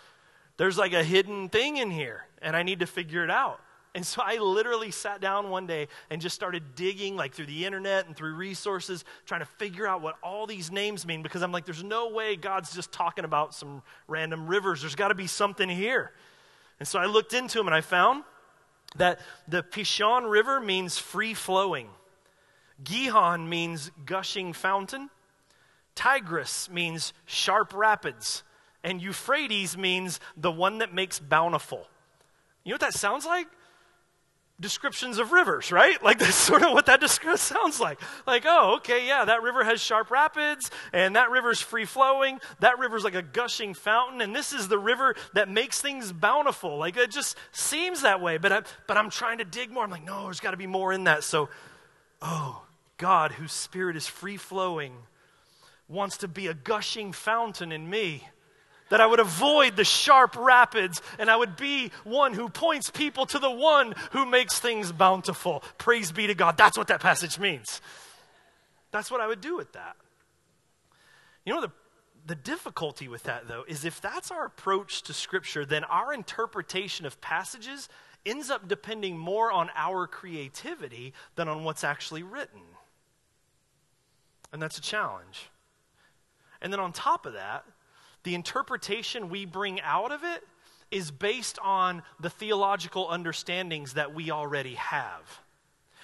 There's 0.58 0.78
like 0.78 0.92
a 0.92 1.06
hidden 1.06 1.48
thing 1.48 1.78
in 1.78 1.90
here, 1.90 2.26
and 2.42 2.54
I 2.54 2.64
need 2.64 2.82
to 2.82 2.86
figure 2.86 3.24
it 3.24 3.32
out. 3.32 3.62
And 3.96 4.06
so 4.06 4.22
I 4.24 4.40
literally 4.40 4.92
sat 4.92 5.22
down 5.22 5.50
one 5.50 5.68
day 5.68 5.88
and 6.10 6.22
just 6.22 6.36
started 6.36 6.76
digging, 6.76 7.16
like 7.16 7.34
through 7.34 7.46
the 7.46 7.66
internet 7.66 8.06
and 8.08 8.16
through 8.16 8.36
resources, 8.36 9.06
trying 9.26 9.40
to 9.40 9.46
figure 9.46 9.88
out 9.88 10.02
what 10.02 10.18
all 10.22 10.46
these 10.46 10.70
names 10.70 11.08
mean 11.08 11.24
because 11.24 11.42
I'm 11.42 11.54
like, 11.54 11.64
there's 11.64 11.84
no 11.84 12.10
way 12.10 12.36
God's 12.36 12.76
just 12.76 12.92
talking 12.92 13.24
about 13.24 13.56
some 13.56 13.82
random 14.10 14.48
rivers. 14.48 14.82
There's 14.82 14.96
got 14.96 15.08
to 15.08 15.16
be 15.16 15.28
something 15.28 15.70
here. 15.70 16.12
And 16.78 16.86
so 16.86 17.00
I 17.00 17.06
looked 17.06 17.34
into 17.34 17.58
them 17.58 17.68
and 17.68 17.76
I 17.76 17.80
found 17.80 18.26
that 18.98 19.22
the 19.48 19.64
Pishon 19.64 20.30
River 20.30 20.60
means 20.60 20.98
free 20.98 21.34
flowing, 21.34 21.88
Gihon 22.84 23.48
means 23.48 23.92
gushing 24.06 24.52
fountain, 24.52 25.10
Tigris 25.96 26.70
means 26.70 27.14
sharp 27.26 27.74
rapids, 27.74 28.44
and 28.84 29.02
Euphrates 29.02 29.78
means 29.78 30.20
the 30.36 30.52
one 30.52 30.80
that 30.80 30.94
makes 30.94 31.18
bountiful. 31.18 31.88
You 32.66 32.72
know 32.72 32.74
what 32.74 32.82
that 32.82 32.94
sounds 32.94 33.26
like? 33.26 33.48
Descriptions 34.60 35.18
of 35.18 35.32
rivers, 35.32 35.72
right? 35.72 36.02
Like 36.04 36.20
that's 36.20 36.36
sort 36.36 36.64
of 36.64 36.72
what 36.72 36.86
that 36.86 37.04
sounds 37.10 37.80
like. 37.80 38.00
Like, 38.26 38.44
oh, 38.46 38.76
okay, 38.78 39.08
yeah, 39.08 39.26
that 39.26 39.42
river 39.42 39.64
has 39.64 39.82
sharp 39.82 40.12
rapids, 40.12 40.72
and 40.94 41.16
that 41.16 41.30
river's 41.30 41.62
free 41.62 41.86
flowing. 41.86 42.40
That 42.60 42.80
river's 42.80 43.04
like 43.04 43.16
a 43.16 43.22
gushing 43.22 43.74
fountain, 43.74 44.22
and 44.22 44.36
this 44.36 44.54
is 44.54 44.68
the 44.68 44.80
river 44.80 45.16
that 45.34 45.50
makes 45.50 45.82
things 45.82 46.12
bountiful. 46.12 46.78
Like 46.78 46.98
it 46.98 47.12
just 47.12 47.38
seems 47.52 48.02
that 48.02 48.22
way, 48.22 48.38
but 48.38 48.52
I, 48.52 48.62
but 48.88 48.98
I'm 48.98 49.10
trying 49.10 49.40
to 49.40 49.46
dig 49.46 49.72
more. 49.72 49.84
I'm 49.84 49.92
like, 49.92 50.06
no, 50.06 50.26
there's 50.26 50.40
got 50.40 50.52
to 50.52 50.58
be 50.58 50.68
more 50.68 50.94
in 50.94 51.06
that. 51.06 51.24
So, 51.24 51.50
oh, 52.22 52.64
God, 52.98 53.34
whose 53.34 53.52
spirit 53.52 53.98
is 53.98 54.08
free 54.08 54.38
flowing, 54.38 54.94
wants 55.88 56.18
to 56.18 56.28
be 56.28 56.48
a 56.48 56.54
gushing 56.54 57.12
fountain 57.12 57.72
in 57.72 57.90
me 57.90 58.28
that 58.90 59.02
I 59.02 59.06
would 59.06 59.20
avoid 59.20 59.76
the 59.76 59.84
sharp 59.84 60.36
rapids 60.36 61.02
and 61.18 61.30
I 61.30 61.36
would 61.36 61.56
be 61.56 61.92
one 62.04 62.34
who 62.34 62.50
points 62.50 62.90
people 62.90 63.26
to 63.28 63.40
the 63.40 63.52
one 63.52 63.96
who 64.12 64.26
makes 64.26 64.60
things 64.60 64.92
bountiful. 64.92 65.64
Praise 65.78 66.12
be 66.12 66.28
to 66.28 66.36
God. 66.36 66.58
That's 66.58 66.78
what 66.78 66.88
that 66.88 67.02
passage 67.02 67.40
means. 67.40 67.82
That's 68.92 69.10
what 69.10 69.22
I 69.22 69.28
would 69.28 69.42
do 69.42 69.58
with 69.58 69.74
that. 69.74 69.96
You 71.46 71.54
know, 71.54 71.62
the, 71.62 71.72
the 72.26 72.36
difficulty 72.36 73.08
with 73.08 73.24
that, 73.24 73.48
though, 73.48 73.64
is 73.68 73.86
if 73.86 74.02
that's 74.02 74.32
our 74.32 74.46
approach 74.46 75.04
to 75.04 75.14
Scripture, 75.14 75.66
then 75.66 75.84
our 75.84 76.14
interpretation 76.14 77.06
of 77.06 77.20
passages 77.22 77.90
ends 78.26 78.50
up 78.50 78.68
depending 78.68 79.18
more 79.18 79.52
on 79.52 79.70
our 79.76 80.08
creativity 80.08 81.14
than 81.36 81.48
on 81.48 81.64
what's 81.64 81.84
actually 81.84 82.24
written. 82.24 82.62
And 84.52 84.62
that's 84.62 84.78
a 84.78 84.82
challenge. 84.82 85.50
And 86.62 86.72
then 86.72 86.80
on 86.80 86.94
top 86.94 87.26
of 87.26 87.34
that, 87.34 87.66
the 88.26 88.36
interpretation 88.36 89.30
we 89.30 89.46
bring 89.46 89.80
out 89.82 90.12
of 90.12 90.24
it 90.24 90.44
is 90.92 91.12
based 91.12 91.58
on 91.64 92.04
the 92.20 92.30
theological 92.30 93.08
understandings 93.10 93.94
that 93.94 94.14
we 94.14 94.30
already 94.30 94.76
have. 94.76 95.42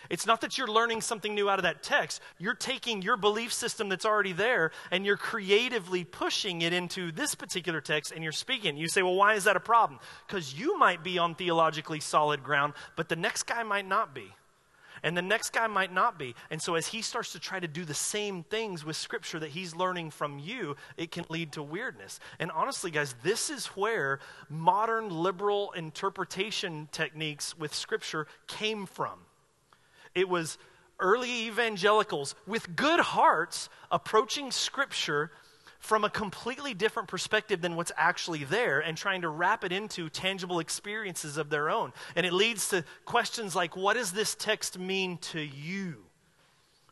It's 0.09 0.25
not 0.25 0.41
that 0.41 0.57
you're 0.57 0.67
learning 0.67 1.01
something 1.01 1.35
new 1.35 1.49
out 1.49 1.59
of 1.59 1.63
that 1.63 1.83
text. 1.83 2.21
You're 2.37 2.55
taking 2.55 3.01
your 3.01 3.17
belief 3.17 3.53
system 3.53 3.87
that's 3.87 4.05
already 4.05 4.33
there 4.33 4.71
and 4.89 5.05
you're 5.05 5.17
creatively 5.17 6.03
pushing 6.03 6.63
it 6.63 6.73
into 6.73 7.11
this 7.11 7.35
particular 7.35 7.81
text 7.81 8.11
and 8.11 8.23
you're 8.23 8.31
speaking. 8.31 8.77
You 8.77 8.87
say, 8.87 9.03
well, 9.03 9.15
why 9.15 9.35
is 9.35 9.43
that 9.43 9.55
a 9.55 9.61
problem? 9.61 9.99
Because 10.27 10.57
you 10.57 10.77
might 10.77 11.03
be 11.03 11.17
on 11.17 11.35
theologically 11.35 11.99
solid 11.99 12.43
ground, 12.43 12.73
but 12.95 13.09
the 13.09 13.15
next 13.15 13.43
guy 13.43 13.63
might 13.63 13.87
not 13.87 14.13
be 14.13 14.33
and 15.03 15.17
the 15.17 15.21
next 15.21 15.51
guy 15.51 15.67
might 15.67 15.93
not 15.93 16.19
be. 16.19 16.35
And 16.49 16.61
so, 16.61 16.75
as 16.75 16.87
he 16.87 17.01
starts 17.01 17.31
to 17.33 17.39
try 17.39 17.59
to 17.59 17.67
do 17.67 17.85
the 17.85 17.93
same 17.93 18.43
things 18.43 18.85
with 18.85 18.95
Scripture 18.95 19.39
that 19.39 19.51
he's 19.51 19.75
learning 19.75 20.11
from 20.11 20.39
you, 20.39 20.75
it 20.97 21.11
can 21.11 21.25
lead 21.29 21.51
to 21.53 21.63
weirdness. 21.63 22.19
And 22.39 22.51
honestly, 22.51 22.91
guys, 22.91 23.15
this 23.23 23.49
is 23.49 23.67
where 23.67 24.19
modern 24.49 25.09
liberal 25.09 25.71
interpretation 25.71 26.87
techniques 26.91 27.57
with 27.57 27.73
Scripture 27.73 28.27
came 28.47 28.85
from. 28.85 29.19
It 30.13 30.29
was 30.29 30.57
early 30.99 31.47
evangelicals 31.47 32.35
with 32.45 32.75
good 32.75 32.99
hearts 32.99 33.69
approaching 33.91 34.51
Scripture 34.51 35.31
from 35.81 36.03
a 36.03 36.09
completely 36.09 36.75
different 36.75 37.09
perspective 37.09 37.59
than 37.59 37.75
what's 37.75 37.91
actually 37.97 38.43
there 38.43 38.79
and 38.79 38.95
trying 38.95 39.23
to 39.23 39.29
wrap 39.29 39.63
it 39.63 39.71
into 39.71 40.09
tangible 40.09 40.59
experiences 40.59 41.37
of 41.37 41.49
their 41.49 41.71
own. 41.71 41.91
And 42.15 42.23
it 42.23 42.31
leads 42.31 42.69
to 42.69 42.85
questions 43.03 43.55
like 43.55 43.75
what 43.75 43.95
does 43.95 44.11
this 44.11 44.35
text 44.35 44.77
mean 44.77 45.17
to 45.17 45.41
you? 45.41 45.97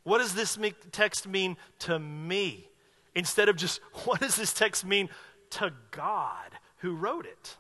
What 0.04 0.18
does 0.18 0.34
this 0.34 0.58
text 0.92 1.28
mean 1.28 1.56
to 1.80 2.00
me? 2.00 2.68
Instead 3.14 3.48
of 3.48 3.56
just 3.56 3.80
what 4.06 4.22
does 4.22 4.36
this 4.36 4.54
text 4.54 4.84
mean 4.84 5.08
to 5.52 5.72
God 5.92 6.50
who 6.78 6.96
wrote 6.96 7.28
it? 7.28 7.58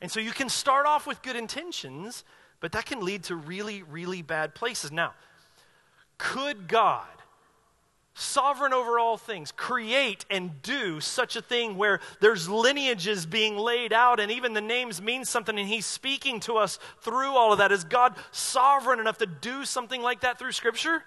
And 0.00 0.10
so 0.12 0.20
you 0.20 0.30
can 0.32 0.48
start 0.48 0.86
off 0.86 1.08
with 1.08 1.22
good 1.22 1.34
intentions, 1.34 2.22
but 2.60 2.70
that 2.72 2.86
can 2.86 3.04
lead 3.04 3.24
to 3.24 3.34
really, 3.34 3.82
really 3.82 4.22
bad 4.22 4.54
places. 4.54 4.92
Now, 4.92 5.14
could 6.18 6.68
God 6.68 7.08
sovereign 8.14 8.72
over 8.72 8.98
all 8.98 9.16
things, 9.16 9.52
create 9.52 10.24
and 10.30 10.62
do 10.62 11.00
such 11.00 11.34
a 11.34 11.42
thing 11.42 11.76
where 11.76 12.00
there's 12.20 12.48
lineages 12.48 13.26
being 13.26 13.56
laid 13.56 13.92
out 13.92 14.20
and 14.20 14.30
even 14.30 14.54
the 14.54 14.60
names 14.60 15.02
mean 15.02 15.24
something 15.24 15.58
and 15.58 15.68
he's 15.68 15.84
speaking 15.84 16.38
to 16.40 16.54
us 16.54 16.78
through 17.00 17.36
all 17.36 17.52
of 17.52 17.58
that. 17.58 17.72
Is 17.72 17.82
God 17.84 18.14
sovereign 18.30 19.00
enough 19.00 19.18
to 19.18 19.26
do 19.26 19.64
something 19.64 20.00
like 20.00 20.20
that 20.20 20.38
through 20.38 20.52
Scripture? 20.52 21.02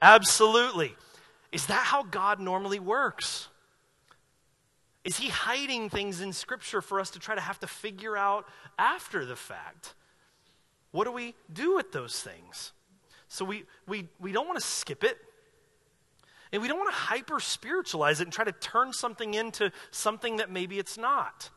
Absolutely. 0.00 0.94
Is 1.52 1.66
that 1.66 1.84
how 1.84 2.02
God 2.02 2.40
normally 2.40 2.80
works? 2.80 3.48
Is 5.04 5.18
he 5.18 5.28
hiding 5.28 5.90
things 5.90 6.22
in 6.22 6.32
Scripture 6.32 6.80
for 6.80 6.98
us 6.98 7.10
to 7.10 7.18
try 7.18 7.34
to 7.34 7.40
have 7.40 7.60
to 7.60 7.66
figure 7.66 8.16
out 8.16 8.48
after 8.78 9.26
the 9.26 9.36
fact? 9.36 9.94
What 10.90 11.04
do 11.04 11.12
we 11.12 11.34
do 11.52 11.74
with 11.74 11.92
those 11.92 12.20
things? 12.20 12.72
So 13.28 13.44
we, 13.44 13.64
we, 13.86 14.08
we 14.18 14.32
don't 14.32 14.46
want 14.46 14.58
to 14.58 14.66
skip 14.66 15.04
it. 15.04 15.18
And 16.54 16.62
we 16.62 16.68
don't 16.68 16.78
want 16.78 16.90
to 16.90 16.96
hyper 16.96 17.40
spiritualize 17.40 18.20
it 18.20 18.28
and 18.28 18.32
try 18.32 18.44
to 18.44 18.52
turn 18.52 18.92
something 18.92 19.34
into 19.34 19.72
something 19.90 20.36
that 20.36 20.52
maybe 20.52 20.78
it's 20.78 20.96
not. 20.96 21.50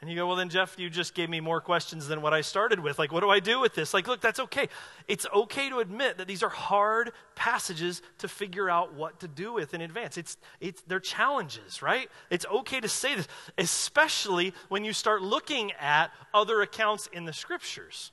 And 0.00 0.08
you 0.08 0.16
go, 0.16 0.26
well, 0.26 0.36
then, 0.36 0.48
Jeff, 0.48 0.78
you 0.78 0.88
just 0.88 1.14
gave 1.14 1.28
me 1.28 1.40
more 1.40 1.60
questions 1.60 2.08
than 2.08 2.22
what 2.22 2.32
I 2.32 2.40
started 2.40 2.80
with. 2.80 2.98
Like, 2.98 3.12
what 3.12 3.20
do 3.20 3.28
I 3.28 3.38
do 3.38 3.60
with 3.60 3.74
this? 3.74 3.92
Like, 3.92 4.08
look, 4.08 4.22
that's 4.22 4.40
okay. 4.40 4.70
It's 5.08 5.26
okay 5.26 5.68
to 5.68 5.80
admit 5.80 6.16
that 6.16 6.26
these 6.26 6.42
are 6.42 6.48
hard 6.48 7.12
passages 7.34 8.00
to 8.20 8.28
figure 8.28 8.70
out 8.70 8.94
what 8.94 9.20
to 9.20 9.28
do 9.28 9.52
with 9.52 9.74
in 9.74 9.82
advance. 9.82 10.16
It's, 10.16 10.38
it's, 10.58 10.80
they're 10.86 11.00
challenges, 11.00 11.82
right? 11.82 12.08
It's 12.30 12.46
okay 12.46 12.80
to 12.80 12.88
say 12.88 13.16
this, 13.16 13.28
especially 13.58 14.54
when 14.70 14.86
you 14.86 14.94
start 14.94 15.20
looking 15.20 15.72
at 15.72 16.12
other 16.32 16.62
accounts 16.62 17.10
in 17.12 17.26
the 17.26 17.34
scriptures. 17.34 18.10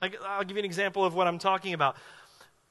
Like, 0.00 0.16
I'll 0.24 0.44
give 0.44 0.56
you 0.56 0.60
an 0.60 0.66
example 0.66 1.04
of 1.04 1.14
what 1.14 1.26
I'm 1.26 1.40
talking 1.40 1.74
about 1.74 1.96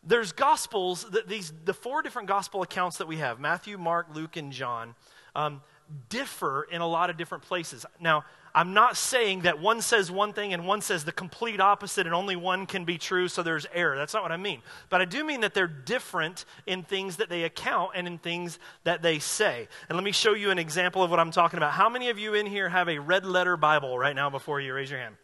there's 0.07 0.31
gospels 0.31 1.03
that 1.11 1.27
these 1.27 1.53
the 1.65 1.73
four 1.73 2.01
different 2.01 2.27
gospel 2.27 2.61
accounts 2.61 2.97
that 2.97 3.07
we 3.07 3.17
have 3.17 3.39
matthew 3.39 3.77
mark 3.77 4.07
luke 4.13 4.37
and 4.37 4.51
john 4.51 4.95
um, 5.35 5.61
differ 6.09 6.67
in 6.69 6.81
a 6.81 6.87
lot 6.87 7.09
of 7.09 7.17
different 7.17 7.43
places. 7.43 7.85
Now 7.99 8.25
i'm 8.55 8.73
not 8.73 8.97
saying 8.97 9.41
that 9.41 9.59
one 9.59 9.81
says 9.81 10.09
one 10.09 10.33
thing 10.33 10.51
and 10.51 10.65
one 10.65 10.81
says 10.81 11.05
the 11.05 11.11
complete 11.11 11.59
opposite 11.59 12.07
and 12.07 12.15
only 12.15 12.35
one 12.35 12.65
can 12.65 12.85
be 12.85 12.97
true 12.97 13.27
so 13.27 13.43
there's 13.43 13.67
error. 13.73 13.95
That's 13.95 14.13
not 14.13 14.23
what 14.23 14.31
i 14.31 14.37
mean. 14.37 14.61
But 14.89 15.01
i 15.01 15.05
do 15.05 15.23
mean 15.23 15.41
that 15.41 15.53
they're 15.53 15.67
different 15.67 16.45
in 16.65 16.83
things 16.83 17.17
that 17.17 17.29
they 17.29 17.43
account 17.43 17.91
and 17.95 18.07
in 18.07 18.17
things 18.17 18.59
that 18.83 19.01
they 19.01 19.19
say. 19.19 19.67
And 19.87 19.95
let 19.95 20.03
me 20.03 20.11
show 20.11 20.33
you 20.33 20.49
an 20.49 20.59
example 20.59 21.03
of 21.03 21.11
what 21.11 21.19
i'm 21.19 21.31
talking 21.31 21.57
about. 21.57 21.73
How 21.73 21.89
many 21.89 22.09
of 22.09 22.17
you 22.17 22.33
in 22.33 22.45
here 22.45 22.67
have 22.69 22.89
a 22.89 22.99
red 22.99 23.25
letter 23.25 23.57
bible 23.57 23.97
right 23.97 24.15
now 24.15 24.29
before 24.29 24.59
you? 24.59 24.73
Raise 24.73 24.89
your 24.89 24.99
hand 24.99 25.15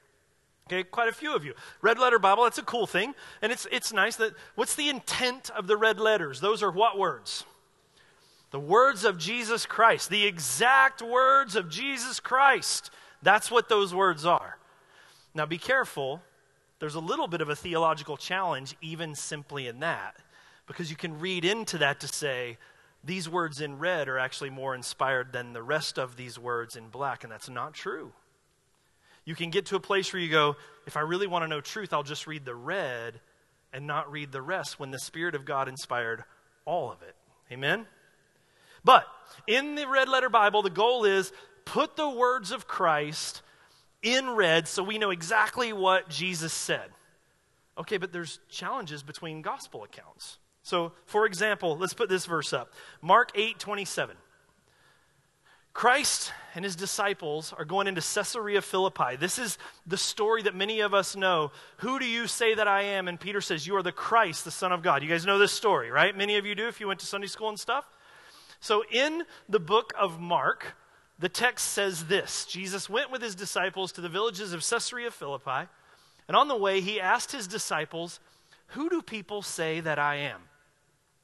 Okay, 0.67 0.83
quite 0.83 1.09
a 1.09 1.13
few 1.13 1.35
of 1.35 1.43
you. 1.43 1.53
Red 1.81 1.99
letter 1.99 2.19
Bible, 2.19 2.43
that's 2.43 2.57
a 2.57 2.63
cool 2.63 2.87
thing. 2.87 3.13
And 3.41 3.51
it's, 3.51 3.67
it's 3.71 3.91
nice 3.91 4.15
that, 4.15 4.33
what's 4.55 4.75
the 4.75 4.89
intent 4.89 5.49
of 5.49 5.67
the 5.67 5.75
red 5.75 5.99
letters? 5.99 6.39
Those 6.39 6.63
are 6.63 6.71
what 6.71 6.97
words? 6.97 7.43
The 8.51 8.59
words 8.59 9.03
of 9.03 9.17
Jesus 9.17 9.65
Christ, 9.65 10.09
the 10.09 10.25
exact 10.25 11.01
words 11.01 11.55
of 11.55 11.69
Jesus 11.69 12.19
Christ. 12.19 12.91
That's 13.21 13.49
what 13.49 13.67
those 13.67 13.93
words 13.93 14.25
are. 14.25 14.57
Now 15.33 15.45
be 15.45 15.57
careful. 15.57 16.21
There's 16.79 16.95
a 16.95 16.99
little 16.99 17.27
bit 17.27 17.41
of 17.41 17.49
a 17.49 17.55
theological 17.55 18.15
challenge, 18.15 18.75
even 18.81 19.15
simply 19.15 19.67
in 19.67 19.79
that, 19.79 20.15
because 20.67 20.89
you 20.89 20.95
can 20.95 21.19
read 21.19 21.45
into 21.45 21.77
that 21.79 21.99
to 22.01 22.07
say, 22.07 22.57
these 23.03 23.27
words 23.27 23.59
in 23.59 23.79
red 23.79 24.07
are 24.07 24.19
actually 24.19 24.49
more 24.49 24.75
inspired 24.75 25.33
than 25.33 25.53
the 25.53 25.63
rest 25.63 25.97
of 25.97 26.15
these 26.15 26.39
words 26.39 26.75
in 26.75 26.87
black, 26.87 27.23
and 27.23 27.31
that's 27.31 27.49
not 27.49 27.73
true. 27.73 28.13
You 29.25 29.35
can 29.35 29.49
get 29.49 29.67
to 29.67 29.75
a 29.75 29.79
place 29.79 30.11
where 30.11 30.21
you 30.21 30.29
go, 30.29 30.55
if 30.85 30.97
I 30.97 31.01
really 31.01 31.27
want 31.27 31.43
to 31.43 31.47
know 31.47 31.61
truth, 31.61 31.93
I'll 31.93 32.03
just 32.03 32.27
read 32.27 32.45
the 32.45 32.55
red 32.55 33.19
and 33.71 33.87
not 33.87 34.11
read 34.11 34.31
the 34.31 34.41
rest 34.41 34.79
when 34.79 34.91
the 34.91 34.99
Spirit 34.99 35.35
of 35.35 35.45
God 35.45 35.67
inspired 35.67 36.23
all 36.65 36.91
of 36.91 37.01
it. 37.01 37.15
Amen? 37.51 37.85
But 38.83 39.05
in 39.47 39.75
the 39.75 39.87
red 39.87 40.09
letter 40.09 40.29
Bible, 40.29 40.61
the 40.61 40.69
goal 40.69 41.05
is 41.05 41.31
put 41.65 41.95
the 41.95 42.09
words 42.09 42.51
of 42.51 42.67
Christ 42.67 43.41
in 44.01 44.29
red 44.31 44.67
so 44.67 44.83
we 44.83 44.97
know 44.97 45.11
exactly 45.11 45.71
what 45.71 46.09
Jesus 46.09 46.53
said. 46.53 46.89
Okay, 47.77 47.97
but 47.97 48.11
there's 48.11 48.39
challenges 48.49 49.01
between 49.01 49.41
gospel 49.41 49.83
accounts. 49.83 50.37
So, 50.61 50.93
for 51.05 51.25
example, 51.25 51.77
let's 51.77 51.93
put 51.93 52.09
this 52.09 52.25
verse 52.25 52.53
up 52.53 52.73
Mark 53.01 53.31
8 53.35 53.57
27. 53.59 54.15
Christ 55.73 56.31
and 56.53 56.63
his 56.63 56.75
disciples 56.75 57.51
are 57.57 57.65
going 57.65 57.87
into 57.87 58.01
Caesarea 58.01 58.61
Philippi. 58.61 59.15
This 59.19 59.39
is 59.39 59.57
the 59.87 59.97
story 59.97 60.43
that 60.43 60.53
many 60.53 60.81
of 60.81 60.93
us 60.93 61.15
know. 61.15 61.51
Who 61.77 61.97
do 61.97 62.05
you 62.05 62.27
say 62.27 62.53
that 62.53 62.67
I 62.67 62.83
am? 62.83 63.07
And 63.07 63.19
Peter 63.19 63.41
says, 63.41 63.65
You 63.65 63.75
are 63.75 63.83
the 63.83 63.91
Christ, 63.91 64.45
the 64.45 64.51
Son 64.51 64.71
of 64.71 64.83
God. 64.83 65.01
You 65.01 65.09
guys 65.09 65.25
know 65.25 65.39
this 65.39 65.51
story, 65.51 65.89
right? 65.89 66.15
Many 66.15 66.37
of 66.37 66.45
you 66.45 66.53
do 66.53 66.67
if 66.67 66.79
you 66.79 66.87
went 66.87 66.99
to 66.99 67.07
Sunday 67.07 67.27
school 67.27 67.49
and 67.49 67.59
stuff. 67.59 67.85
So 68.59 68.83
in 68.91 69.23
the 69.49 69.59
book 69.59 69.93
of 69.99 70.19
Mark, 70.19 70.75
the 71.17 71.27
text 71.27 71.69
says 71.69 72.05
this 72.05 72.45
Jesus 72.45 72.87
went 72.87 73.11
with 73.11 73.21
his 73.21 73.33
disciples 73.35 73.91
to 73.93 74.01
the 74.01 74.09
villages 74.09 74.53
of 74.53 74.67
Caesarea 74.67 75.09
Philippi, 75.09 75.67
and 76.27 76.37
on 76.37 76.47
the 76.47 76.55
way 76.55 76.81
he 76.81 77.01
asked 77.01 77.31
his 77.31 77.47
disciples, 77.47 78.19
Who 78.67 78.89
do 78.89 79.01
people 79.01 79.41
say 79.41 79.79
that 79.79 79.97
I 79.97 80.17
am? 80.17 80.41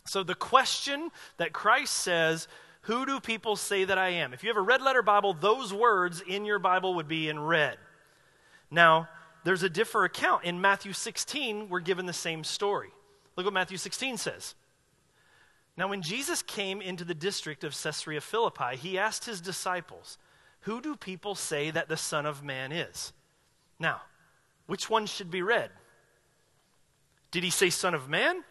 So 0.05 0.23
the 0.23 0.35
question 0.35 1.09
that 1.37 1.53
Christ 1.53 1.93
says, 1.93 2.47
who 2.81 3.05
do 3.05 3.19
people 3.19 3.55
say 3.55 3.83
that 3.83 3.97
I 3.97 4.09
am? 4.09 4.33
If 4.33 4.43
you 4.43 4.49
have 4.49 4.57
a 4.57 4.61
red 4.61 4.81
letter 4.81 5.01
Bible, 5.01 5.33
those 5.33 5.73
words 5.73 6.21
in 6.21 6.45
your 6.45 6.59
Bible 6.59 6.95
would 6.95 7.07
be 7.07 7.29
in 7.29 7.39
red. 7.39 7.77
Now, 8.71 9.09
there's 9.43 9.63
a 9.63 9.69
different 9.69 10.15
account. 10.15 10.45
In 10.45 10.61
Matthew 10.61 10.93
16, 10.93 11.69
we're 11.69 11.79
given 11.79 12.05
the 12.05 12.13
same 12.13 12.43
story. 12.43 12.89
Look 13.35 13.45
what 13.45 13.53
Matthew 13.53 13.77
16 13.77 14.17
says. 14.17 14.55
Now, 15.77 15.87
when 15.87 16.01
Jesus 16.01 16.41
came 16.41 16.81
into 16.81 17.05
the 17.05 17.13
district 17.13 17.63
of 17.63 17.71
Caesarea 17.71 18.21
Philippi, 18.21 18.75
he 18.75 18.97
asked 18.97 19.25
his 19.25 19.39
disciples, 19.39 20.17
Who 20.61 20.81
do 20.81 20.95
people 20.95 21.35
say 21.35 21.71
that 21.71 21.87
the 21.87 21.97
Son 21.97 22.25
of 22.25 22.43
Man 22.43 22.71
is? 22.71 23.13
Now, 23.79 24.01
which 24.67 24.89
one 24.89 25.05
should 25.05 25.31
be 25.31 25.41
read? 25.41 25.71
Did 27.31 27.43
he 27.43 27.49
say 27.49 27.69
Son 27.69 27.93
of 27.93 28.09
Man 28.09 28.43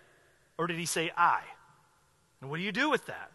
or 0.56 0.66
did 0.66 0.78
he 0.78 0.86
say 0.86 1.10
I? 1.16 1.42
And 2.40 2.50
what 2.50 2.58
do 2.58 2.62
you 2.62 2.72
do 2.72 2.88
with 2.88 3.06
that? 3.06 3.30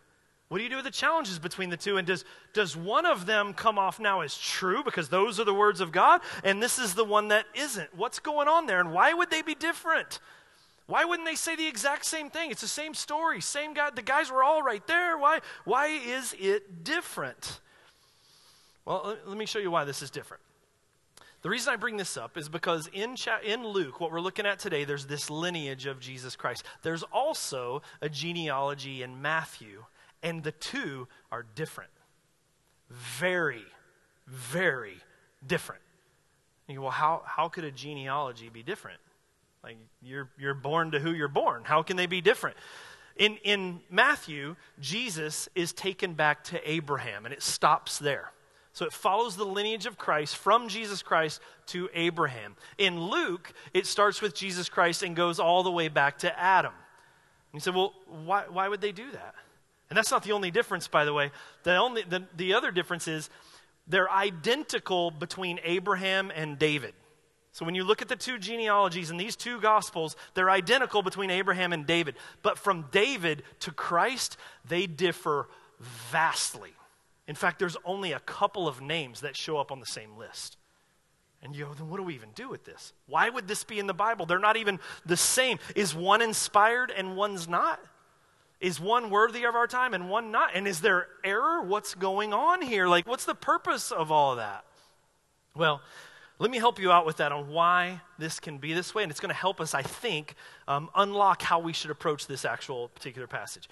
What 0.50 0.60
do 0.60 0.64
you 0.64 0.70
do 0.70 0.76
with 0.76 0.86
the 0.86 0.92
challenges 0.92 1.40
between 1.40 1.70
the 1.70 1.78
two? 1.78 1.98
And 1.98 2.06
does, 2.06 2.26
does 2.54 2.78
one 2.78 3.06
of 3.06 3.26
them 3.26 3.54
come 3.54 3.80
off 3.80 4.00
now 4.00 4.22
as 4.22 4.38
true 4.38 4.84
because 4.84 5.10
those 5.10 5.40
are 5.40 5.46
the 5.46 5.54
words 5.54 5.82
of 5.82 5.92
God, 5.92 6.22
and 6.44 6.62
this 6.62 6.78
is 6.78 6.94
the 6.94 7.04
one 7.04 7.30
that 7.30 7.46
isn't? 7.56 7.90
What's 7.96 8.20
going 8.20 8.48
on 8.48 8.68
there, 8.68 8.80
and 8.80 8.94
why 8.94 9.14
would 9.14 9.32
they 9.32 9.42
be 9.42 9.56
different? 9.56 10.20
Why 10.86 11.06
wouldn't 11.06 11.28
they 11.28 11.36
say 11.36 11.56
the 11.56 11.68
exact 11.68 12.06
same 12.06 12.30
thing? 12.30 12.52
It's 12.52 12.62
the 12.62 12.68
same 12.68 12.94
story, 12.94 13.42
same 13.42 13.74
guy. 13.74 13.90
The 13.90 14.02
guys 14.02 14.30
were 14.30 14.44
all 14.44 14.62
right 14.62 14.86
there. 14.86 15.18
Why, 15.18 15.40
why 15.64 15.88
is 15.88 16.36
it 16.38 16.84
different? 16.84 17.62
Well, 18.86 19.18
let 19.26 19.38
me 19.38 19.46
show 19.46 19.60
you 19.60 19.72
why 19.72 19.86
this 19.86 20.02
is 20.02 20.12
different. 20.12 20.44
The 21.42 21.50
reason 21.50 21.74
I 21.74 21.78
bring 21.78 21.98
this 21.98 22.16
up 22.16 22.38
is 22.38 22.48
because 22.48 22.88
in, 22.94 23.16
cha- 23.16 23.40
in 23.44 23.66
Luke, 23.66 24.00
what 24.00 24.12
we're 24.12 24.22
looking 24.22 24.46
at 24.46 24.60
today, 24.60 24.84
there's 24.84 25.06
this 25.06 25.30
lineage 25.30 25.86
of 25.86 26.00
Jesus 26.00 26.36
Christ. 26.36 26.64
There's 26.84 27.04
also 27.04 27.82
a 28.02 28.10
genealogy 28.10 29.04
in 29.04 29.22
Matthew 29.22 29.86
and 30.24 30.42
the 30.42 30.54
two 30.54 31.08
are 31.32 31.46
different. 31.56 31.92
Very, 32.90 33.64
very 34.28 34.98
different. 35.46 35.82
You 36.68 36.76
go, 36.76 36.82
well, 36.84 36.92
how, 36.92 37.22
how 37.26 37.50
could 37.50 37.66
a 37.66 37.72
genealogy 37.72 38.50
be 38.50 38.64
different? 38.64 39.00
Like, 39.64 39.78
you're, 40.02 40.30
you're 40.40 40.54
born 40.54 40.92
to 40.92 41.00
who 41.00 41.12
you're 41.12 41.28
born. 41.28 41.64
How 41.66 41.84
can 41.84 41.98
they 41.98 42.06
be 42.06 42.22
different? 42.22 42.58
In, 43.16 43.38
in 43.44 43.82
Matthew, 43.92 44.56
Jesus 44.80 45.48
is 45.56 45.72
taken 45.72 46.14
back 46.14 46.44
to 46.46 46.70
Abraham, 46.70 47.26
and 47.26 47.34
it 47.34 47.44
stops 47.44 48.00
there. 48.00 48.32
So 48.74 48.86
it 48.86 48.94
follows 48.94 49.36
the 49.36 49.46
lineage 49.46 49.86
of 49.86 50.00
Christ 50.00 50.36
from 50.36 50.68
Jesus 50.68 51.04
Christ 51.04 51.40
to 51.68 51.90
Abraham. 51.94 52.56
In 52.80 53.00
Luke, 53.00 53.54
it 53.74 53.86
starts 53.86 54.20
with 54.20 54.34
Jesus 54.34 54.68
Christ 54.68 55.04
and 55.04 55.16
goes 55.16 55.40
all 55.40 55.62
the 55.62 55.72
way 55.72 55.90
back 55.90 56.20
to 56.20 56.40
Adam. 56.40 56.74
And 57.52 57.54
you 57.54 57.60
say, 57.60 57.72
well, 57.72 57.94
why, 58.26 58.46
why 58.50 58.68
would 58.68 58.82
they 58.82 58.92
do 58.92 59.12
that? 59.12 59.36
And 59.94 59.98
that's 60.00 60.10
not 60.10 60.24
the 60.24 60.32
only 60.32 60.50
difference, 60.50 60.88
by 60.88 61.06
the 61.06 61.14
way. 61.14 61.30
The, 61.62 61.76
only, 61.76 62.02
the, 62.02 62.24
the 62.36 62.56
other 62.56 62.72
difference 62.72 63.08
is 63.08 63.30
they're 63.86 64.10
identical 64.10 65.12
between 65.12 65.60
Abraham 65.64 66.32
and 66.34 66.58
David. 66.58 66.96
So 67.52 67.64
when 67.64 67.76
you 67.76 67.84
look 67.84 68.02
at 68.02 68.08
the 68.08 68.16
two 68.16 68.40
genealogies 68.40 69.12
in 69.12 69.18
these 69.18 69.36
two 69.36 69.62
gospels, 69.62 70.16
they're 70.34 70.50
identical 70.50 71.04
between 71.04 71.30
Abraham 71.30 71.74
and 71.74 71.86
David. 71.86 72.16
But 72.42 72.58
from 72.58 72.88
David 72.92 73.44
to 73.60 73.72
Christ, 73.72 74.36
they 74.68 74.88
differ 74.88 75.48
vastly. 76.10 76.72
In 77.28 77.36
fact, 77.36 77.60
there's 77.60 77.78
only 77.86 78.14
a 78.14 78.20
couple 78.20 78.68
of 78.68 78.82
names 78.82 79.22
that 79.22 79.38
show 79.38 79.58
up 79.58 79.72
on 79.72 79.80
the 79.80 79.86
same 79.86 80.18
list. 80.18 80.58
And 81.44 81.56
you 81.56 81.66
go, 81.66 81.74
then 81.76 81.88
what 81.88 81.98
do 81.98 82.04
we 82.04 82.16
even 82.16 82.30
do 82.34 82.50
with 82.50 82.66
this? 82.66 82.94
Why 83.06 83.30
would 83.30 83.48
this 83.48 83.64
be 83.64 83.78
in 83.78 83.86
the 83.86 83.94
Bible? 83.94 84.26
They're 84.26 84.40
not 84.40 84.58
even 84.58 84.80
the 85.06 85.18
same. 85.18 85.60
Is 85.76 85.94
one 85.94 86.24
inspired 86.24 86.90
and 86.90 87.16
one's 87.16 87.48
not? 87.48 87.80
Is 88.64 88.80
one 88.80 89.10
worthy 89.10 89.44
of 89.44 89.56
our 89.56 89.68
time 89.68 89.94
and 89.94 90.10
one 90.10 90.32
not? 90.32 90.52
And 90.56 90.66
is 90.70 90.80
there 90.80 91.08
error? 91.22 91.62
What's 91.62 91.96
going 91.96 92.34
on 92.34 92.62
here? 92.62 92.88
Like, 92.88 93.06
what's 93.06 93.26
the 93.26 93.36
purpose 93.36 93.92
of 93.92 94.10
all 94.10 94.32
of 94.32 94.38
that? 94.38 94.64
Well, 95.54 95.82
let 96.40 96.50
me 96.50 96.60
help 96.60 96.80
you 96.80 96.90
out 96.90 97.06
with 97.06 97.18
that 97.18 97.34
on 97.34 97.50
why 97.50 98.00
this 98.18 98.40
can 98.40 98.60
be 98.60 98.72
this 98.72 98.96
way. 98.96 99.04
And 99.04 99.12
it's 99.12 99.20
going 99.20 99.32
to 99.32 99.36
help 99.36 99.60
us, 99.60 99.74
I 99.74 99.82
think, 99.82 100.36
um, 100.66 100.90
unlock 100.96 101.42
how 101.42 101.60
we 101.60 101.74
should 101.74 101.92
approach 101.92 102.26
this 102.26 102.46
actual 102.46 102.88
particular 102.88 103.28
passage. 103.28 103.68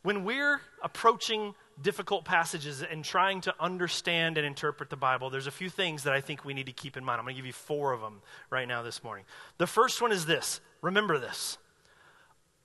When 0.00 0.24
we're 0.24 0.62
approaching 0.82 1.54
difficult 1.82 2.24
passages 2.24 2.82
and 2.82 3.04
trying 3.04 3.42
to 3.42 3.54
understand 3.60 4.38
and 4.38 4.46
interpret 4.46 4.88
the 4.88 4.96
Bible, 4.96 5.28
there's 5.28 5.48
a 5.48 5.50
few 5.50 5.68
things 5.68 6.04
that 6.04 6.14
I 6.14 6.22
think 6.22 6.46
we 6.46 6.54
need 6.54 6.64
to 6.64 6.72
keep 6.72 6.96
in 6.96 7.04
mind. 7.04 7.18
I'm 7.18 7.26
going 7.26 7.34
to 7.34 7.38
give 7.38 7.46
you 7.46 7.52
four 7.52 7.92
of 7.92 8.00
them 8.00 8.22
right 8.48 8.66
now 8.66 8.80
this 8.82 9.04
morning. 9.04 9.26
The 9.58 9.66
first 9.66 10.00
one 10.00 10.12
is 10.12 10.24
this 10.24 10.62
remember 10.80 11.18
this 11.18 11.58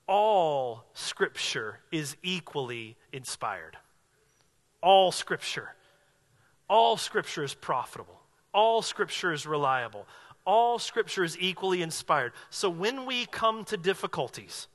all 0.08 0.86
Scripture 0.94 1.80
is 1.92 2.16
equally 2.24 2.96
inspired. 3.12 3.78
All 4.82 5.12
Scripture. 5.12 5.74
All 6.70 6.98
Scripture 6.98 7.44
is 7.44 7.54
profitable. 7.54 8.22
All 8.54 8.82
Scripture 8.82 9.34
is 9.34 9.46
reliable. 9.46 10.06
All 10.46 10.78
Scripture 10.78 11.24
is 11.24 11.38
equally 11.40 11.82
inspired. 11.82 12.34
So 12.50 12.70
when 12.70 13.06
we 13.06 13.26
come 13.26 13.66
to 13.66 13.78
difficulties, 13.78 14.68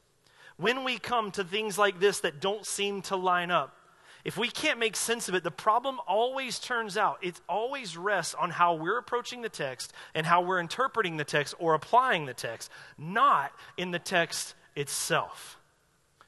when 0.56 0.84
we 0.84 0.98
come 0.98 1.30
to 1.32 1.44
things 1.44 1.78
like 1.78 2.00
this 2.00 2.20
that 2.20 2.40
don't 2.40 2.66
seem 2.66 3.02
to 3.02 3.16
line 3.16 3.50
up, 3.50 3.76
if 4.22 4.36
we 4.36 4.48
can't 4.48 4.78
make 4.78 4.96
sense 4.96 5.30
of 5.30 5.34
it, 5.34 5.44
the 5.44 5.50
problem 5.50 5.98
always 6.06 6.58
turns 6.58 6.98
out, 6.98 7.18
it 7.22 7.40
always 7.48 7.96
rests 7.96 8.34
on 8.34 8.50
how 8.50 8.74
we're 8.74 8.98
approaching 8.98 9.40
the 9.40 9.48
text 9.48 9.94
and 10.14 10.26
how 10.26 10.42
we're 10.42 10.60
interpreting 10.60 11.16
the 11.16 11.24
text 11.24 11.54
or 11.58 11.72
applying 11.72 12.26
the 12.26 12.34
text, 12.34 12.70
not 12.98 13.52
in 13.78 13.92
the 13.92 13.98
text 13.98 14.54
itself. 14.76 15.58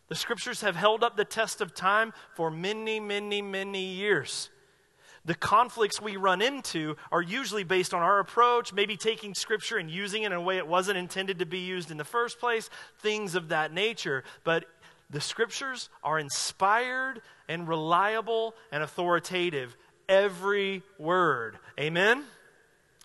The 0.09 0.15
scriptures 0.15 0.61
have 0.61 0.77
held 0.77 1.03
up 1.03 1.17
the 1.17 1.25
test 1.25 1.61
of 1.61 1.75
time 1.75 2.13
for 2.35 2.51
many, 2.51 3.01
many, 3.01 3.41
many 3.41 3.85
years. 3.85 4.51
The 5.25 5.35
conflicts 5.35 6.03
we 6.03 6.17
run 6.17 6.43
into 6.43 6.97
are 7.13 7.23
usually 7.23 7.65
based 7.65 7.95
on 7.95 8.03
our 8.03 8.19
approach, 8.19 8.73
maybe 8.73 8.97
taking 8.97 9.35
scripture 9.35 9.79
and 9.79 9.89
using 9.91 10.25
it 10.25 10.27
in 10.27 10.33
a 10.33 10.41
way 10.41 10.59
it 10.59 10.67
wasn't 10.67 10.99
intended 10.99 11.39
to 11.39 11.47
be 11.47 11.61
used 11.61 11.91
in 11.91 11.97
the 11.97 12.05
first 12.05 12.41
place, 12.41 12.69
things 12.99 13.35
of 13.35 13.49
that 13.49 13.73
nature. 13.73 14.25
But 14.43 14.65
the 15.11 15.21
scriptures 15.21 15.89
are 16.03 16.19
inspired 16.19 17.23
and 17.49 17.69
reliable 17.69 18.55
and 18.73 18.83
authoritative. 18.83 19.77
Every 20.09 20.83
word. 20.99 21.57
Amen? 21.79 22.25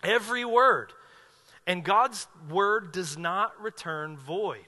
Every 0.02 0.44
word. 0.44 0.92
And 1.66 1.84
God's 1.84 2.26
word 2.50 2.92
does 2.92 3.16
not 3.16 3.60
return 3.62 4.16
void. 4.16 4.66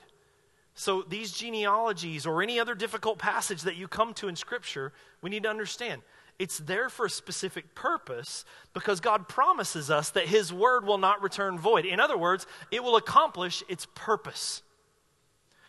So, 0.80 1.02
these 1.02 1.30
genealogies 1.30 2.24
or 2.24 2.42
any 2.42 2.58
other 2.58 2.74
difficult 2.74 3.18
passage 3.18 3.64
that 3.64 3.76
you 3.76 3.86
come 3.86 4.14
to 4.14 4.28
in 4.28 4.34
Scripture, 4.34 4.94
we 5.20 5.28
need 5.28 5.42
to 5.42 5.50
understand 5.50 6.00
it's 6.38 6.56
there 6.56 6.88
for 6.88 7.04
a 7.04 7.10
specific 7.10 7.74
purpose 7.74 8.46
because 8.72 8.98
God 8.98 9.28
promises 9.28 9.90
us 9.90 10.08
that 10.12 10.24
His 10.24 10.54
word 10.54 10.86
will 10.86 10.96
not 10.96 11.20
return 11.20 11.58
void. 11.58 11.84
In 11.84 12.00
other 12.00 12.16
words, 12.16 12.46
it 12.70 12.82
will 12.82 12.96
accomplish 12.96 13.62
its 13.68 13.88
purpose. 13.94 14.62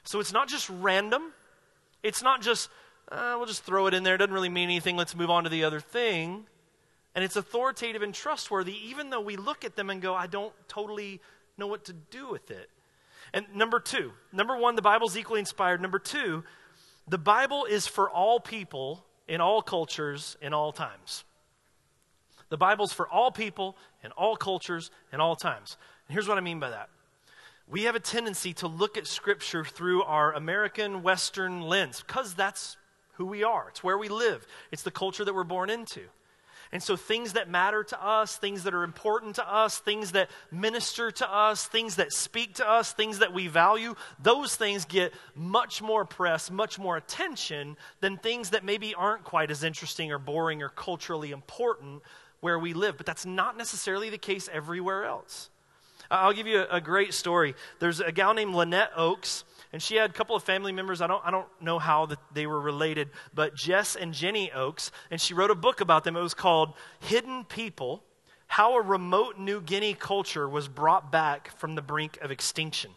So, 0.05 0.21
it's 0.21 0.31
not 0.31 0.47
just 0.47 0.69
random, 0.69 1.33
it's 2.03 2.23
not 2.23 2.41
just, 2.41 2.69
uh, 3.11 3.33
we'll 3.35 3.47
just 3.47 3.65
throw 3.65 3.87
it 3.87 3.93
in 3.93 4.03
there. 4.03 4.15
It 4.15 4.19
doesn't 4.19 4.33
really 4.33 4.47
mean 4.47 4.69
anything. 4.69 4.95
Let's 4.95 5.13
move 5.13 5.29
on 5.29 5.43
to 5.43 5.49
the 5.49 5.65
other 5.65 5.81
thing. 5.81 6.45
And 7.15 7.25
it's 7.25 7.35
authoritative 7.35 8.01
and 8.01 8.13
trustworthy, 8.13 8.77
even 8.87 9.09
though 9.09 9.19
we 9.19 9.35
look 9.35 9.65
at 9.65 9.75
them 9.75 9.89
and 9.89 10.01
go, 10.01 10.15
I 10.15 10.27
don't 10.27 10.53
totally 10.69 11.19
know 11.57 11.67
what 11.67 11.83
to 11.83 11.93
do 11.93 12.29
with 12.29 12.49
it. 12.49 12.69
And 13.33 13.45
number 13.55 13.79
two, 13.79 14.11
number 14.31 14.57
one, 14.57 14.75
the 14.75 14.81
Bible's 14.81 15.17
equally 15.17 15.39
inspired. 15.39 15.81
Number 15.81 15.99
two, 15.99 16.43
the 17.07 17.17
Bible 17.17 17.65
is 17.65 17.87
for 17.87 18.09
all 18.09 18.39
people 18.39 19.05
in 19.27 19.41
all 19.41 19.61
cultures 19.61 20.37
in 20.41 20.53
all 20.53 20.71
times. 20.71 21.23
The 22.49 22.57
Bible's 22.57 22.91
for 22.91 23.07
all 23.07 23.31
people 23.31 23.77
in 24.03 24.11
all 24.11 24.35
cultures 24.35 24.91
in 25.13 25.21
all 25.21 25.37
times. 25.37 25.77
And 26.07 26.13
here's 26.13 26.27
what 26.27 26.37
I 26.37 26.41
mean 26.41 26.59
by 26.59 26.69
that 26.69 26.89
we 27.67 27.83
have 27.83 27.95
a 27.95 27.99
tendency 28.01 28.53
to 28.53 28.67
look 28.67 28.97
at 28.97 29.07
Scripture 29.07 29.63
through 29.63 30.03
our 30.03 30.33
American 30.33 31.03
Western 31.03 31.61
lens 31.61 32.03
because 32.05 32.33
that's 32.33 32.75
who 33.13 33.25
we 33.25 33.43
are. 33.43 33.69
It's 33.69 33.81
where 33.81 33.97
we 33.97 34.09
live, 34.09 34.45
it's 34.71 34.83
the 34.83 34.91
culture 34.91 35.23
that 35.23 35.33
we're 35.33 35.45
born 35.45 35.69
into. 35.69 36.01
And 36.73 36.81
so, 36.81 36.95
things 36.95 37.33
that 37.33 37.49
matter 37.49 37.83
to 37.83 38.05
us, 38.05 38.37
things 38.37 38.63
that 38.63 38.73
are 38.73 38.83
important 38.83 39.35
to 39.35 39.53
us, 39.53 39.79
things 39.79 40.13
that 40.13 40.29
minister 40.51 41.11
to 41.11 41.29
us, 41.29 41.65
things 41.65 41.97
that 41.97 42.13
speak 42.13 42.55
to 42.55 42.69
us, 42.69 42.93
things 42.93 43.19
that 43.19 43.33
we 43.33 43.47
value, 43.47 43.95
those 44.21 44.55
things 44.55 44.85
get 44.85 45.13
much 45.35 45.81
more 45.81 46.05
press, 46.05 46.49
much 46.49 46.79
more 46.79 46.95
attention 46.95 47.75
than 47.99 48.17
things 48.17 48.51
that 48.51 48.63
maybe 48.63 48.95
aren't 48.95 49.25
quite 49.25 49.51
as 49.51 49.65
interesting 49.65 50.13
or 50.13 50.17
boring 50.17 50.63
or 50.63 50.69
culturally 50.69 51.31
important 51.31 52.01
where 52.39 52.57
we 52.57 52.73
live. 52.73 52.95
But 52.95 53.05
that's 53.05 53.25
not 53.25 53.57
necessarily 53.57 54.09
the 54.09 54.17
case 54.17 54.49
everywhere 54.51 55.03
else. 55.03 55.49
I'll 56.09 56.33
give 56.33 56.47
you 56.47 56.65
a, 56.69 56.81
great 56.81 57.13
story. 57.13 57.55
There's 57.79 58.01
a 58.01 58.11
gal 58.11 58.33
named 58.33 58.53
Lynette 58.53 58.91
Oates 58.97 59.45
and 59.73 59.81
she 59.81 59.95
had 59.95 60.09
a 60.09 60.13
couple 60.13 60.35
of 60.35 60.43
family 60.43 60.71
members. 60.71 61.01
I 61.01 61.07
don't, 61.07 61.23
I 61.25 61.31
don't 61.31 61.47
know 61.61 61.79
how 61.79 62.05
that 62.07 62.19
they 62.33 62.45
were 62.45 62.59
related, 62.59 63.09
but 63.33 63.55
Jess 63.55 63.95
and 63.95 64.13
Jenny 64.13 64.51
Oakes, 64.51 64.91
and 65.09 65.19
she 65.19 65.33
wrote 65.33 65.51
a 65.51 65.55
book 65.55 65.81
about 65.81 66.03
them. 66.03 66.15
It 66.15 66.21
was 66.21 66.33
called 66.33 66.73
Hidden 66.99 67.45
People 67.45 68.03
How 68.47 68.75
a 68.75 68.81
Remote 68.81 69.39
New 69.39 69.61
Guinea 69.61 69.93
Culture 69.93 70.47
Was 70.47 70.67
Brought 70.67 71.11
Back 71.11 71.57
from 71.57 71.75
the 71.75 71.81
Brink 71.81 72.19
of 72.21 72.31
Extinction. 72.31 72.91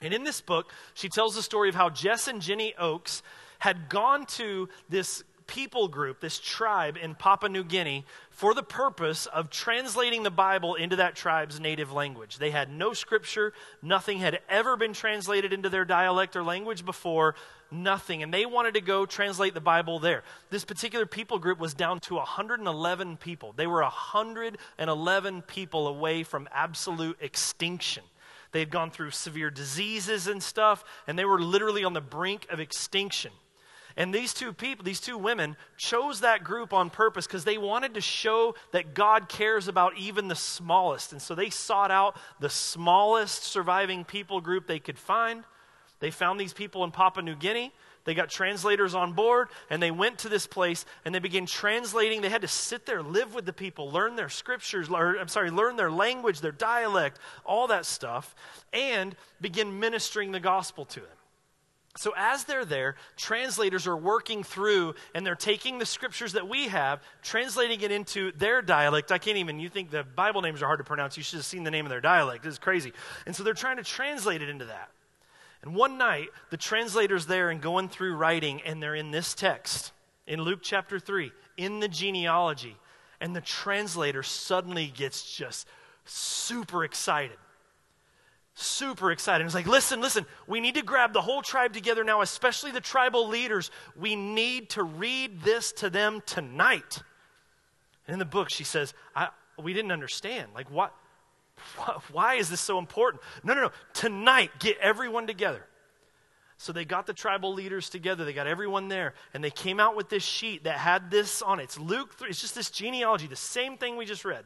And 0.00 0.12
in 0.12 0.24
this 0.24 0.40
book, 0.40 0.72
she 0.94 1.08
tells 1.08 1.34
the 1.34 1.42
story 1.42 1.68
of 1.68 1.74
how 1.74 1.90
Jess 1.90 2.28
and 2.28 2.40
Jenny 2.40 2.74
Oakes 2.78 3.22
had 3.58 3.88
gone 3.88 4.26
to 4.26 4.68
this 4.88 5.24
people 5.46 5.88
group, 5.88 6.20
this 6.20 6.38
tribe 6.38 6.96
in 7.00 7.14
Papua 7.14 7.48
New 7.48 7.64
Guinea, 7.64 8.04
for 8.36 8.52
the 8.52 8.62
purpose 8.62 9.24
of 9.24 9.48
translating 9.48 10.22
the 10.22 10.30
Bible 10.30 10.74
into 10.74 10.96
that 10.96 11.16
tribe's 11.16 11.58
native 11.58 11.90
language. 11.90 12.36
They 12.36 12.50
had 12.50 12.70
no 12.70 12.92
scripture, 12.92 13.54
nothing 13.80 14.18
had 14.18 14.40
ever 14.50 14.76
been 14.76 14.92
translated 14.92 15.54
into 15.54 15.70
their 15.70 15.86
dialect 15.86 16.36
or 16.36 16.44
language 16.44 16.84
before, 16.84 17.34
nothing. 17.70 18.22
And 18.22 18.32
they 18.32 18.44
wanted 18.44 18.74
to 18.74 18.82
go 18.82 19.06
translate 19.06 19.54
the 19.54 19.62
Bible 19.62 19.98
there. 19.98 20.22
This 20.50 20.66
particular 20.66 21.06
people 21.06 21.38
group 21.38 21.58
was 21.58 21.72
down 21.72 21.98
to 22.00 22.16
111 22.16 23.16
people. 23.16 23.54
They 23.56 23.66
were 23.66 23.80
111 23.80 25.42
people 25.42 25.88
away 25.88 26.22
from 26.22 26.46
absolute 26.52 27.16
extinction. 27.22 28.04
They 28.52 28.60
had 28.60 28.70
gone 28.70 28.90
through 28.90 29.12
severe 29.12 29.50
diseases 29.50 30.26
and 30.26 30.42
stuff, 30.42 30.84
and 31.06 31.18
they 31.18 31.24
were 31.24 31.40
literally 31.40 31.84
on 31.84 31.94
the 31.94 32.02
brink 32.02 32.46
of 32.50 32.60
extinction. 32.60 33.32
And 33.96 34.12
these 34.12 34.34
two 34.34 34.52
people, 34.52 34.84
these 34.84 35.00
two 35.00 35.16
women, 35.16 35.56
chose 35.78 36.20
that 36.20 36.44
group 36.44 36.74
on 36.74 36.90
purpose 36.90 37.26
because 37.26 37.44
they 37.44 37.56
wanted 37.56 37.94
to 37.94 38.02
show 38.02 38.54
that 38.72 38.94
God 38.94 39.28
cares 39.28 39.68
about 39.68 39.96
even 39.96 40.28
the 40.28 40.34
smallest. 40.34 41.12
And 41.12 41.22
so 41.22 41.34
they 41.34 41.48
sought 41.48 41.90
out 41.90 42.16
the 42.38 42.50
smallest 42.50 43.42
surviving 43.42 44.04
people 44.04 44.42
group 44.42 44.66
they 44.66 44.80
could 44.80 44.98
find. 44.98 45.44
They 46.00 46.10
found 46.10 46.38
these 46.38 46.52
people 46.52 46.84
in 46.84 46.90
Papua 46.90 47.22
New 47.22 47.36
Guinea. 47.36 47.72
They 48.04 48.14
got 48.14 48.28
translators 48.28 48.94
on 48.94 49.14
board 49.14 49.48
and 49.70 49.82
they 49.82 49.90
went 49.90 50.18
to 50.18 50.28
this 50.28 50.46
place 50.46 50.84
and 51.04 51.14
they 51.14 51.18
began 51.18 51.46
translating. 51.46 52.20
They 52.20 52.28
had 52.28 52.42
to 52.42 52.48
sit 52.48 52.84
there, 52.84 53.02
live 53.02 53.34
with 53.34 53.46
the 53.46 53.52
people, 53.52 53.90
learn 53.90 54.14
their 54.14 54.28
scriptures, 54.28 54.90
or, 54.90 55.16
I'm 55.18 55.28
sorry, 55.28 55.50
learn 55.50 55.76
their 55.76 55.90
language, 55.90 56.40
their 56.40 56.52
dialect, 56.52 57.18
all 57.44 57.66
that 57.68 57.86
stuff, 57.86 58.34
and 58.74 59.16
begin 59.40 59.80
ministering 59.80 60.32
the 60.32 60.38
gospel 60.38 60.84
to 60.84 61.00
them. 61.00 61.15
So, 61.96 62.12
as 62.16 62.44
they're 62.44 62.64
there, 62.64 62.96
translators 63.16 63.86
are 63.86 63.96
working 63.96 64.42
through 64.42 64.94
and 65.14 65.26
they're 65.26 65.34
taking 65.34 65.78
the 65.78 65.86
scriptures 65.86 66.32
that 66.34 66.48
we 66.48 66.68
have, 66.68 67.02
translating 67.22 67.80
it 67.80 67.90
into 67.90 68.32
their 68.32 68.62
dialect. 68.62 69.12
I 69.12 69.18
can't 69.18 69.38
even, 69.38 69.58
you 69.58 69.68
think 69.68 69.90
the 69.90 70.04
Bible 70.04 70.42
names 70.42 70.62
are 70.62 70.66
hard 70.66 70.78
to 70.78 70.84
pronounce. 70.84 71.16
You 71.16 71.22
should 71.22 71.38
have 71.38 71.46
seen 71.46 71.64
the 71.64 71.70
name 71.70 71.86
of 71.86 71.90
their 71.90 72.00
dialect. 72.00 72.44
This 72.44 72.52
is 72.52 72.58
crazy. 72.58 72.92
And 73.24 73.34
so 73.34 73.42
they're 73.42 73.54
trying 73.54 73.78
to 73.78 73.82
translate 73.82 74.42
it 74.42 74.48
into 74.48 74.66
that. 74.66 74.90
And 75.62 75.74
one 75.74 75.98
night, 75.98 76.28
the 76.50 76.56
translator's 76.56 77.26
there 77.26 77.50
and 77.50 77.60
going 77.60 77.88
through 77.88 78.16
writing, 78.16 78.60
and 78.62 78.82
they're 78.82 78.94
in 78.94 79.10
this 79.10 79.34
text, 79.34 79.92
in 80.26 80.40
Luke 80.42 80.60
chapter 80.62 81.00
3, 81.00 81.32
in 81.56 81.80
the 81.80 81.88
genealogy. 81.88 82.76
And 83.20 83.34
the 83.34 83.40
translator 83.40 84.22
suddenly 84.22 84.92
gets 84.94 85.34
just 85.34 85.66
super 86.04 86.84
excited 86.84 87.38
super 88.58 89.12
excited. 89.12 89.44
He's 89.44 89.54
like, 89.54 89.66
listen, 89.66 90.00
listen, 90.00 90.26
we 90.46 90.60
need 90.60 90.74
to 90.74 90.82
grab 90.82 91.12
the 91.12 91.20
whole 91.20 91.42
tribe 91.42 91.72
together 91.72 92.02
now, 92.02 92.22
especially 92.22 92.70
the 92.70 92.80
tribal 92.80 93.28
leaders. 93.28 93.70
We 93.94 94.16
need 94.16 94.70
to 94.70 94.82
read 94.82 95.42
this 95.42 95.72
to 95.72 95.90
them 95.90 96.22
tonight. 96.26 97.02
And 98.06 98.14
in 98.14 98.18
the 98.18 98.24
book, 98.24 98.48
she 98.50 98.64
says, 98.64 98.94
we 99.62 99.72
didn't 99.72 99.92
understand. 99.92 100.48
Like, 100.54 100.70
what? 100.70 100.94
Why 102.12 102.34
is 102.34 102.48
this 102.48 102.60
so 102.60 102.78
important? 102.78 103.22
No, 103.44 103.54
no, 103.54 103.62
no. 103.62 103.70
Tonight, 103.92 104.50
get 104.58 104.78
everyone 104.78 105.26
together. 105.26 105.62
So 106.58 106.72
they 106.72 106.86
got 106.86 107.06
the 107.06 107.12
tribal 107.12 107.52
leaders 107.52 107.90
together, 107.90 108.24
they 108.24 108.32
got 108.32 108.46
everyone 108.46 108.88
there, 108.88 109.12
and 109.34 109.44
they 109.44 109.50
came 109.50 109.78
out 109.78 109.94
with 109.94 110.08
this 110.08 110.22
sheet 110.22 110.64
that 110.64 110.78
had 110.78 111.10
this 111.10 111.42
on 111.42 111.60
it. 111.60 111.64
It's 111.64 111.78
Luke 111.78 112.14
3, 112.14 112.30
it's 112.30 112.40
just 112.40 112.54
this 112.54 112.70
genealogy, 112.70 113.26
the 113.26 113.36
same 113.36 113.76
thing 113.76 113.98
we 113.98 114.06
just 114.06 114.24
read. 114.24 114.44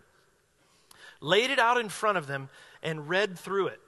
Laid 1.21 1.51
it 1.51 1.61
out 1.61 1.79
in 1.79 1.89
front 1.89 2.19
of 2.19 2.27
them 2.27 2.49
and 2.83 3.09
read 3.09 3.39
through 3.39 3.69
it. 3.69 3.81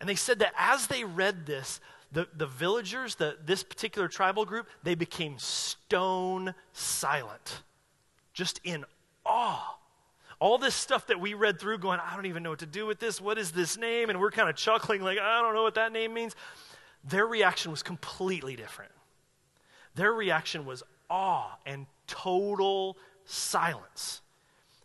And 0.00 0.08
they 0.08 0.14
said 0.14 0.40
that 0.40 0.52
as 0.58 0.86
they 0.88 1.04
read 1.04 1.46
this, 1.46 1.80
the, 2.12 2.28
the 2.36 2.46
villagers, 2.46 3.16
the, 3.16 3.36
this 3.44 3.62
particular 3.62 4.08
tribal 4.08 4.44
group, 4.44 4.68
they 4.82 4.94
became 4.94 5.38
stone 5.38 6.54
silent, 6.72 7.62
just 8.32 8.60
in 8.64 8.84
awe. 9.24 9.78
All 10.38 10.58
this 10.58 10.74
stuff 10.74 11.06
that 11.06 11.18
we 11.18 11.34
read 11.34 11.58
through, 11.58 11.78
going, 11.78 11.98
I 11.98 12.14
don't 12.14 12.26
even 12.26 12.42
know 12.42 12.50
what 12.50 12.58
to 12.58 12.66
do 12.66 12.86
with 12.86 13.00
this. 13.00 13.20
What 13.20 13.38
is 13.38 13.52
this 13.52 13.78
name? 13.78 14.10
And 14.10 14.20
we're 14.20 14.30
kind 14.30 14.50
of 14.50 14.56
chuckling, 14.56 15.02
like, 15.02 15.18
I 15.18 15.40
don't 15.40 15.54
know 15.54 15.62
what 15.62 15.76
that 15.76 15.92
name 15.92 16.12
means. 16.12 16.36
Their 17.04 17.26
reaction 17.26 17.70
was 17.70 17.82
completely 17.82 18.54
different. 18.54 18.92
Their 19.94 20.12
reaction 20.12 20.66
was 20.66 20.82
awe 21.08 21.56
and 21.64 21.86
total 22.06 22.98
silence. 23.24 24.20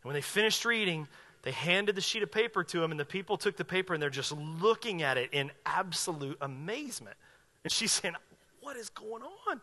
And 0.02 0.10
when 0.10 0.14
they 0.14 0.22
finished 0.22 0.64
reading, 0.64 1.08
they 1.44 1.52
handed 1.52 1.96
the 1.96 2.02
sheet 2.02 2.24
of 2.24 2.32
paper 2.32 2.64
to 2.64 2.84
him, 2.84 2.92
and 2.92 3.00
the 3.00 3.06
people 3.06 3.38
took 3.38 3.58
the 3.58 3.66
paper 3.66 3.94
and 3.94 4.02
they're 4.02 4.10
just 4.10 4.32
looking 4.32 5.02
at 5.02 5.18
it 5.18 5.30
in 5.32 5.52
absolute 5.66 6.38
amazement. 6.42 7.16
And 7.64 7.72
she's 7.72 7.92
saying, 7.92 8.16
What 8.62 8.78
is 8.78 8.90
going 8.90 9.24
on? 9.24 9.62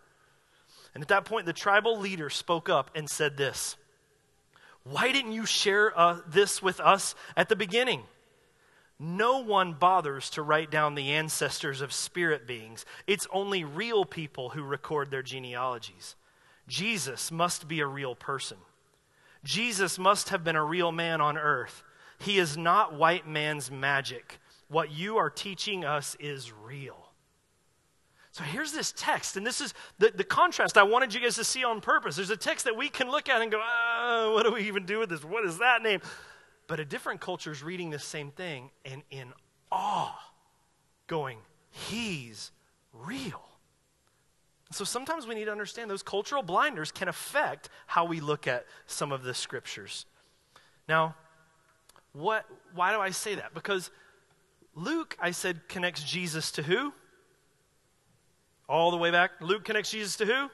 And 0.94 1.02
at 1.02 1.08
that 1.08 1.24
point, 1.24 1.46
the 1.46 1.52
tribal 1.52 1.98
leader 1.98 2.30
spoke 2.30 2.68
up 2.68 2.90
and 2.94 3.08
said 3.08 3.36
this 3.36 3.76
Why 4.82 5.12
didn't 5.12 5.32
you 5.32 5.46
share 5.46 5.96
uh, 5.98 6.20
this 6.26 6.60
with 6.62 6.80
us 6.80 7.14
at 7.36 7.48
the 7.48 7.56
beginning? 7.56 8.02
No 8.98 9.38
one 9.38 9.74
bothers 9.74 10.28
to 10.30 10.42
write 10.42 10.72
down 10.72 10.96
the 10.96 11.12
ancestors 11.12 11.80
of 11.80 11.92
spirit 11.92 12.48
beings. 12.48 12.84
It's 13.06 13.28
only 13.32 13.62
real 13.62 14.04
people 14.04 14.48
who 14.48 14.64
record 14.64 15.12
their 15.12 15.22
genealogies. 15.22 16.16
Jesus 16.66 17.30
must 17.30 17.68
be 17.68 17.78
a 17.78 17.86
real 17.86 18.16
person. 18.16 18.56
Jesus 19.44 19.98
must 19.98 20.30
have 20.30 20.44
been 20.44 20.56
a 20.56 20.64
real 20.64 20.92
man 20.92 21.20
on 21.20 21.38
earth. 21.38 21.82
He 22.18 22.38
is 22.38 22.56
not 22.56 22.94
white 22.94 23.26
man's 23.26 23.70
magic. 23.70 24.40
What 24.68 24.90
you 24.90 25.16
are 25.16 25.30
teaching 25.30 25.84
us 25.84 26.16
is 26.20 26.52
real. 26.52 27.08
So 28.32 28.44
here's 28.44 28.72
this 28.72 28.92
text, 28.96 29.36
and 29.36 29.46
this 29.46 29.60
is 29.60 29.74
the, 29.98 30.12
the 30.14 30.24
contrast 30.24 30.76
I 30.76 30.82
wanted 30.82 31.14
you 31.14 31.20
guys 31.20 31.36
to 31.36 31.44
see 31.44 31.64
on 31.64 31.80
purpose. 31.80 32.16
There's 32.16 32.30
a 32.30 32.36
text 32.36 32.66
that 32.66 32.76
we 32.76 32.88
can 32.88 33.10
look 33.10 33.28
at 33.28 33.40
and 33.40 33.50
go, 33.50 33.60
oh, 33.60 34.32
what 34.34 34.44
do 34.44 34.52
we 34.52 34.62
even 34.68 34.84
do 34.84 34.98
with 34.98 35.08
this? 35.08 35.24
What 35.24 35.44
is 35.44 35.58
that 35.58 35.82
name? 35.82 36.00
But 36.66 36.78
a 36.78 36.84
different 36.84 37.20
culture 37.20 37.50
is 37.50 37.62
reading 37.62 37.90
the 37.90 37.98
same 37.98 38.30
thing 38.30 38.70
and 38.84 39.02
in 39.10 39.32
awe, 39.72 40.16
going, 41.06 41.38
He's 41.70 42.52
real. 42.92 43.47
So 44.70 44.84
sometimes 44.84 45.26
we 45.26 45.34
need 45.34 45.46
to 45.46 45.52
understand 45.52 45.90
those 45.90 46.02
cultural 46.02 46.42
blinders 46.42 46.92
can 46.92 47.08
affect 47.08 47.70
how 47.86 48.04
we 48.04 48.20
look 48.20 48.46
at 48.46 48.66
some 48.86 49.12
of 49.12 49.22
the 49.22 49.32
scriptures. 49.32 50.04
Now, 50.88 51.14
what 52.12 52.44
why 52.74 52.92
do 52.92 53.00
I 53.00 53.10
say 53.10 53.34
that? 53.36 53.54
Because 53.54 53.90
Luke, 54.74 55.16
I 55.20 55.32
said, 55.32 55.68
connects 55.68 56.02
Jesus 56.02 56.52
to 56.52 56.62
who? 56.62 56.92
All 58.68 58.90
the 58.90 58.96
way 58.96 59.10
back. 59.10 59.32
Luke 59.40 59.64
connects 59.64 59.90
Jesus 59.90 60.16
to 60.16 60.26
who? 60.26 60.50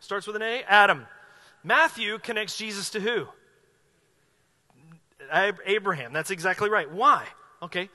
Starts 0.00 0.26
with 0.26 0.36
an 0.36 0.42
A? 0.42 0.62
Adam. 0.62 1.06
Matthew 1.62 2.18
connects 2.18 2.56
Jesus 2.56 2.90
to 2.90 3.00
who? 3.00 3.26
Abraham. 5.66 6.12
That's 6.12 6.30
exactly 6.30 6.70
right. 6.70 6.90
Why? 6.90 7.26
Okay. 7.62 7.88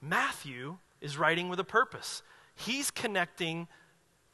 Matthew 0.00 0.78
is 1.00 1.16
writing 1.16 1.48
with 1.48 1.60
a 1.60 1.64
purpose. 1.64 2.22
He's 2.54 2.90
connecting 2.90 3.68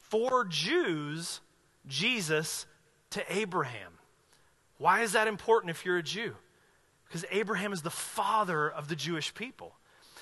for 0.09 0.45
Jews, 0.45 1.41
Jesus 1.87 2.65
to 3.11 3.23
Abraham. 3.33 3.93
Why 4.77 5.01
is 5.01 5.13
that 5.13 5.27
important 5.27 5.71
if 5.71 5.85
you're 5.85 5.97
a 5.97 6.03
Jew? 6.03 6.35
Because 7.07 7.25
Abraham 7.31 7.73
is 7.73 7.81
the 7.81 7.89
father 7.89 8.69
of 8.69 8.87
the 8.87 8.95
Jewish 8.95 9.33
people. 9.33 9.73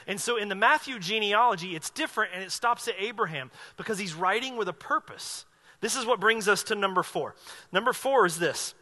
And 0.05 0.21
so 0.21 0.37
in 0.37 0.47
the 0.47 0.55
Matthew 0.55 0.99
genealogy, 0.99 1.75
it's 1.75 1.89
different 1.89 2.31
and 2.33 2.43
it 2.43 2.51
stops 2.51 2.87
at 2.87 2.95
Abraham 2.97 3.51
because 3.75 3.99
he's 3.99 4.13
writing 4.13 4.55
with 4.55 4.69
a 4.69 4.73
purpose. 4.73 5.45
This 5.81 5.95
is 5.95 6.05
what 6.05 6.19
brings 6.19 6.47
us 6.47 6.63
to 6.63 6.75
number 6.75 7.03
four. 7.03 7.35
Number 7.71 7.93
four 7.93 8.25
is 8.25 8.39
this 8.39 8.73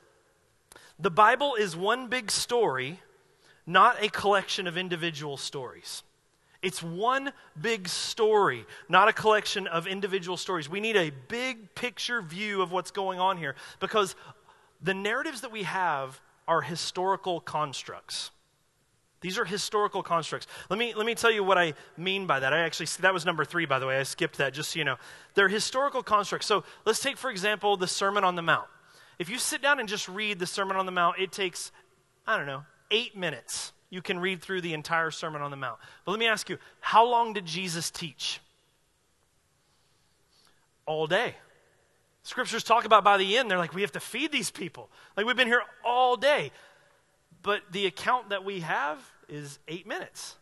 the 1.00 1.12
Bible 1.12 1.56
is 1.56 1.76
one 1.76 2.08
big 2.08 2.32
story, 2.32 3.02
not 3.66 4.02
a 4.02 4.10
collection 4.10 4.68
of 4.68 4.78
individual 4.78 5.36
stories. 5.36 6.04
It's 6.66 6.82
one 6.82 7.32
big 7.62 7.88
story, 7.88 8.66
not 8.90 9.08
a 9.08 9.14
collection 9.14 9.68
of 9.68 9.86
individual 9.86 10.36
stories. 10.36 10.68
We 10.68 10.80
need 10.80 10.96
a 10.96 11.12
big 11.12 11.76
picture 11.76 12.24
view 12.24 12.64
of 12.64 12.72
what's 12.72 12.90
going 12.90 13.20
on 13.20 13.38
here 13.38 13.54
because 13.80 14.16
the 14.82 14.96
narratives 14.96 15.42
that 15.42 15.52
we 15.52 15.62
have 15.62 16.20
are 16.48 16.62
historical 16.62 17.40
constructs. 17.40 18.32
These 19.22 19.38
are 19.38 19.46
historical 19.46 20.02
constructs. 20.02 20.48
Let 20.68 20.80
me, 20.80 20.96
let 20.96 21.06
me 21.06 21.14
tell 21.14 21.30
you 21.30 21.44
what 21.44 21.60
I 21.60 21.76
mean 21.98 22.26
by 22.26 22.40
that. 22.40 22.52
I 22.52 22.62
actually, 22.62 22.88
that 23.02 23.14
was 23.14 23.28
number 23.28 23.46
three, 23.46 23.68
by 23.68 23.78
the 23.78 23.86
way. 23.86 24.00
I 24.00 24.04
skipped 24.04 24.40
that 24.40 24.52
just 24.52 24.72
so 24.72 24.80
you 24.80 24.86
know. 24.86 24.98
They're 25.36 25.50
historical 25.50 26.02
constructs. 26.02 26.48
So 26.48 26.64
let's 26.84 27.00
take, 27.00 27.18
for 27.18 27.30
example, 27.30 27.78
the 27.78 27.88
Sermon 27.88 28.24
on 28.24 28.34
the 28.34 28.42
Mount. 28.42 28.68
If 29.20 29.30
you 29.30 29.38
sit 29.38 29.62
down 29.62 29.80
and 29.80 29.88
just 29.88 30.10
read 30.10 30.40
the 30.40 30.48
Sermon 30.48 30.78
on 30.78 30.88
the 30.88 30.92
Mount, 30.92 31.20
it 31.20 31.32
takes, 31.32 31.72
I 32.26 32.38
don't 32.38 32.48
know, 32.48 32.64
eight 32.90 33.16
minutes 33.16 33.72
you 33.96 34.02
can 34.02 34.20
read 34.20 34.42
through 34.42 34.60
the 34.60 34.74
entire 34.74 35.10
Sermon 35.10 35.42
on 35.42 35.52
the 35.52 35.58
Mount. 35.58 35.80
But 36.04 36.12
let 36.12 36.20
me 36.20 36.28
ask 36.28 36.50
you, 36.50 36.58
how 36.82 37.08
long 37.08 37.32
did 37.32 37.46
Jesus 37.46 37.90
teach? 37.90 38.42
All 40.86 41.08
day. 41.08 41.36
Scriptures 42.24 42.62
talk 42.62 42.84
about 42.84 43.06
by 43.06 43.16
the 43.18 43.38
end, 43.38 43.50
they're 43.50 43.58
like, 43.58 43.74
we 43.74 43.82
have 43.82 43.94
to 43.94 44.02
feed 44.02 44.34
these 44.34 44.52
people. 44.52 44.90
Like, 45.16 45.26
we've 45.26 45.38
been 45.38 45.48
here 45.48 45.64
all 45.86 46.18
day. 46.18 46.52
But 47.42 47.62
the 47.72 47.86
account 47.86 48.30
that 48.30 48.44
we 48.44 48.60
have 48.60 49.00
is 49.30 49.60
eight 49.70 49.88
minutes. 49.88 50.36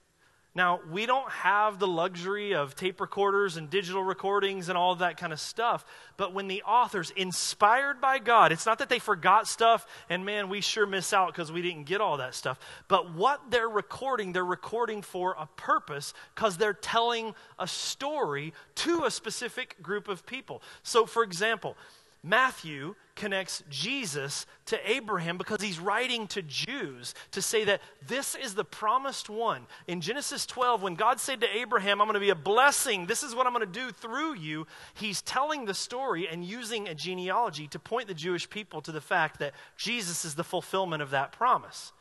Now, 0.56 0.82
we 0.92 1.08
don't 1.08 1.30
have 1.32 1.80
the 1.80 1.88
luxury 1.88 2.54
of 2.54 2.76
tape 2.76 3.02
recorders 3.02 3.58
and 3.58 3.72
digital 3.72 4.04
recordings 4.04 4.70
and 4.70 4.78
all 4.78 4.94
that 4.96 5.18
kind 5.18 5.34
of 5.34 5.40
stuff. 5.40 5.84
But 6.16 6.34
when 6.34 6.48
the 6.48 6.62
authors, 6.62 7.12
inspired 7.16 8.00
by 8.00 8.20
God, 8.20 8.52
it's 8.52 8.68
not 8.68 8.78
that 8.78 8.88
they 8.90 9.00
forgot 9.00 9.48
stuff 9.48 9.88
and 10.10 10.24
man, 10.26 10.50
we 10.50 10.62
sure 10.62 10.86
miss 10.86 11.12
out 11.12 11.30
because 11.30 11.52
we 11.52 11.64
didn't 11.64 11.86
get 11.86 12.02
all 12.02 12.18
that 12.18 12.36
stuff. 12.36 12.60
But 12.88 13.14
what 13.14 13.50
they're 13.50 13.68
recording, 13.68 14.32
they're 14.32 14.46
recording 14.46 15.02
for 15.02 15.36
a 15.40 15.48
purpose 15.56 16.14
because 16.36 16.58
they're 16.58 16.74
telling 16.74 17.34
a 17.58 17.68
story 17.68 18.54
to 18.76 19.06
a 19.06 19.12
specific 19.12 19.82
group 19.82 20.08
of 20.08 20.24
people. 20.24 20.62
So, 20.84 21.08
for 21.08 21.24
example, 21.24 21.76
Matthew 22.24 22.96
connects 23.16 23.64
Jesus 23.70 24.46
to 24.68 24.90
Abraham 24.90 25.38
because 25.38 25.62
he's 25.62 25.78
writing 25.78 26.26
to 26.28 26.42
Jews 26.42 27.14
to 27.32 27.42
say 27.42 27.66
that 27.66 27.82
this 28.08 28.34
is 28.34 28.56
the 28.56 28.64
promised 28.64 29.30
one. 29.30 29.68
In 29.88 30.00
Genesis 30.00 30.46
12, 30.46 30.82
when 30.82 30.96
God 30.96 31.20
said 31.20 31.42
to 31.42 31.58
Abraham, 31.58 32.00
I'm 32.00 32.08
going 32.08 32.14
to 32.14 32.22
be 32.22 32.30
a 32.30 32.36
blessing, 32.36 33.06
this 33.06 33.24
is 33.24 33.36
what 33.36 33.46
I'm 33.46 33.54
going 33.54 33.68
to 33.68 33.80
do 33.80 33.92
through 33.92 34.36
you, 34.36 34.66
he's 34.94 35.22
telling 35.22 35.66
the 35.66 35.74
story 35.74 36.28
and 36.28 36.46
using 36.46 36.88
a 36.88 36.96
genealogy 36.96 37.68
to 37.68 37.78
point 37.78 38.08
the 38.08 38.14
Jewish 38.14 38.50
people 38.50 38.82
to 38.82 38.94
the 38.94 39.02
fact 39.02 39.40
that 39.40 39.54
Jesus 39.76 40.24
is 40.24 40.36
the 40.36 40.44
fulfillment 40.46 41.04
of 41.04 41.12
that 41.12 41.34
promise. 41.34 41.92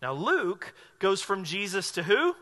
Now, 0.00 0.14
Luke 0.14 0.74
goes 0.98 1.20
from 1.20 1.44
Jesus 1.44 1.92
to 1.92 2.02
who? 2.02 2.34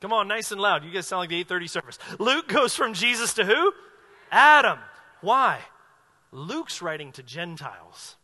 Come 0.00 0.12
on, 0.12 0.28
nice 0.28 0.50
and 0.50 0.60
loud. 0.60 0.82
You 0.82 0.90
guys 0.90 1.06
sound 1.06 1.20
like 1.20 1.28
the 1.28 1.36
830 1.36 1.66
service. 1.66 1.98
Luke 2.18 2.48
goes 2.48 2.74
from 2.74 2.94
Jesus 2.94 3.34
to 3.34 3.44
who? 3.44 3.72
Adam. 4.32 4.78
Why? 5.20 5.60
Luke's 6.30 6.82
writing 6.82 7.12
to 7.12 7.22
Gentiles. 7.22 8.16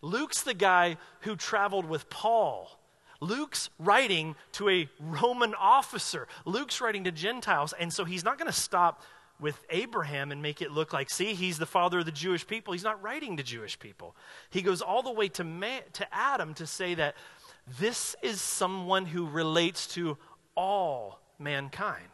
Luke's 0.00 0.42
the 0.42 0.54
guy 0.54 0.96
who 1.20 1.36
traveled 1.36 1.84
with 1.84 2.08
Paul. 2.10 2.78
Luke's 3.20 3.68
writing 3.78 4.36
to 4.52 4.68
a 4.68 4.88
Roman 5.00 5.54
officer. 5.54 6.28
Luke's 6.44 6.80
writing 6.80 7.04
to 7.04 7.10
Gentiles. 7.10 7.74
And 7.78 7.92
so 7.92 8.04
he's 8.04 8.24
not 8.24 8.38
going 8.38 8.50
to 8.50 8.56
stop 8.56 9.02
with 9.40 9.58
Abraham 9.70 10.32
and 10.32 10.42
make 10.42 10.62
it 10.62 10.72
look 10.72 10.92
like, 10.92 11.10
see, 11.10 11.34
he's 11.34 11.58
the 11.58 11.66
father 11.66 12.00
of 12.00 12.06
the 12.06 12.12
Jewish 12.12 12.46
people. 12.46 12.72
He's 12.72 12.84
not 12.84 13.02
writing 13.02 13.36
to 13.36 13.42
Jewish 13.42 13.78
people. 13.78 14.16
He 14.50 14.62
goes 14.62 14.80
all 14.80 15.02
the 15.02 15.12
way 15.12 15.28
to, 15.30 15.44
Ma- 15.44 15.80
to 15.94 16.14
Adam 16.14 16.54
to 16.54 16.66
say 16.66 16.94
that 16.94 17.14
this 17.78 18.16
is 18.22 18.40
someone 18.40 19.06
who 19.06 19.26
relates 19.26 19.86
to 19.94 20.16
all 20.56 21.20
mankind. 21.38 22.08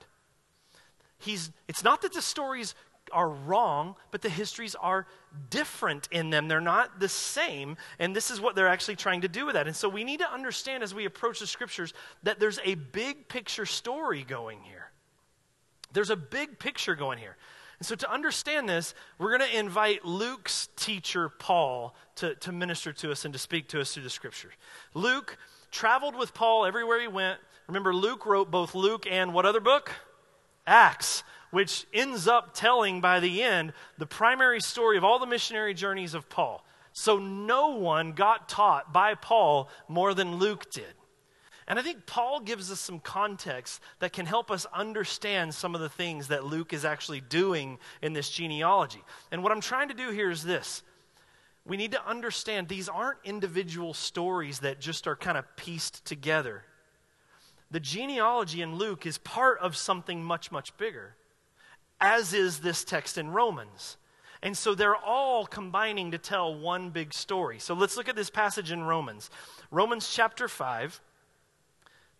He's, 1.18 1.50
it's 1.68 1.82
not 1.82 2.02
that 2.02 2.12
the 2.12 2.20
stories 2.20 2.74
are 3.12 3.28
wrong, 3.28 3.96
but 4.10 4.22
the 4.22 4.28
histories 4.28 4.74
are 4.74 5.06
different 5.50 6.08
in 6.10 6.30
them. 6.30 6.48
They're 6.48 6.60
not 6.60 7.00
the 7.00 7.08
same. 7.08 7.76
And 7.98 8.14
this 8.14 8.30
is 8.30 8.40
what 8.40 8.54
they're 8.54 8.68
actually 8.68 8.96
trying 8.96 9.22
to 9.22 9.28
do 9.28 9.46
with 9.46 9.54
that. 9.54 9.66
And 9.66 9.76
so 9.76 9.88
we 9.88 10.04
need 10.04 10.20
to 10.20 10.32
understand 10.32 10.82
as 10.82 10.94
we 10.94 11.04
approach 11.04 11.40
the 11.40 11.46
scriptures 11.46 11.92
that 12.22 12.40
there's 12.40 12.58
a 12.64 12.74
big 12.74 13.28
picture 13.28 13.66
story 13.66 14.24
going 14.24 14.60
here. 14.62 14.90
There's 15.92 16.10
a 16.10 16.16
big 16.16 16.58
picture 16.58 16.94
going 16.94 17.18
here. 17.18 17.36
And 17.78 17.86
so 17.86 17.94
to 17.96 18.12
understand 18.12 18.68
this, 18.68 18.94
we're 19.18 19.36
going 19.36 19.50
to 19.50 19.58
invite 19.58 20.04
Luke's 20.04 20.68
teacher, 20.76 21.28
Paul, 21.28 21.94
to, 22.16 22.34
to 22.36 22.52
minister 22.52 22.92
to 22.92 23.10
us 23.10 23.24
and 23.24 23.32
to 23.34 23.38
speak 23.38 23.68
to 23.68 23.80
us 23.80 23.94
through 23.94 24.04
the 24.04 24.10
scriptures. 24.10 24.52
Luke 24.94 25.36
traveled 25.70 26.16
with 26.16 26.34
Paul 26.34 26.64
everywhere 26.66 27.00
he 27.00 27.08
went. 27.08 27.38
Remember, 27.66 27.94
Luke 27.94 28.26
wrote 28.26 28.50
both 28.50 28.74
Luke 28.74 29.06
and 29.10 29.34
what 29.34 29.46
other 29.46 29.60
book? 29.60 29.92
Acts. 30.66 31.24
Which 31.54 31.86
ends 31.94 32.26
up 32.26 32.52
telling 32.52 33.00
by 33.00 33.20
the 33.20 33.40
end 33.40 33.72
the 33.96 34.06
primary 34.06 34.60
story 34.60 34.96
of 34.96 35.04
all 35.04 35.20
the 35.20 35.26
missionary 35.26 35.72
journeys 35.72 36.12
of 36.12 36.28
Paul. 36.28 36.66
So 36.92 37.16
no 37.18 37.76
one 37.76 38.10
got 38.10 38.48
taught 38.48 38.92
by 38.92 39.14
Paul 39.14 39.68
more 39.86 40.14
than 40.14 40.36
Luke 40.36 40.68
did. 40.72 40.92
And 41.68 41.78
I 41.78 41.82
think 41.82 42.06
Paul 42.06 42.40
gives 42.40 42.72
us 42.72 42.80
some 42.80 42.98
context 42.98 43.80
that 44.00 44.12
can 44.12 44.26
help 44.26 44.50
us 44.50 44.66
understand 44.74 45.54
some 45.54 45.76
of 45.76 45.80
the 45.80 45.88
things 45.88 46.26
that 46.26 46.44
Luke 46.44 46.72
is 46.72 46.84
actually 46.84 47.20
doing 47.20 47.78
in 48.02 48.14
this 48.14 48.30
genealogy. 48.30 49.04
And 49.30 49.44
what 49.44 49.52
I'm 49.52 49.60
trying 49.60 49.88
to 49.90 49.94
do 49.94 50.10
here 50.10 50.30
is 50.30 50.42
this 50.42 50.82
we 51.64 51.76
need 51.76 51.92
to 51.92 52.04
understand 52.04 52.66
these 52.66 52.88
aren't 52.88 53.18
individual 53.22 53.94
stories 53.94 54.58
that 54.58 54.80
just 54.80 55.06
are 55.06 55.16
kind 55.16 55.38
of 55.38 55.44
pieced 55.54 56.04
together. 56.04 56.64
The 57.70 57.78
genealogy 57.78 58.60
in 58.60 58.74
Luke 58.74 59.06
is 59.06 59.18
part 59.18 59.60
of 59.60 59.76
something 59.76 60.22
much, 60.22 60.50
much 60.50 60.76
bigger, 60.76 61.14
as 62.04 62.32
is 62.32 62.58
this 62.58 62.84
text 62.84 63.18
in 63.18 63.30
Romans. 63.30 63.96
And 64.42 64.56
so 64.56 64.74
they're 64.74 64.96
all 64.96 65.46
combining 65.46 66.10
to 66.10 66.18
tell 66.18 66.54
one 66.54 66.90
big 66.90 67.14
story. 67.14 67.58
So 67.58 67.74
let's 67.74 67.96
look 67.96 68.08
at 68.08 68.16
this 68.16 68.28
passage 68.28 68.70
in 68.70 68.82
Romans. 68.82 69.30
Romans 69.70 70.12
chapter 70.12 70.48
5, 70.48 71.00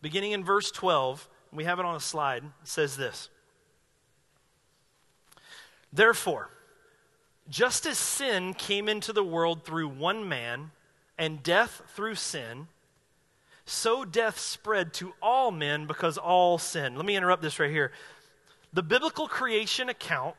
beginning 0.01 0.33
in 0.33 0.43
verse 0.43 0.71
12. 0.71 1.29
We 1.53 1.65
have 1.65 1.79
it 1.79 1.85
on 1.85 1.95
a 1.95 2.01
slide. 2.01 2.45
Says 2.63 2.97
this 2.97 3.29
Therefore, 5.93 6.51
just 7.49 7.85
as 7.85 7.99
sin 7.99 8.55
came 8.55 8.89
into 8.89 9.13
the 9.13 9.23
world 9.23 9.65
through 9.65 9.89
one 9.89 10.27
man, 10.29 10.71
and 11.19 11.43
death 11.43 11.83
through 11.95 12.17
sin, 12.17 12.69
so 13.67 14.05
death 14.05 14.39
spread 14.39 14.93
to 14.95 15.15
all 15.23 15.51
men 15.51 15.87
because 15.87 16.19
all 16.19 16.59
sin. 16.59 16.97
Let 16.97 17.07
me 17.07 17.17
interrupt 17.17 17.43
this 17.43 17.59
right 17.59 17.71
here. 17.71 17.93
The 18.75 18.83
biblical 18.83 19.29
creation 19.29 19.89
account 19.89 20.35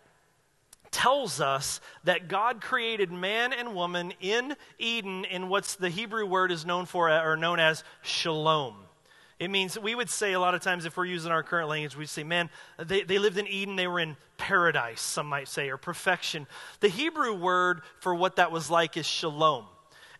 tells 0.91 1.41
us 1.41 1.81
that 2.03 2.27
God 2.27 2.61
created 2.61 3.11
man 3.11 3.53
and 3.53 3.73
woman 3.73 4.13
in 4.19 4.55
Eden 4.77 5.25
in 5.25 5.49
what's 5.49 5.75
the 5.75 5.89
Hebrew 5.89 6.25
word 6.25 6.51
is 6.51 6.65
known 6.65 6.85
for 6.85 7.09
uh, 7.09 7.23
or 7.23 7.37
known 7.37 7.59
as 7.59 7.83
shalom. 8.01 8.75
It 9.39 9.49
means 9.49 9.77
we 9.79 9.95
would 9.95 10.09
say 10.09 10.33
a 10.33 10.39
lot 10.39 10.55
of 10.55 10.61
times, 10.61 10.85
if 10.85 10.95
we're 10.95 11.05
using 11.05 11.31
our 11.31 11.43
current 11.43 11.67
language, 11.67 11.97
we'd 11.97 12.07
say, 12.07 12.23
man, 12.23 12.49
they, 12.77 13.03
they 13.03 13.19
lived 13.19 13.37
in 13.37 13.47
Eden, 13.47 13.75
they 13.75 13.87
were 13.87 13.99
in 13.99 14.15
paradise, 14.37 15.01
some 15.01 15.27
might 15.27 15.49
say, 15.49 15.69
or 15.69 15.77
perfection. 15.77 16.47
The 16.79 16.87
Hebrew 16.87 17.33
word 17.33 17.81
for 17.99 18.15
what 18.15 18.37
that 18.37 18.51
was 18.51 18.69
like 18.69 18.95
is 18.95 19.05
shalom. 19.05 19.65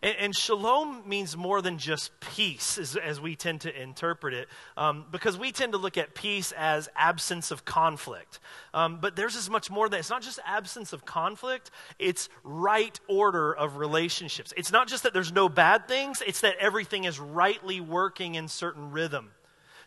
And, 0.02 0.16
and 0.18 0.36
shalom 0.36 1.02
means 1.08 1.36
more 1.36 1.62
than 1.62 1.78
just 1.78 2.18
peace, 2.20 2.78
as, 2.78 2.96
as 2.96 3.20
we 3.20 3.36
tend 3.36 3.62
to 3.62 3.82
interpret 3.82 4.34
it, 4.34 4.48
um, 4.76 5.06
because 5.10 5.38
we 5.38 5.52
tend 5.52 5.72
to 5.72 5.78
look 5.78 5.96
at 5.96 6.14
peace 6.14 6.52
as 6.52 6.88
absence 6.96 7.50
of 7.50 7.64
conflict. 7.64 8.40
Um, 8.74 8.98
but 9.00 9.16
there's 9.16 9.36
as 9.36 9.48
much 9.48 9.70
more 9.70 9.88
that 9.88 9.98
it's 9.98 10.10
not 10.10 10.22
just 10.22 10.38
absence 10.44 10.92
of 10.92 11.04
conflict, 11.04 11.70
it's 11.98 12.28
right 12.44 12.98
order 13.08 13.54
of 13.54 13.76
relationships. 13.76 14.52
It's 14.56 14.72
not 14.72 14.88
just 14.88 15.02
that 15.04 15.14
there's 15.14 15.32
no 15.32 15.48
bad 15.48 15.88
things, 15.88 16.22
it's 16.26 16.40
that 16.40 16.56
everything 16.60 17.04
is 17.04 17.18
rightly 17.18 17.80
working 17.80 18.34
in 18.34 18.48
certain 18.48 18.90
rhythm. 18.90 19.30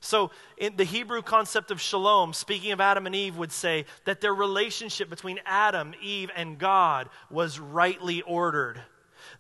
So, 0.02 0.32
in 0.58 0.78
the 0.78 0.86
Hebrew 0.86 1.22
concept 1.22 1.72
of 1.72 1.82
shalom, 1.82 2.34
speaking 2.34 2.72
of 2.72 2.80
Adam 2.80 3.06
and 3.06 3.14
Eve, 3.14 3.38
would 3.38 3.52
say 3.52 3.86
that 4.06 4.22
their 4.22 4.34
relationship 4.34 5.10
between 5.10 5.42
Adam, 5.46 5.94
Eve, 6.02 6.32
and 6.36 6.58
God 6.58 7.10
was 7.30 7.60
rightly 7.60 8.22
ordered. 8.22 8.82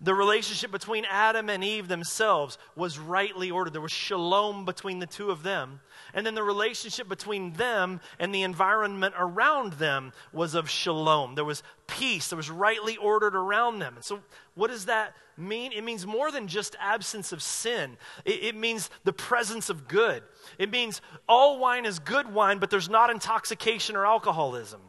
The 0.01 0.13
relationship 0.13 0.71
between 0.71 1.03
Adam 1.09 1.49
and 1.49 1.61
Eve 1.61 1.89
themselves 1.89 2.57
was 2.75 2.97
rightly 2.97 3.51
ordered. 3.51 3.73
There 3.73 3.81
was 3.81 3.91
shalom 3.91 4.63
between 4.63 4.99
the 4.99 5.05
two 5.05 5.29
of 5.29 5.43
them. 5.43 5.81
And 6.13 6.25
then 6.25 6.35
the 6.35 6.43
relationship 6.43 7.09
between 7.09 7.51
them 7.53 7.99
and 8.17 8.33
the 8.33 8.43
environment 8.43 9.13
around 9.17 9.73
them 9.73 10.13
was 10.31 10.55
of 10.55 10.69
shalom. 10.69 11.35
There 11.35 11.43
was 11.43 11.63
peace. 11.85 12.29
There 12.29 12.37
was 12.37 12.49
rightly 12.49 12.95
ordered 12.95 13.35
around 13.35 13.79
them. 13.79 13.95
And 13.95 14.03
so, 14.03 14.21
what 14.55 14.69
does 14.69 14.85
that 14.85 15.15
mean? 15.37 15.73
It 15.73 15.83
means 15.83 16.07
more 16.07 16.31
than 16.31 16.47
just 16.47 16.77
absence 16.79 17.33
of 17.33 17.41
sin, 17.41 17.97
it, 18.23 18.43
it 18.43 18.55
means 18.55 18.89
the 19.03 19.13
presence 19.13 19.69
of 19.69 19.89
good. 19.89 20.23
It 20.57 20.71
means 20.71 21.01
all 21.27 21.59
wine 21.59 21.85
is 21.85 21.99
good 21.99 22.33
wine, 22.33 22.59
but 22.59 22.69
there's 22.69 22.89
not 22.89 23.09
intoxication 23.09 23.97
or 23.97 24.05
alcoholism. 24.05 24.81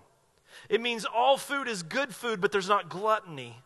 It 0.69 0.81
means 0.81 1.05
all 1.05 1.37
food 1.37 1.67
is 1.67 1.83
good 1.83 2.15
food, 2.15 2.41
but 2.41 2.53
there's 2.53 2.69
not 2.69 2.89
gluttony. 2.89 3.57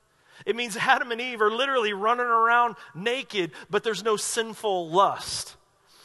It 0.45 0.57
means 0.57 0.77
Adam 0.77 1.11
and 1.11 1.21
Eve 1.21 1.41
are 1.41 1.51
literally 1.51 1.93
running 1.93 2.27
around 2.27 2.77
naked, 2.95 3.53
but 3.71 3.83
there's 3.83 4.05
no 4.05 4.17
sinful 4.17 4.91
lust. 4.91 5.57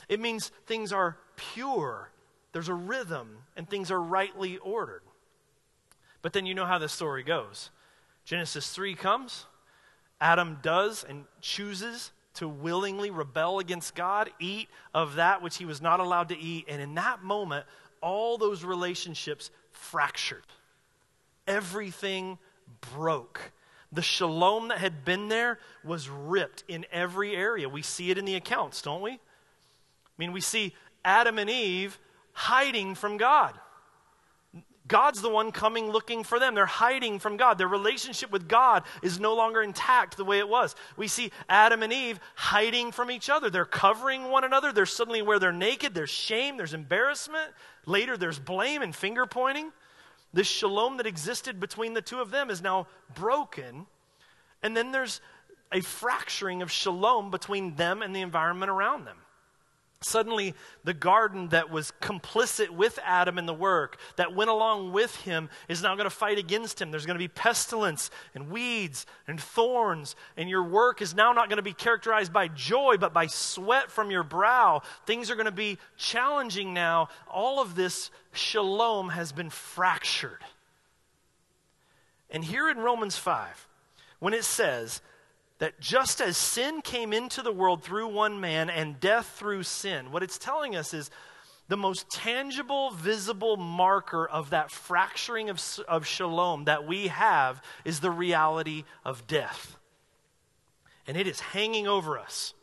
It 0.07 0.19
means 0.19 0.51
things 0.65 0.93
are 0.93 1.17
pure, 1.35 2.09
there's 2.51 2.69
a 2.69 2.73
rhythm, 2.73 3.37
and 3.55 3.69
things 3.69 3.91
are 3.91 4.01
rightly 4.01 4.57
ordered. 4.57 5.03
But 6.21 6.33
then 6.33 6.45
you 6.45 6.55
know 6.55 6.65
how 6.65 6.77
the 6.77 6.89
story 6.89 7.23
goes. 7.23 7.69
Genesis 8.25 8.71
3 8.71 8.95
comes, 8.95 9.45
Adam 10.21 10.59
does 10.61 11.03
and 11.03 11.25
chooses 11.41 12.11
to 12.35 12.47
willingly 12.47 13.09
rebel 13.09 13.59
against 13.59 13.95
God, 13.95 14.29
eat 14.39 14.69
of 14.93 15.15
that 15.15 15.41
which 15.41 15.57
he 15.57 15.65
was 15.65 15.81
not 15.81 15.99
allowed 15.99 16.29
to 16.29 16.37
eat, 16.37 16.65
and 16.67 16.81
in 16.81 16.95
that 16.95 17.23
moment, 17.23 17.65
all 18.01 18.37
those 18.37 18.63
relationships 18.63 19.51
fractured. 19.71 20.43
Everything 21.47 22.37
broke. 22.93 23.51
The 23.91 24.01
shalom 24.01 24.67
that 24.67 24.77
had 24.77 25.03
been 25.03 25.29
there 25.29 25.59
was 25.83 26.09
ripped 26.09 26.63
in 26.67 26.85
every 26.91 27.35
area. 27.35 27.67
We 27.67 27.81
see 27.81 28.11
it 28.11 28.17
in 28.17 28.25
the 28.25 28.35
accounts, 28.35 28.81
don't 28.81 29.01
we? 29.01 29.11
I 29.11 29.17
mean, 30.17 30.31
we 30.31 30.41
see 30.41 30.75
Adam 31.03 31.39
and 31.39 31.49
Eve 31.49 31.97
hiding 32.33 32.95
from 32.95 33.17
God. 33.17 33.59
God's 34.87 35.21
the 35.21 35.29
one 35.29 35.51
coming 35.51 35.91
looking 35.91 36.23
for 36.23 36.39
them. 36.39 36.55
They're 36.55 36.65
hiding 36.65 37.19
from 37.19 37.37
God. 37.37 37.59
Their 37.59 37.67
relationship 37.67 38.31
with 38.31 38.47
God 38.47 38.83
is 39.03 39.19
no 39.19 39.35
longer 39.35 39.61
intact 39.61 40.17
the 40.17 40.25
way 40.25 40.39
it 40.39 40.49
was. 40.49 40.75
We 40.97 41.07
see 41.07 41.31
Adam 41.47 41.83
and 41.83 41.93
Eve 41.93 42.19
hiding 42.35 42.91
from 42.91 43.11
each 43.11 43.29
other. 43.29 43.51
They're 43.51 43.65
covering 43.65 44.25
one 44.25 44.43
another. 44.43 44.73
They're 44.73 44.87
suddenly 44.87 45.21
where 45.21 45.37
they're 45.37 45.51
naked. 45.51 45.93
There's 45.93 46.09
shame. 46.09 46.57
There's 46.57 46.73
embarrassment. 46.73 47.51
Later, 47.85 48.17
there's 48.17 48.39
blame 48.39 48.81
and 48.81 48.95
finger 48.95 49.27
pointing. 49.27 49.71
This 50.31 50.47
shalom 50.47 50.97
that 50.97 51.07
existed 51.07 51.59
between 51.59 51.93
the 51.93 52.01
two 52.01 52.21
of 52.21 52.31
them 52.31 52.49
is 52.49 52.61
now 52.61 52.87
broken. 53.15 53.87
And 54.61 54.75
then 54.75 54.91
there's 54.91 55.21
a 55.71 55.81
fracturing 55.81 56.61
of 56.61 56.71
shalom 56.71 57.31
between 57.31 57.75
them 57.75 58.01
and 58.01 58.15
the 58.15 58.21
environment 58.21 58.69
around 58.69 59.05
them. 59.05 59.17
Suddenly, 60.01 60.53
the 60.85 60.93
garden 60.93 61.49
that 61.49 61.69
was 61.69 61.91
complicit 62.01 62.69
with 62.69 62.97
Adam 63.03 63.37
in 63.37 63.45
the 63.45 63.53
work, 63.53 63.99
that 64.15 64.33
went 64.33 64.49
along 64.49 64.93
with 64.93 65.13
him, 65.17 65.49
is 65.67 65.81
now 65.83 65.95
going 65.95 66.05
to 66.05 66.09
fight 66.09 66.37
against 66.37 66.81
him. 66.81 66.89
There's 66.89 67.05
going 67.05 67.17
to 67.17 67.23
be 67.23 67.27
pestilence 67.27 68.09
and 68.33 68.49
weeds 68.49 69.05
and 69.27 69.41
thorns, 69.41 70.15
and 70.37 70.49
your 70.49 70.63
work 70.63 71.01
is 71.01 71.13
now 71.13 71.33
not 71.33 71.49
going 71.49 71.57
to 71.57 71.63
be 71.63 71.73
characterized 71.73 72.31
by 72.31 72.47
joy, 72.47 72.95
but 72.97 73.13
by 73.13 73.27
sweat 73.27 73.91
from 73.91 74.09
your 74.09 74.23
brow. 74.23 74.83
Things 75.05 75.29
are 75.29 75.35
going 75.35 75.47
to 75.47 75.51
be 75.51 75.77
challenging 75.97 76.73
now. 76.73 77.09
All 77.27 77.61
of 77.61 77.75
this 77.75 78.09
shalom 78.31 79.09
has 79.09 79.33
been 79.33 79.49
fractured. 79.49 80.45
And 82.29 82.41
here 82.45 82.69
in 82.69 82.77
Romans 82.77 83.17
5, 83.17 83.67
when 84.19 84.33
it 84.33 84.45
says, 84.45 85.01
that 85.59 85.79
just 85.79 86.21
as 86.21 86.37
sin 86.37 86.81
came 86.81 87.13
into 87.13 87.41
the 87.41 87.51
world 87.51 87.83
through 87.83 88.07
one 88.07 88.39
man 88.39 88.69
and 88.69 88.99
death 88.99 89.35
through 89.37 89.63
sin, 89.63 90.11
what 90.11 90.23
it's 90.23 90.37
telling 90.37 90.75
us 90.75 90.93
is 90.93 91.11
the 91.67 91.77
most 91.77 92.09
tangible, 92.09 92.91
visible 92.91 93.55
marker 93.55 94.27
of 94.27 94.49
that 94.49 94.71
fracturing 94.71 95.49
of, 95.49 95.61
of 95.87 96.07
shalom 96.07 96.65
that 96.65 96.87
we 96.87 97.07
have 97.07 97.61
is 97.85 97.99
the 97.99 98.09
reality 98.09 98.85
of 99.05 99.27
death. 99.27 99.77
And 101.05 101.15
it 101.15 101.27
is 101.27 101.39
hanging 101.39 101.87
over 101.87 102.17
us. 102.17 102.53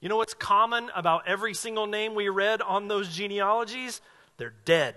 You 0.00 0.08
know 0.08 0.16
what's 0.16 0.34
common 0.34 0.90
about 0.94 1.28
every 1.28 1.54
single 1.54 1.86
name 1.86 2.14
we 2.14 2.28
read 2.28 2.62
on 2.62 2.88
those 2.88 3.14
genealogies? 3.14 4.00
They're 4.38 4.54
dead. 4.64 4.96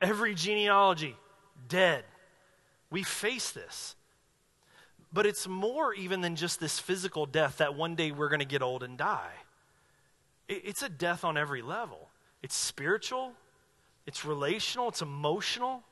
Every 0.00 0.34
genealogy, 0.34 1.16
dead. 1.68 2.04
We 2.90 3.02
face 3.02 3.50
this. 3.50 3.96
But 5.12 5.26
it's 5.26 5.46
more 5.46 5.94
even 5.94 6.20
than 6.20 6.36
just 6.36 6.60
this 6.60 6.78
physical 6.78 7.26
death 7.26 7.58
that 7.58 7.74
one 7.74 7.94
day 7.94 8.10
we're 8.10 8.28
going 8.28 8.40
to 8.40 8.44
get 8.46 8.62
old 8.62 8.82
and 8.82 8.98
die. 8.98 9.32
It's 10.48 10.82
a 10.82 10.88
death 10.88 11.24
on 11.24 11.36
every 11.36 11.62
level. 11.62 12.08
It's 12.42 12.54
spiritual, 12.54 13.32
it's 14.06 14.24
relational, 14.24 14.88
it's 14.88 15.02
emotional. 15.02 15.82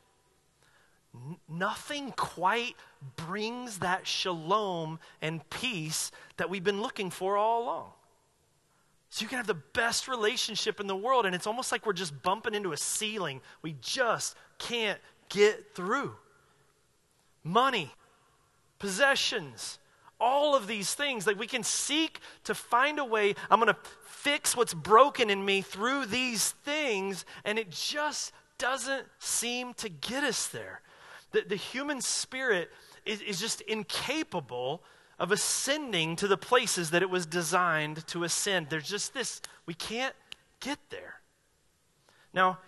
N- 1.14 1.36
nothing 1.48 2.12
quite 2.12 2.76
brings 3.16 3.78
that 3.78 4.06
shalom 4.06 4.98
and 5.20 5.48
peace 5.50 6.12
that 6.36 6.50
we've 6.50 6.62
been 6.62 6.82
looking 6.82 7.10
for 7.10 7.36
all 7.36 7.64
along. 7.64 7.92
So 9.10 9.22
you 9.22 9.28
can 9.28 9.38
have 9.38 9.46
the 9.46 9.54
best 9.54 10.08
relationship 10.08 10.80
in 10.80 10.88
the 10.88 10.96
world, 10.96 11.24
and 11.24 11.34
it's 11.34 11.46
almost 11.46 11.70
like 11.70 11.86
we're 11.86 11.92
just 11.92 12.20
bumping 12.22 12.54
into 12.54 12.72
a 12.72 12.76
ceiling 12.76 13.40
we 13.62 13.76
just 13.80 14.36
can't 14.58 14.98
get 15.28 15.74
through. 15.74 16.14
Money, 17.44 17.92
possessions, 18.84 19.78
all 20.20 20.54
of 20.54 20.66
these 20.66 20.92
things. 20.92 21.26
Like 21.26 21.38
we 21.38 21.46
can 21.46 21.62
seek 21.62 22.20
to 22.44 22.54
find 22.54 22.98
a 22.98 23.04
way, 23.04 23.34
I'm 23.50 23.58
going 23.58 23.72
to 23.72 23.80
fix 24.06 24.54
what's 24.54 24.74
broken 24.74 25.30
in 25.30 25.42
me 25.42 25.62
through 25.62 26.04
these 26.04 26.50
things, 26.50 27.24
and 27.46 27.58
it 27.58 27.70
just 27.70 28.32
doesn't 28.58 29.06
seem 29.18 29.72
to 29.74 29.88
get 29.88 30.22
us 30.22 30.48
there. 30.48 30.82
The, 31.32 31.44
the 31.48 31.56
human 31.56 32.02
spirit 32.02 32.70
is, 33.06 33.22
is 33.22 33.40
just 33.40 33.62
incapable 33.62 34.82
of 35.18 35.32
ascending 35.32 36.16
to 36.16 36.28
the 36.28 36.36
places 36.36 36.90
that 36.90 37.00
it 37.00 37.08
was 37.08 37.24
designed 37.24 38.06
to 38.08 38.24
ascend. 38.24 38.66
There's 38.68 38.88
just 38.88 39.14
this, 39.14 39.40
we 39.64 39.72
can't 39.72 40.14
get 40.60 40.78
there. 40.90 41.20
Now, 42.34 42.58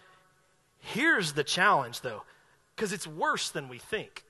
here's 0.79 1.35
the 1.35 1.45
challenge, 1.45 2.01
though, 2.01 2.23
because 2.75 2.95
it's 2.95 3.07
worse 3.07 3.51
than 3.51 3.69
we 3.69 3.77
think. 3.77 4.25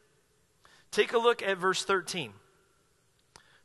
Take 0.96 1.12
a 1.12 1.18
look 1.18 1.42
at 1.42 1.58
verse 1.58 1.84
13. 1.84 2.32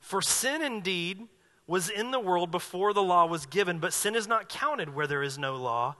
For 0.01 0.21
sin 0.21 0.61
indeed 0.61 1.29
was 1.65 1.87
in 1.87 2.11
the 2.11 2.19
world 2.19 2.51
before 2.51 2.93
the 2.93 3.01
law 3.01 3.25
was 3.25 3.45
given, 3.45 3.79
but 3.79 3.93
sin 3.93 4.15
is 4.15 4.27
not 4.27 4.49
counted 4.49 4.93
where 4.93 5.07
there 5.07 5.23
is 5.23 5.37
no 5.37 5.55
law. 5.55 5.95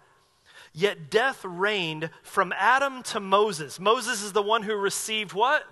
Yet 0.74 1.10
death 1.10 1.46
reigned 1.46 2.10
from 2.22 2.52
Adam 2.58 3.02
to 3.04 3.22
Moses. 3.22 3.80
Moses 3.80 4.22
is 4.22 4.34
the 4.34 4.42
one 4.42 4.64
who 4.64 4.76
received 4.76 5.32
what? 5.32 5.64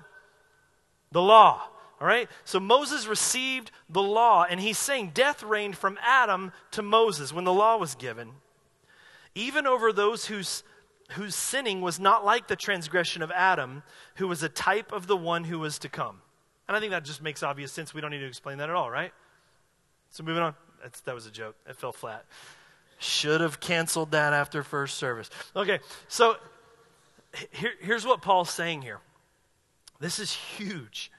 The 1.12 1.22
law. 1.22 1.64
All 1.99 2.07
right? 2.07 2.30
So 2.45 2.62
Moses 2.62 3.05
received 3.05 3.72
the 3.89 4.01
law, 4.01 4.45
and 4.49 4.62
he's 4.62 4.78
saying 4.78 5.12
death 5.14 5.43
reigned 5.43 5.76
from 5.76 5.99
Adam 6.01 6.53
to 6.72 6.82
Moses 6.82 7.34
when 7.34 7.43
the 7.43 7.51
law 7.51 7.76
was 7.76 7.95
given, 7.95 8.32
even 9.36 9.68
over 9.68 9.91
those 9.91 10.28
whose, 10.28 10.64
whose 11.10 11.36
sinning 11.36 11.82
was 11.82 11.99
not 11.99 12.24
like 12.24 12.47
the 12.47 12.55
transgression 12.55 13.22
of 13.22 13.32
Adam, 13.32 13.84
who 14.16 14.28
was 14.28 14.43
a 14.43 14.49
type 14.49 14.91
of 14.91 15.07
the 15.07 15.18
one 15.18 15.43
who 15.43 15.60
was 15.60 15.80
to 15.80 15.89
come. 15.89 16.22
And 16.68 16.78
I 16.78 16.80
think 16.80 16.91
that 16.91 17.03
just 17.03 17.22
makes 17.22 17.41
obvious 17.41 17.72
sense. 17.72 17.93
We 17.93 18.01
don't 18.01 18.12
need 18.12 18.20
to 18.20 18.28
explain 18.28 18.60
that 18.60 18.70
at 18.70 18.76
all, 18.76 18.91
right? 18.91 19.12
So 20.12 20.24
moving 20.24 20.43
on. 20.43 20.55
That's, 20.84 21.01
that 21.01 21.16
was 21.16 21.26
a 21.26 21.32
joke. 21.32 21.55
It 21.68 21.76
fell 21.76 21.91
flat. 21.91 22.26
Should 22.99 23.41
have 23.41 23.60
canceled 23.60 24.12
that 24.12 24.34
after 24.34 24.64
first 24.64 24.97
service. 24.97 25.30
Okay, 25.55 25.80
so 26.07 26.36
here, 27.51 27.72
here's 27.80 28.05
what 28.05 28.22
Paul's 28.22 28.49
saying 28.49 28.82
here. 28.82 28.99
This 29.99 30.20
is 30.20 30.32
huge. 30.32 31.12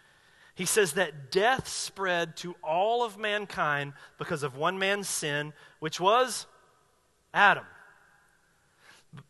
He 0.55 0.67
says 0.67 0.93
that 0.93 1.31
death 1.31 1.69
spread 1.69 2.37
to 2.39 2.55
all 2.63 3.03
of 3.03 3.19
mankind 3.19 3.95
because 4.19 4.43
of 4.43 4.57
one 4.57 4.79
man's 4.79 5.09
sin, 5.09 5.53
which 5.79 5.99
was 5.99 6.47
Adam. 7.33 7.65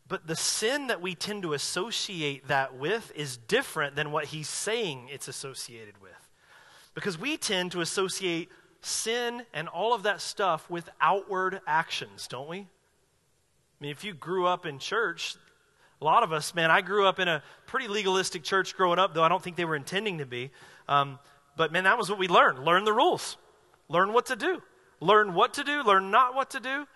But 0.07 0.27
the 0.27 0.35
sin 0.35 0.87
that 0.87 1.01
we 1.01 1.15
tend 1.15 1.43
to 1.43 1.53
associate 1.53 2.47
that 2.47 2.75
with 2.75 3.11
is 3.15 3.37
different 3.37 3.95
than 3.95 4.11
what 4.11 4.25
he's 4.25 4.49
saying 4.49 5.09
it's 5.11 5.27
associated 5.27 6.01
with. 6.01 6.11
Because 6.93 7.17
we 7.17 7.37
tend 7.37 7.71
to 7.71 7.81
associate 7.81 8.49
sin 8.81 9.43
and 9.53 9.67
all 9.67 9.93
of 9.93 10.03
that 10.03 10.21
stuff 10.21 10.69
with 10.69 10.89
outward 10.99 11.61
actions, 11.65 12.27
don't 12.27 12.49
we? 12.49 12.57
I 12.59 12.67
mean, 13.79 13.91
if 13.91 14.03
you 14.03 14.13
grew 14.13 14.45
up 14.45 14.65
in 14.65 14.77
church, 14.77 15.35
a 16.01 16.05
lot 16.05 16.23
of 16.23 16.31
us, 16.31 16.53
man, 16.53 16.69
I 16.69 16.81
grew 16.81 17.05
up 17.05 17.19
in 17.19 17.27
a 17.27 17.41
pretty 17.65 17.87
legalistic 17.87 18.43
church 18.43 18.75
growing 18.75 18.99
up, 18.99 19.13
though 19.13 19.23
I 19.23 19.29
don't 19.29 19.41
think 19.41 19.55
they 19.55 19.65
were 19.65 19.75
intending 19.75 20.17
to 20.17 20.25
be. 20.25 20.51
Um, 20.87 21.19
but 21.55 21.71
man, 21.71 21.85
that 21.85 21.97
was 21.97 22.09
what 22.09 22.19
we 22.19 22.27
learned. 22.27 22.59
Learn 22.65 22.83
the 22.85 22.93
rules, 22.93 23.37
learn 23.87 24.13
what 24.13 24.25
to 24.27 24.35
do, 24.35 24.61
learn 24.99 25.33
what 25.33 25.53
to 25.55 25.63
do, 25.63 25.83
learn 25.83 26.11
not 26.11 26.35
what 26.35 26.51
to 26.51 26.59
do. 26.59 26.87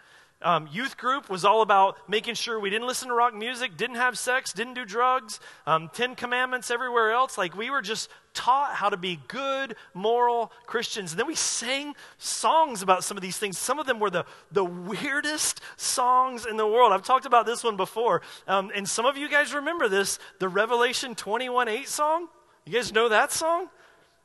Um, 0.42 0.68
youth 0.72 0.98
group 0.98 1.30
was 1.30 1.46
all 1.46 1.62
about 1.62 1.98
making 2.10 2.36
sure 2.36 2.60
we 2.60 2.70
didn't 2.70 2.88
listen 2.88 3.08
to 3.08 3.14
rock 3.14 3.34
music, 3.34 3.78
didn't 3.78 3.96
have 3.96 4.18
sex, 4.18 4.54
didn't 4.54 4.74
do 4.74 4.86
drugs, 4.86 5.40
um, 5.66 5.90
Ten 5.94 6.14
Commandments 6.14 6.70
everywhere 6.70 7.12
else. 7.12 7.38
Like 7.38 7.56
we 7.56 7.70
were 7.70 7.82
just 7.82 8.10
taught 8.34 8.76
how 8.76 8.90
to 8.90 8.98
be 8.98 9.20
good, 9.28 9.76
moral 9.94 10.52
Christians. 10.66 11.14
And 11.14 11.20
then 11.20 11.26
we 11.26 11.36
sang 11.36 11.96
songs 12.18 12.82
about 12.82 13.04
some 13.04 13.18
of 13.18 13.24
these 13.24 13.38
things. 13.38 13.58
Some 13.58 13.80
of 13.80 13.86
them 13.86 14.00
were 14.00 14.10
the, 14.10 14.26
the 14.52 14.66
weirdest 14.66 15.62
songs 15.78 16.46
in 16.46 16.58
the 16.58 16.68
world. 16.68 16.92
I've 16.92 17.04
talked 17.04 17.26
about 17.26 17.46
this 17.46 17.64
one 17.64 17.78
before. 17.78 18.22
Um, 18.48 18.72
and 18.76 18.88
some 18.88 19.06
of 19.06 19.18
you 19.18 19.30
guys 19.30 19.54
remember 19.54 19.88
this 19.88 20.20
the 20.40 20.50
Revelation 20.50 21.16
21 21.16 21.70
8 21.70 21.88
song. 21.88 22.28
You 22.66 22.74
guys 22.74 22.92
know 22.92 23.10
that 23.10 23.32
song? 23.32 23.70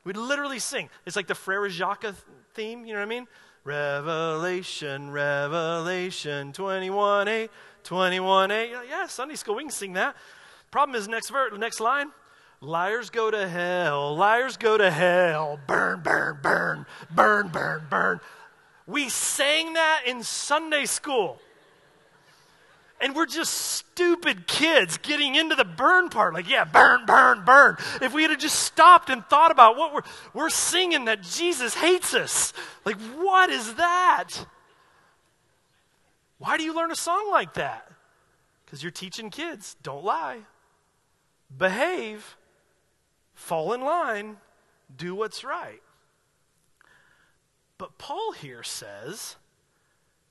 We'd 0.05 0.17
literally 0.17 0.59
sing. 0.59 0.89
It's 1.07 1.17
like 1.17 1.29
the 1.29 1.35
Frere 1.35 1.69
Jacques 1.69 2.05
theme, 2.55 2.85
you 2.85 2.95
know 2.95 3.01
what 3.01 3.07
I 3.07 3.09
mean? 3.09 3.27
Revelation, 3.65 5.11
Revelation 5.11 6.53
21 6.53 7.29
8, 7.29 7.51
21 7.85 8.51
8. 8.51 8.71
Yeah, 8.89 9.07
Sunday 9.07 9.35
school, 9.35 9.57
we 9.57 9.65
can 9.65 9.71
sing 9.71 9.93
that. 9.95 10.17
Problem 10.71 10.97
is, 10.97 11.09
next 11.09 11.31
verse, 11.31 11.53
next 11.59 11.81
line. 11.81 12.11
Liars 12.63 13.11
go 13.11 13.31
to 13.31 13.49
hell, 13.49 14.15
liars 14.17 14.57
go 14.57 14.77
to 14.77 14.91
hell, 14.91 15.59
burn, 15.67 16.01
burn, 16.03 16.39
burn, 16.43 16.87
burn, 17.11 17.49
burn, 17.49 17.87
burn. 17.89 18.21
We 18.87 19.09
sang 19.09 19.75
that 19.75 20.03
in 20.07 20.23
Sunday 20.23 20.85
school. 20.85 21.41
And 23.01 23.15
we're 23.15 23.27
just 23.27 23.53
stupid 23.53 24.47
kids 24.47 24.99
getting 24.99 25.35
into 25.35 25.55
the 25.55 25.65
burn 25.65 26.11
part. 26.11 26.35
Like, 26.35 26.49
yeah, 26.49 26.65
burn, 26.65 27.07
burn, 27.07 27.45
burn. 27.45 27.77
If 28.03 28.13
we 28.13 28.25
had 28.25 28.39
just 28.39 28.61
stopped 28.61 29.09
and 29.09 29.25
thought 29.25 29.51
about 29.51 29.77
what 29.77 29.95
we're, 29.95 30.03
we're 30.35 30.51
singing 30.51 31.07
that 31.07 31.23
Jesus 31.23 31.75
hates 31.75 32.13
us. 32.15 32.53
Like, 32.85 32.99
what 33.19 33.49
is 33.49 33.75
that? 33.75 34.47
Why 36.39 36.57
do 36.57 36.63
you 36.63 36.75
learn 36.75 36.91
a 36.91 36.97
song 36.97 37.29
like 37.31 37.55
that? 37.55 37.91
Because 38.65 38.83
you're 38.83 38.93
teaching 38.93 39.31
kids 39.31 39.77
don't 39.83 40.05
lie, 40.05 40.39
behave, 41.57 42.37
fall 43.35 43.73
in 43.73 43.81
line, 43.81 44.37
do 44.95 45.15
what's 45.15 45.43
right. 45.43 45.83
But 47.79 47.99
Paul 47.99 48.33
here 48.33 48.63
says, 48.63 49.37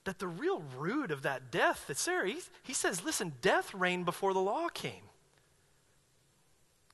that 0.09 0.17
the 0.17 0.27
real 0.27 0.63
root 0.75 1.11
of 1.11 1.21
that 1.21 1.51
death 1.51 1.85
that's 1.87 2.03
there, 2.03 2.25
he, 2.25 2.37
he 2.63 2.73
says, 2.73 3.03
listen, 3.05 3.31
death 3.43 3.75
reigned 3.75 4.05
before 4.05 4.33
the 4.33 4.39
law 4.39 4.67
came. 4.67 5.03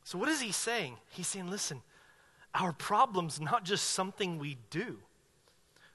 So 0.04 0.18
what 0.18 0.28
is 0.28 0.42
he 0.42 0.52
saying? 0.52 0.98
He's 1.12 1.28
saying, 1.28 1.50
listen, 1.50 1.82
our 2.54 2.74
problem's 2.74 3.40
not 3.40 3.64
just 3.64 3.92
something 3.92 4.38
we 4.38 4.58
do. 4.70 4.98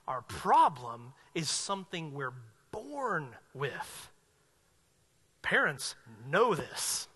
Our 0.08 0.22
problem 0.22 1.12
is 1.34 1.50
something 1.50 2.14
we're 2.14 2.32
born 2.70 3.36
with. 3.52 4.10
Parents 5.42 5.96
know 6.26 6.54
this. 6.54 7.06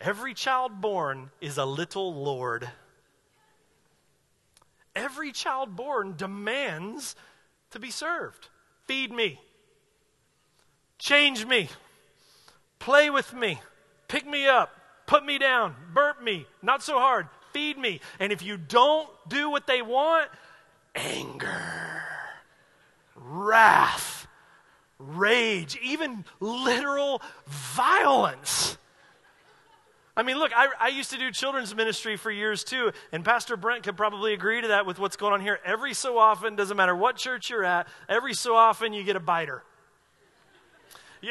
Every 0.00 0.34
child 0.34 0.80
born 0.80 1.30
is 1.40 1.58
a 1.58 1.64
little 1.64 2.12
Lord. 2.12 2.68
Every 4.96 5.30
child 5.30 5.76
born 5.76 6.14
demands 6.16 7.14
to 7.72 7.78
be 7.78 7.90
served. 7.90 8.48
Feed 8.86 9.12
me, 9.12 9.40
change 10.98 11.46
me, 11.46 11.68
play 12.78 13.10
with 13.10 13.32
me, 13.34 13.60
pick 14.08 14.26
me 14.26 14.46
up, 14.46 14.70
put 15.06 15.24
me 15.24 15.38
down, 15.38 15.74
burp 15.92 16.22
me, 16.22 16.46
not 16.62 16.82
so 16.82 16.98
hard, 16.98 17.28
feed 17.52 17.78
me. 17.78 18.00
And 18.18 18.32
if 18.32 18.42
you 18.42 18.56
don't 18.56 19.08
do 19.28 19.50
what 19.50 19.66
they 19.66 19.82
want, 19.82 20.30
anger, 20.94 22.02
wrath, 23.14 24.26
rage, 24.98 25.78
even 25.82 26.24
literal 26.40 27.22
violence. 27.46 28.78
I 30.16 30.22
mean, 30.22 30.38
look, 30.38 30.52
I, 30.54 30.68
I, 30.78 30.88
used 30.88 31.10
to 31.12 31.18
do 31.18 31.30
children's 31.30 31.74
ministry 31.74 32.18
for 32.18 32.30
years 32.30 32.64
too, 32.64 32.92
and 33.12 33.24
Pastor 33.24 33.56
Brent 33.56 33.82
could 33.82 33.96
probably 33.96 34.34
agree 34.34 34.60
to 34.60 34.68
that 34.68 34.84
with 34.84 34.98
what's 34.98 35.16
going 35.16 35.32
on 35.32 35.40
here. 35.40 35.58
Every 35.64 35.94
so 35.94 36.18
often, 36.18 36.54
doesn't 36.54 36.76
matter 36.76 36.94
what 36.94 37.16
church 37.16 37.48
you're 37.48 37.64
at, 37.64 37.88
every 38.10 38.34
so 38.34 38.54
often 38.54 38.92
you 38.92 39.04
get 39.04 39.16
a 39.16 39.20
biter. 39.20 39.62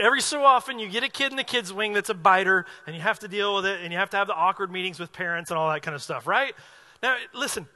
Every 0.01 0.21
so 0.21 0.43
often 0.43 0.79
you 0.79 0.87
get 0.87 1.03
a 1.03 1.09
kid 1.09 1.31
in 1.31 1.37
the 1.37 1.43
kids' 1.43 1.71
wing 1.71 1.93
that's 1.93 2.09
a 2.09 2.15
biter, 2.15 2.65
and 2.87 2.95
you 2.95 3.01
have 3.03 3.19
to 3.19 3.27
deal 3.27 3.55
with 3.55 3.67
it, 3.67 3.81
and 3.81 3.91
you 3.91 3.99
have 3.99 4.09
to 4.11 4.17
have 4.17 4.25
the 4.25 4.33
awkward 4.33 4.71
meetings 4.71 4.99
with 4.99 5.13
parents 5.13 5.51
and 5.51 5.59
all 5.59 5.69
that 5.69 5.83
kind 5.83 5.93
of 5.93 6.01
stuff, 6.01 6.25
right? 6.25 6.55
Now, 7.03 7.17
listen, 7.35 7.67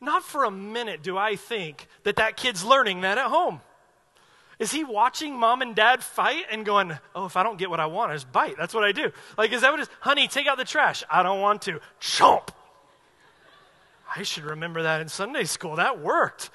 not 0.00 0.22
for 0.24 0.44
a 0.44 0.50
minute 0.50 1.02
do 1.02 1.16
I 1.16 1.36
think 1.36 1.86
that 2.02 2.16
that 2.16 2.36
kid's 2.36 2.64
learning 2.64 3.00
that 3.00 3.16
at 3.16 3.26
home. 3.26 3.60
Is 4.58 4.72
he 4.72 4.82
watching 4.82 5.34
mom 5.38 5.62
and 5.62 5.74
dad 5.74 6.02
fight 6.02 6.44
and 6.50 6.66
going, 6.66 6.98
oh, 7.14 7.26
if 7.26 7.36
I 7.36 7.44
don't 7.44 7.58
get 7.58 7.70
what 7.70 7.78
I 7.78 7.86
want, 7.86 8.10
I 8.10 8.14
just 8.14 8.32
bite. 8.32 8.56
That's 8.58 8.74
what 8.74 8.82
I 8.82 8.90
do. 8.90 9.12
Like, 9.36 9.52
is 9.52 9.60
that 9.60 9.70
what 9.70 9.78
it 9.78 9.84
is? 9.84 9.88
Honey, 10.00 10.26
take 10.26 10.48
out 10.48 10.58
the 10.58 10.64
trash. 10.64 11.04
I 11.08 11.22
don't 11.22 11.40
want 11.40 11.62
to. 11.62 11.80
Chomp. 12.00 12.48
I 14.16 14.24
should 14.24 14.44
remember 14.44 14.82
that 14.82 15.00
in 15.00 15.08
Sunday 15.08 15.44
school. 15.44 15.76
That 15.76 16.00
worked. 16.00 16.50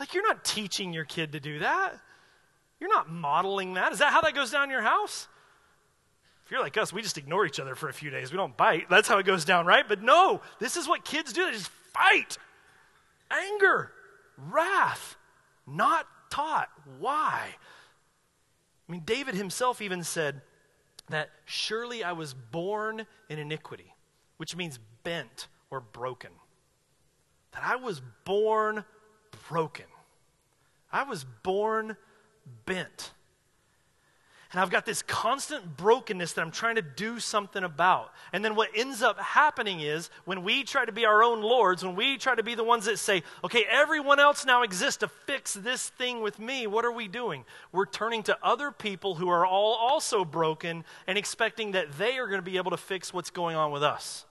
Like, 0.00 0.12
you're 0.14 0.26
not 0.26 0.44
teaching 0.44 0.92
your 0.92 1.04
kid 1.04 1.32
to 1.32 1.40
do 1.40 1.60
that. 1.60 1.94
You're 2.80 2.92
not 2.92 3.08
modeling 3.08 3.74
that. 3.74 3.92
Is 3.92 4.00
that 4.00 4.12
how 4.12 4.20
that 4.22 4.34
goes 4.34 4.50
down 4.50 4.64
in 4.64 4.70
your 4.70 4.82
house? 4.82 5.28
If 6.44 6.50
you're 6.50 6.60
like 6.60 6.76
us, 6.76 6.92
we 6.92 7.00
just 7.00 7.16
ignore 7.16 7.46
each 7.46 7.60
other 7.60 7.76
for 7.76 7.88
a 7.88 7.92
few 7.92 8.10
days. 8.10 8.32
We 8.32 8.38
don't 8.38 8.56
bite. 8.56 8.90
That's 8.90 9.06
how 9.06 9.18
it 9.18 9.26
goes 9.26 9.44
down, 9.44 9.66
right? 9.66 9.84
But 9.86 10.02
no, 10.02 10.40
this 10.58 10.76
is 10.76 10.88
what 10.88 11.04
kids 11.04 11.32
do. 11.32 11.44
They 11.44 11.52
just 11.52 11.70
fight. 11.92 12.38
Anger, 13.30 13.92
wrath, 14.36 15.16
not 15.64 16.08
taught. 16.32 16.70
Why? 16.98 17.54
I 18.88 18.92
mean, 18.92 19.02
David 19.04 19.34
himself 19.34 19.82
even 19.82 20.02
said 20.02 20.40
that 21.10 21.30
surely 21.44 22.02
I 22.02 22.12
was 22.12 22.32
born 22.32 23.06
in 23.28 23.38
iniquity, 23.38 23.94
which 24.38 24.56
means 24.56 24.78
bent 25.04 25.48
or 25.70 25.80
broken. 25.80 26.30
That 27.52 27.64
I 27.64 27.76
was 27.76 28.00
born 28.24 28.84
broken. 29.50 29.84
I 30.90 31.02
was 31.02 31.24
born 31.42 31.98
bent. 32.64 33.12
And 34.52 34.60
I've 34.60 34.70
got 34.70 34.84
this 34.84 35.00
constant 35.00 35.78
brokenness 35.78 36.34
that 36.34 36.42
I'm 36.42 36.50
trying 36.50 36.74
to 36.74 36.82
do 36.82 37.18
something 37.18 37.64
about. 37.64 38.12
And 38.34 38.44
then 38.44 38.54
what 38.54 38.68
ends 38.76 39.02
up 39.02 39.18
happening 39.18 39.80
is 39.80 40.10
when 40.26 40.44
we 40.44 40.62
try 40.62 40.84
to 40.84 40.92
be 40.92 41.06
our 41.06 41.22
own 41.22 41.40
lords, 41.40 41.82
when 41.82 41.96
we 41.96 42.18
try 42.18 42.34
to 42.34 42.42
be 42.42 42.54
the 42.54 42.62
ones 42.62 42.84
that 42.84 42.98
say, 42.98 43.22
okay, 43.42 43.64
everyone 43.70 44.20
else 44.20 44.44
now 44.44 44.62
exists 44.62 44.98
to 44.98 45.08
fix 45.08 45.54
this 45.54 45.88
thing 45.88 46.20
with 46.20 46.38
me, 46.38 46.66
what 46.66 46.84
are 46.84 46.92
we 46.92 47.08
doing? 47.08 47.46
We're 47.72 47.86
turning 47.86 48.22
to 48.24 48.36
other 48.42 48.70
people 48.70 49.14
who 49.14 49.30
are 49.30 49.46
all 49.46 49.74
also 49.74 50.22
broken 50.22 50.84
and 51.06 51.16
expecting 51.16 51.72
that 51.72 51.92
they 51.92 52.18
are 52.18 52.26
going 52.26 52.40
to 52.40 52.50
be 52.50 52.58
able 52.58 52.72
to 52.72 52.76
fix 52.76 53.14
what's 53.14 53.30
going 53.30 53.56
on 53.56 53.72
with 53.72 53.82
us. 53.82 54.26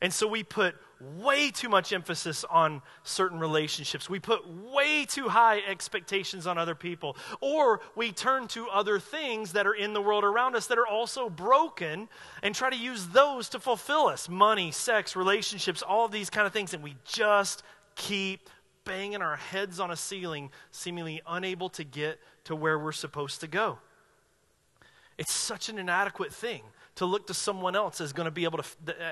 And 0.00 0.12
so 0.12 0.28
we 0.28 0.44
put 0.44 0.76
way 1.00 1.50
too 1.50 1.68
much 1.68 1.92
emphasis 1.92 2.44
on 2.44 2.82
certain 3.04 3.38
relationships. 3.38 4.10
We 4.10 4.18
put 4.18 4.48
way 4.48 5.04
too 5.04 5.28
high 5.28 5.60
expectations 5.60 6.46
on 6.46 6.58
other 6.58 6.74
people. 6.74 7.16
Or 7.40 7.80
we 7.94 8.10
turn 8.10 8.48
to 8.48 8.68
other 8.68 8.98
things 8.98 9.52
that 9.52 9.66
are 9.66 9.74
in 9.74 9.92
the 9.92 10.02
world 10.02 10.24
around 10.24 10.56
us 10.56 10.66
that 10.66 10.78
are 10.78 10.86
also 10.86 11.30
broken 11.30 12.08
and 12.42 12.54
try 12.54 12.70
to 12.70 12.76
use 12.76 13.06
those 13.08 13.48
to 13.50 13.60
fulfill 13.60 14.08
us 14.08 14.28
money, 14.28 14.72
sex, 14.72 15.14
relationships, 15.14 15.82
all 15.82 16.04
of 16.04 16.12
these 16.12 16.30
kind 16.30 16.46
of 16.46 16.52
things. 16.52 16.74
And 16.74 16.82
we 16.82 16.96
just 17.04 17.62
keep 17.94 18.50
banging 18.84 19.22
our 19.22 19.36
heads 19.36 19.78
on 19.78 19.90
a 19.90 19.96
ceiling, 19.96 20.50
seemingly 20.70 21.20
unable 21.28 21.68
to 21.70 21.84
get 21.84 22.18
to 22.44 22.56
where 22.56 22.78
we're 22.78 22.92
supposed 22.92 23.40
to 23.40 23.46
go. 23.46 23.78
It's 25.18 25.32
such 25.32 25.68
an 25.68 25.78
inadequate 25.78 26.32
thing 26.32 26.62
to 26.98 27.06
look 27.06 27.28
to 27.28 27.34
someone 27.34 27.76
else 27.76 28.00
as 28.00 28.12
going 28.12 28.24
to 28.24 28.32
be 28.32 28.42
able 28.42 28.58
to 28.58 28.64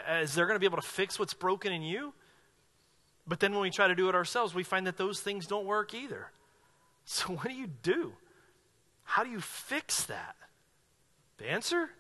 as 0.09 0.33
uh, 0.33 0.35
they're 0.35 0.47
going 0.47 0.57
to 0.57 0.61
be 0.61 0.67
able 0.67 0.77
to 0.77 0.87
fix 0.87 1.21
what's 1.21 1.35
broken 1.35 1.73
in 1.73 1.83
you. 1.83 2.13
But 3.29 3.39
then 3.39 3.53
when 3.53 3.63
we 3.63 3.71
try 3.71 3.87
to 3.87 3.95
do 3.95 4.09
it 4.09 4.15
ourselves, 4.17 4.55
we 4.55 4.65
find 4.65 4.89
that 4.89 4.97
those 4.97 5.21
things 5.21 5.47
don't 5.47 5.67
work 5.67 5.95
either. 5.95 6.31
So 7.05 7.27
what 7.33 7.47
do 7.47 7.55
you 7.55 7.69
do? 7.83 8.13
How 9.05 9.23
do 9.23 9.31
you 9.31 9.41
fix 9.41 10.05
that? 10.05 10.35
The 11.39 11.49
answer? 11.49 11.91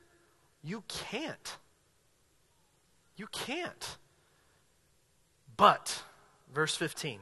You 0.64 0.82
can't. 0.88 1.56
You 3.16 3.28
can't. 3.30 3.96
But 5.56 6.02
verse 6.52 6.74
15. 6.74 7.20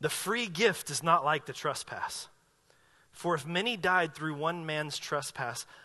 The 0.00 0.08
free 0.08 0.46
gift 0.46 0.88
is 0.88 1.02
not 1.02 1.24
like 1.24 1.46
the 1.46 1.52
trespass. 1.52 2.28
For 3.10 3.34
if 3.34 3.44
many 3.44 3.76
died 3.76 4.14
through 4.14 4.34
one 4.34 4.64
man's 4.64 4.96
trespass, 4.96 5.66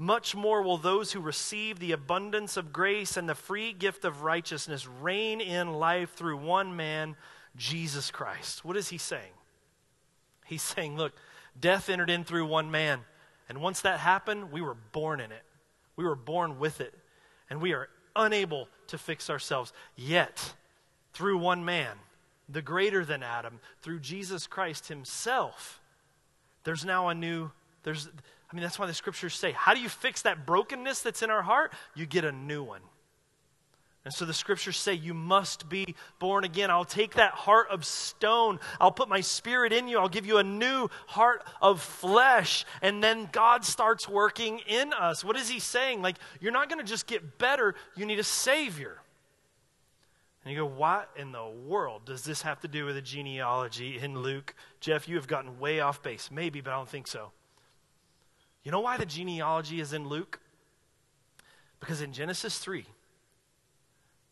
much 0.00 0.34
more 0.34 0.62
will 0.62 0.78
those 0.78 1.12
who 1.12 1.20
receive 1.20 1.78
the 1.78 1.92
abundance 1.92 2.56
of 2.56 2.72
grace 2.72 3.18
and 3.18 3.28
the 3.28 3.34
free 3.34 3.70
gift 3.74 4.06
of 4.06 4.22
righteousness 4.22 4.88
reign 4.88 5.42
in 5.42 5.74
life 5.74 6.14
through 6.14 6.38
one 6.38 6.74
man, 6.74 7.14
Jesus 7.54 8.10
Christ. 8.10 8.64
What 8.64 8.78
is 8.78 8.88
he 8.88 8.96
saying? 8.96 9.34
He's 10.46 10.62
saying, 10.62 10.96
look, 10.96 11.12
death 11.60 11.90
entered 11.90 12.08
in 12.08 12.24
through 12.24 12.46
one 12.46 12.70
man. 12.70 13.00
And 13.46 13.60
once 13.60 13.82
that 13.82 14.00
happened, 14.00 14.50
we 14.50 14.62
were 14.62 14.76
born 14.92 15.20
in 15.20 15.32
it. 15.32 15.42
We 15.96 16.04
were 16.04 16.16
born 16.16 16.58
with 16.58 16.80
it. 16.80 16.94
And 17.50 17.60
we 17.60 17.74
are 17.74 17.90
unable 18.16 18.68
to 18.86 18.96
fix 18.96 19.28
ourselves. 19.28 19.70
Yet, 19.96 20.54
through 21.12 21.36
one 21.36 21.62
man, 21.62 21.98
the 22.48 22.62
greater 22.62 23.04
than 23.04 23.22
Adam, 23.22 23.60
through 23.82 24.00
Jesus 24.00 24.46
Christ 24.46 24.88
himself, 24.88 25.78
there's 26.64 26.86
now 26.86 27.08
a 27.08 27.14
new, 27.14 27.50
there's, 27.82 28.08
I 28.50 28.56
mean, 28.56 28.62
that's 28.62 28.78
why 28.78 28.86
the 28.86 28.94
scriptures 28.94 29.34
say, 29.34 29.52
how 29.52 29.74
do 29.74 29.80
you 29.80 29.88
fix 29.88 30.22
that 30.22 30.44
brokenness 30.44 31.02
that's 31.02 31.22
in 31.22 31.30
our 31.30 31.42
heart? 31.42 31.72
You 31.94 32.06
get 32.06 32.24
a 32.24 32.32
new 32.32 32.62
one. 32.62 32.80
And 34.04 34.14
so 34.14 34.24
the 34.24 34.32
scriptures 34.32 34.78
say, 34.78 34.94
You 34.94 35.12
must 35.12 35.68
be 35.68 35.94
born 36.18 36.44
again. 36.44 36.70
I'll 36.70 36.86
take 36.86 37.14
that 37.14 37.32
heart 37.32 37.68
of 37.70 37.84
stone. 37.84 38.58
I'll 38.80 38.92
put 38.92 39.10
my 39.10 39.20
spirit 39.20 39.74
in 39.74 39.88
you. 39.88 39.98
I'll 39.98 40.08
give 40.08 40.24
you 40.24 40.38
a 40.38 40.42
new 40.42 40.88
heart 41.06 41.44
of 41.60 41.82
flesh. 41.82 42.64
And 42.80 43.04
then 43.04 43.28
God 43.30 43.64
starts 43.64 44.08
working 44.08 44.60
in 44.66 44.94
us. 44.94 45.22
What 45.22 45.36
is 45.36 45.50
he 45.50 45.58
saying? 45.58 46.00
Like, 46.00 46.16
you're 46.40 46.52
not 46.52 46.70
going 46.70 46.78
to 46.78 46.90
just 46.90 47.06
get 47.06 47.36
better, 47.38 47.74
you 47.94 48.06
need 48.06 48.18
a 48.18 48.24
Savior. 48.24 48.96
And 50.44 50.54
you 50.54 50.60
go, 50.60 50.66
What 50.66 51.10
in 51.14 51.32
the 51.32 51.46
world 51.46 52.06
does 52.06 52.24
this 52.24 52.40
have 52.40 52.60
to 52.60 52.68
do 52.68 52.86
with 52.86 52.96
a 52.96 53.02
genealogy 53.02 53.98
in 53.98 54.18
Luke? 54.18 54.54
Jeff, 54.80 55.08
you 55.08 55.16
have 55.16 55.26
gotten 55.26 55.60
way 55.60 55.80
off 55.80 56.02
base. 56.02 56.30
Maybe, 56.32 56.62
but 56.62 56.72
I 56.72 56.76
don't 56.76 56.88
think 56.88 57.06
so. 57.06 57.32
You 58.70 58.76
know 58.76 58.82
why 58.82 58.98
the 58.98 59.04
genealogy 59.04 59.80
is 59.80 59.92
in 59.92 60.06
Luke? 60.06 60.38
Because 61.80 62.02
in 62.02 62.12
Genesis 62.12 62.56
3, 62.60 62.86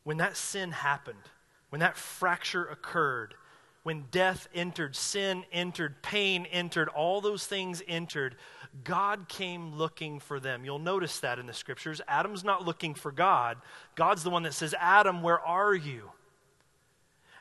when 0.05 0.18
that 0.18 0.36
sin 0.36 0.70
happened, 0.70 1.24
when 1.70 1.80
that 1.80 1.97
fracture 1.97 2.64
occurred, 2.64 3.34
when 3.82 4.05
death 4.12 4.47
entered, 4.55 4.95
sin 4.95 5.43
entered, 5.51 6.05
pain 6.05 6.47
entered, 6.53 6.89
all 6.89 7.20
those 7.20 7.49
things 7.49 7.82
entered, 7.89 8.36
God 8.84 9.28
came 9.28 9.74
looking 9.74 10.20
for 10.20 10.39
them. 10.39 10.64
You'll 10.64 10.78
notice 10.78 11.18
that 11.18 11.41
in 11.41 11.47
the 11.47 11.53
scriptures. 11.53 12.01
Adam's 12.07 12.45
not 12.45 12.64
looking 12.64 12.95
for 12.95 13.11
God. 13.11 13.57
God's 13.97 14.22
the 14.22 14.30
one 14.30 14.45
that 14.45 14.55
says, 14.55 14.72
Adam, 14.78 15.20
where 15.20 15.41
are 15.41 15.74
you? 15.74 16.12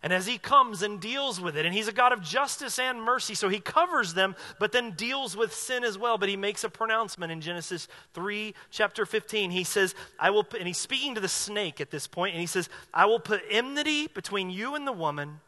And 0.08 0.14
as 0.14 0.26
he 0.26 0.38
comes 0.38 0.84
and 0.84 1.02
deals 1.02 1.42
with 1.42 1.58
it, 1.58 1.66
and 1.66 1.76
he's 1.76 1.90
a 1.90 1.92
God 1.92 2.14
of 2.14 2.22
justice 2.22 2.80
and 2.80 3.02
mercy, 3.02 3.36
so 3.36 3.50
he 3.50 3.60
covers 3.60 4.14
them, 4.14 4.38
but 4.58 4.72
then 4.72 4.92
deals 4.92 5.36
with 5.36 5.54
sin 5.54 5.84
as 5.84 5.98
well. 5.98 6.18
But 6.18 6.30
he 6.30 6.38
makes 6.38 6.64
a 6.64 6.70
pronouncement 6.70 7.30
in 7.30 7.42
Genesis 7.42 7.90
3, 8.14 8.54
chapter 8.72 9.06
15. 9.06 9.52
He 9.52 9.66
says, 9.66 9.96
I 10.18 10.30
will, 10.30 10.48
and 10.58 10.66
he's 10.66 10.78
speaking 10.78 11.16
to 11.16 11.20
the 11.20 11.28
snake 11.28 11.82
at 11.82 11.92
this 11.92 12.08
point, 12.08 12.36
and 12.36 12.40
he 12.40 12.48
says, 12.48 12.70
I 12.94 13.06
will 13.06 13.20
put 13.20 13.42
enmity 13.52 14.08
between 14.08 14.50
you 14.50 14.76
and 14.76 14.88
the 14.88 14.94
woman, 14.94 15.42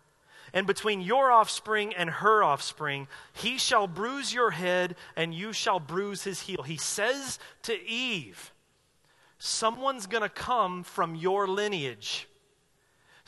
and 0.53 0.68
between 0.68 0.99
your 0.99 1.32
offspring 1.32 1.93
and 1.93 2.10
her 2.10 2.43
offspring. 2.43 3.07
He 3.32 3.57
shall 3.57 3.88
bruise 3.88 4.34
your 4.34 4.51
head, 4.51 4.97
and 5.16 5.34
you 5.34 5.53
shall 5.53 5.80
bruise 5.80 6.26
his 6.26 6.41
heel. 6.41 6.64
He 6.64 6.76
says 6.76 7.39
to 7.62 7.82
Eve, 7.88 8.51
Someone's 9.38 10.05
going 10.05 10.24
to 10.24 10.28
come 10.28 10.84
from 10.84 11.16
your 11.16 11.47
lineage 11.47 12.28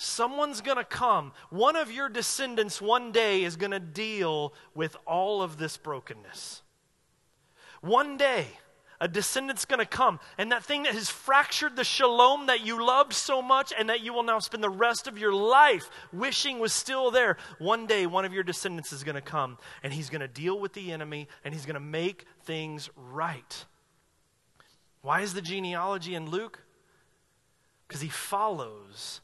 someone's 0.02 0.62
going 0.62 0.78
to 0.78 0.84
come. 0.84 1.32
One 1.50 1.76
of 1.76 1.92
your 1.92 2.10
descendants 2.10 2.82
one 2.82 3.12
day 3.12 3.44
is 3.44 3.56
going 3.56 3.72
to 3.72 3.80
deal 3.80 4.54
with 4.74 4.98
all 5.06 5.42
of 5.42 5.58
this 5.58 5.78
brokenness. 5.78 6.64
One 7.82 8.18
day, 8.18 8.48
a 9.00 9.08
descendant's 9.08 9.66
going 9.66 9.80
to 9.80 9.86
come, 9.86 10.20
and 10.38 10.52
that 10.52 10.64
thing 10.64 10.84
that 10.84 10.94
has 10.94 11.10
fractured 11.10 11.76
the 11.76 11.84
shalom 11.84 12.46
that 12.48 12.64
you 12.64 12.86
loved 12.86 13.14
so 13.14 13.42
much 13.42 13.74
and 13.78 13.90
that 13.90 14.02
you 14.02 14.14
will 14.14 14.22
now 14.22 14.38
spend 14.38 14.64
the 14.64 14.70
rest 14.70 15.08
of 15.08 15.18
your 15.18 15.34
life 15.34 15.90
wishing 16.14 16.60
was 16.60 16.72
still 16.72 17.10
there, 17.10 17.38
one 17.58 17.88
day 17.88 18.06
one 18.06 18.26
of 18.26 18.34
your 18.34 18.44
descendants 18.44 18.94
is 18.94 19.04
going 19.04 19.16
to 19.16 19.22
come, 19.22 19.58
and 19.82 19.92
he's 19.92 20.12
going 20.12 20.22
to 20.22 20.28
deal 20.28 20.60
with 20.60 20.74
the 20.74 20.92
enemy, 20.92 21.28
and 21.44 21.54
he's 21.54 21.66
going 21.66 21.74
to 21.74 21.80
make 21.80 22.26
things 22.44 22.90
right. 22.96 23.66
Why 25.02 25.22
is 25.22 25.34
the 25.34 25.42
genealogy 25.42 26.14
in 26.14 26.30
Luke? 26.30 26.62
Because 27.88 28.02
he 28.02 28.10
follows 28.10 29.22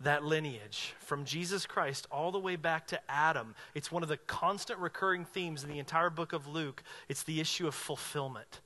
that 0.00 0.24
lineage 0.24 0.94
from 0.98 1.24
Jesus 1.24 1.64
Christ 1.66 2.06
all 2.10 2.30
the 2.30 2.38
way 2.38 2.56
back 2.56 2.86
to 2.88 3.00
Adam. 3.08 3.54
It's 3.74 3.90
one 3.90 4.02
of 4.02 4.08
the 4.08 4.18
constant 4.18 4.78
recurring 4.78 5.24
themes 5.24 5.64
in 5.64 5.70
the 5.70 5.78
entire 5.78 6.10
book 6.10 6.32
of 6.32 6.46
Luke. 6.46 6.82
It's 7.08 7.22
the 7.22 7.40
issue 7.40 7.66
of 7.66 7.74
fulfillment. 7.74 8.60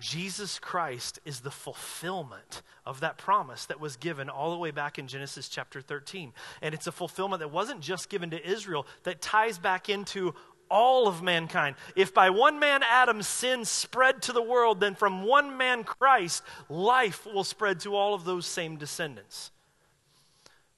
Jesus 0.00 0.58
Christ 0.58 1.20
is 1.24 1.40
the 1.40 1.50
fulfillment 1.50 2.62
of 2.84 3.00
that 3.00 3.16
promise 3.16 3.66
that 3.66 3.80
was 3.80 3.96
given 3.96 4.28
all 4.28 4.50
the 4.50 4.58
way 4.58 4.70
back 4.70 4.98
in 4.98 5.06
Genesis 5.06 5.48
chapter 5.48 5.80
13. 5.80 6.32
And 6.62 6.74
it's 6.74 6.88
a 6.88 6.92
fulfillment 6.92 7.40
that 7.40 7.52
wasn't 7.52 7.80
just 7.80 8.08
given 8.08 8.30
to 8.30 8.48
Israel, 8.48 8.86
that 9.04 9.22
ties 9.22 9.58
back 9.58 9.88
into 9.88 10.34
all 10.68 11.06
of 11.06 11.22
mankind. 11.22 11.76
If 11.94 12.12
by 12.12 12.30
one 12.30 12.58
man 12.58 12.82
Adam's 12.82 13.28
sin 13.28 13.64
spread 13.64 14.22
to 14.22 14.32
the 14.32 14.42
world, 14.42 14.80
then 14.80 14.94
from 14.94 15.22
one 15.22 15.56
man 15.56 15.84
Christ 15.84 16.42
life 16.68 17.26
will 17.26 17.44
spread 17.44 17.80
to 17.80 17.94
all 17.94 18.14
of 18.14 18.24
those 18.24 18.46
same 18.46 18.76
descendants. 18.76 19.52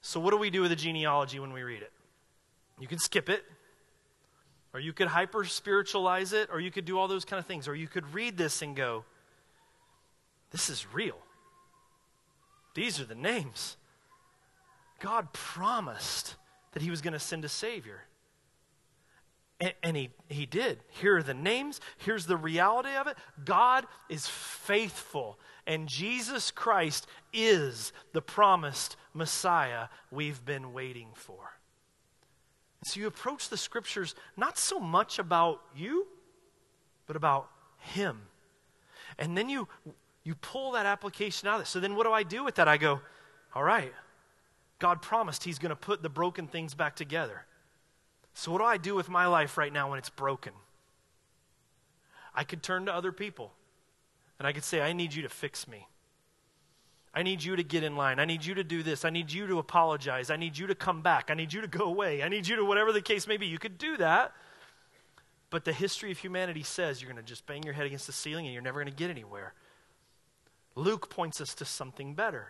So, 0.07 0.21
what 0.21 0.31
do 0.31 0.37
we 0.37 0.49
do 0.49 0.61
with 0.61 0.69
the 0.69 0.77
genealogy 0.77 1.37
when 1.37 1.51
we 1.51 1.63
read 1.63 1.81
it? 1.81 1.91
You 2.79 2.87
can 2.87 2.97
skip 2.97 3.27
it, 3.27 3.43
or 4.73 4.79
you 4.79 4.93
could 4.93 5.09
hyper 5.09 5.43
spiritualize 5.43 6.31
it, 6.31 6.47
or 6.49 6.61
you 6.61 6.71
could 6.71 6.85
do 6.85 6.97
all 6.97 7.09
those 7.09 7.25
kind 7.25 7.41
of 7.41 7.45
things, 7.45 7.67
or 7.67 7.75
you 7.75 7.89
could 7.89 8.13
read 8.13 8.37
this 8.37 8.61
and 8.61 8.73
go, 8.73 9.03
This 10.51 10.69
is 10.69 10.87
real. 10.93 11.17
These 12.73 13.01
are 13.01 13.03
the 13.03 13.15
names. 13.15 13.75
God 15.01 15.33
promised 15.33 16.35
that 16.71 16.81
He 16.81 16.89
was 16.89 17.01
going 17.01 17.11
to 17.11 17.19
send 17.19 17.43
a 17.43 17.49
Savior. 17.49 18.05
And, 19.59 19.73
and, 19.83 19.97
he, 19.97 20.11
he 20.29 20.45
did. 20.45 20.79
Here 20.87 21.17
are 21.17 21.23
the 21.23 21.33
names. 21.33 21.81
Here's 21.97 22.27
the 22.27 22.37
reality 22.37 22.95
of 22.95 23.07
it. 23.07 23.17
God 23.43 23.85
is 24.07 24.25
faithful, 24.25 25.37
and 25.67 25.89
Jesus 25.89 26.49
Christ 26.49 27.05
is 27.33 27.91
the 28.13 28.21
promised 28.21 28.95
Messiah 29.13 29.89
we've 30.09 30.43
been 30.45 30.71
waiting 30.71 31.09
for. 31.13 31.51
So 32.85 33.01
you 33.01 33.07
approach 33.07 33.49
the 33.49 33.57
scriptures 33.57 34.15
not 34.37 34.57
so 34.57 34.79
much 34.79 35.19
about 35.19 35.61
you, 35.75 36.07
but 37.05 37.17
about 37.17 37.49
Him. 37.79 38.21
And 39.19 39.37
then 39.37 39.49
you, 39.49 39.67
you 40.23 40.35
pull 40.35 40.71
that 40.71 40.85
application 40.85 41.49
out 41.49 41.55
of 41.55 41.61
it. 41.63 41.67
So 41.67 41.81
then 41.81 41.95
what 41.95 42.05
do 42.05 42.13
I 42.13 42.23
do 42.23 42.45
with 42.45 42.55
that? 42.55 42.69
I 42.69 42.77
go, 42.77 43.01
all 43.53 43.63
right, 43.63 43.93
God 44.79 45.01
promised 45.01 45.43
He's 45.43 45.59
going 45.59 45.71
to 45.71 45.75
put 45.75 46.01
the 46.01 46.09
broken 46.09 46.47
things 46.47 46.75
back 46.75 46.95
together. 46.95 47.45
So, 48.33 48.51
what 48.51 48.59
do 48.59 48.65
I 48.65 48.77
do 48.77 48.93
with 48.93 49.09
my 49.09 49.25
life 49.25 49.57
right 49.57 49.73
now 49.73 49.89
when 49.89 49.97
it's 49.97 50.11
broken? 50.11 50.53
I 52.35 52.43
could 52.43 52.61
turn 52.61 52.85
to 52.85 52.93
other 52.93 53.11
people 53.11 53.51
and 54.39 54.47
I 54.47 54.53
could 54.53 54.63
say, 54.63 54.81
I 54.81 54.93
need 54.93 55.13
you 55.13 55.23
to 55.23 55.29
fix 55.29 55.67
me. 55.67 55.87
I 57.13 57.23
need 57.23 57.43
you 57.43 57.55
to 57.55 57.63
get 57.63 57.83
in 57.83 57.95
line. 57.95 58.19
I 58.19 58.25
need 58.25 58.45
you 58.45 58.53
to 58.55 58.63
do 58.63 58.83
this. 58.83 59.03
I 59.03 59.09
need 59.09 59.31
you 59.31 59.47
to 59.47 59.57
apologize. 59.57 60.29
I 60.29 60.35
need 60.35 60.57
you 60.57 60.67
to 60.67 60.75
come 60.75 61.01
back. 61.01 61.31
I 61.31 61.33
need 61.33 61.51
you 61.51 61.61
to 61.61 61.67
go 61.67 61.85
away. 61.85 62.21
I 62.21 62.29
need 62.29 62.47
you 62.47 62.55
to, 62.57 62.65
whatever 62.65 62.91
the 62.91 63.01
case 63.01 63.27
may 63.27 63.37
be. 63.37 63.47
You 63.47 63.57
could 63.57 63.77
do 63.79 63.97
that. 63.97 64.33
But 65.49 65.65
the 65.65 65.73
history 65.73 66.11
of 66.11 66.19
humanity 66.19 66.61
says 66.61 67.01
you're 67.01 67.11
going 67.11 67.23
to 67.23 67.27
just 67.27 67.47
bang 67.47 67.63
your 67.63 67.73
head 67.73 67.85
against 67.85 68.05
the 68.05 68.13
ceiling 68.13 68.45
and 68.45 68.53
you're 68.53 68.61
never 68.61 68.79
going 68.79 68.93
to 68.93 68.97
get 68.97 69.09
anywhere. 69.09 69.53
Luke 70.75 71.09
points 71.09 71.41
us 71.41 71.55
to 71.55 71.65
something 71.65 72.13
better. 72.13 72.49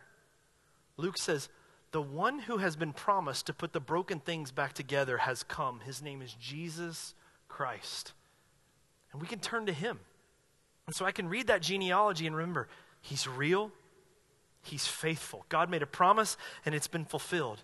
Luke 0.98 1.18
says, 1.18 1.48
the 1.92 2.02
one 2.02 2.40
who 2.40 2.58
has 2.58 2.76
been 2.76 2.92
promised 2.92 3.46
to 3.46 3.54
put 3.54 3.72
the 3.72 3.80
broken 3.80 4.20
things 4.20 4.52
back 4.52 4.74
together 4.74 5.20
has 5.20 5.44
come. 5.44 5.80
His 5.80 6.02
name 6.02 6.22
is 6.22 6.34
Jesus 6.34 7.14
Christ. 7.48 8.12
And 9.14 9.22
we 9.22 9.28
can 9.28 9.40
turn 9.40 9.66
to 9.68 9.74
him. 9.74 10.00
And 10.88 10.96
so 10.96 11.06
I 11.06 11.12
can 11.12 11.30
read 11.30 11.48
that 11.48 11.62
genealogy 11.62 12.26
and 12.26 12.36
remember, 12.36 12.68
he's 13.02 13.28
real, 13.28 13.72
he's 14.64 14.88
faithful. 14.88 15.46
God 15.50 15.70
made 15.70 15.84
a 15.84 15.88
promise, 15.88 16.38
and 16.66 16.74
it's 16.74 16.88
been 16.88 17.06
fulfilled. 17.06 17.62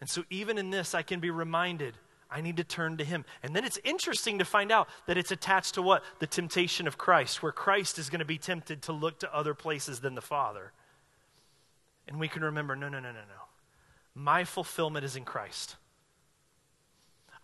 And 0.00 0.08
so 0.08 0.24
even 0.30 0.58
in 0.58 0.70
this, 0.70 0.94
I 0.94 1.02
can 1.02 1.20
be 1.20 1.30
reminded 1.30 1.94
I 2.32 2.40
need 2.40 2.56
to 2.56 2.64
turn 2.64 2.96
to 2.96 3.04
him. 3.04 3.24
And 3.42 3.54
then 3.54 3.64
it's 3.64 3.78
interesting 3.84 4.38
to 4.38 4.44
find 4.44 4.72
out 4.72 4.88
that 5.06 5.18
it's 5.18 5.30
attached 5.30 5.74
to 5.74 5.82
what? 5.82 6.02
The 6.18 6.26
temptation 6.26 6.86
of 6.86 6.96
Christ, 6.96 7.42
where 7.42 7.52
Christ 7.52 7.98
is 7.98 8.08
going 8.08 8.20
to 8.20 8.24
be 8.24 8.38
tempted 8.38 8.82
to 8.82 8.92
look 8.92 9.20
to 9.20 9.34
other 9.34 9.54
places 9.54 10.00
than 10.00 10.14
the 10.14 10.22
Father. 10.22 10.72
And 12.08 12.18
we 12.18 12.28
can 12.28 12.42
remember 12.42 12.74
no, 12.74 12.88
no, 12.88 13.00
no, 13.00 13.12
no, 13.12 13.18
no. 13.18 13.42
My 14.14 14.44
fulfillment 14.44 15.04
is 15.04 15.14
in 15.14 15.24
Christ. 15.24 15.76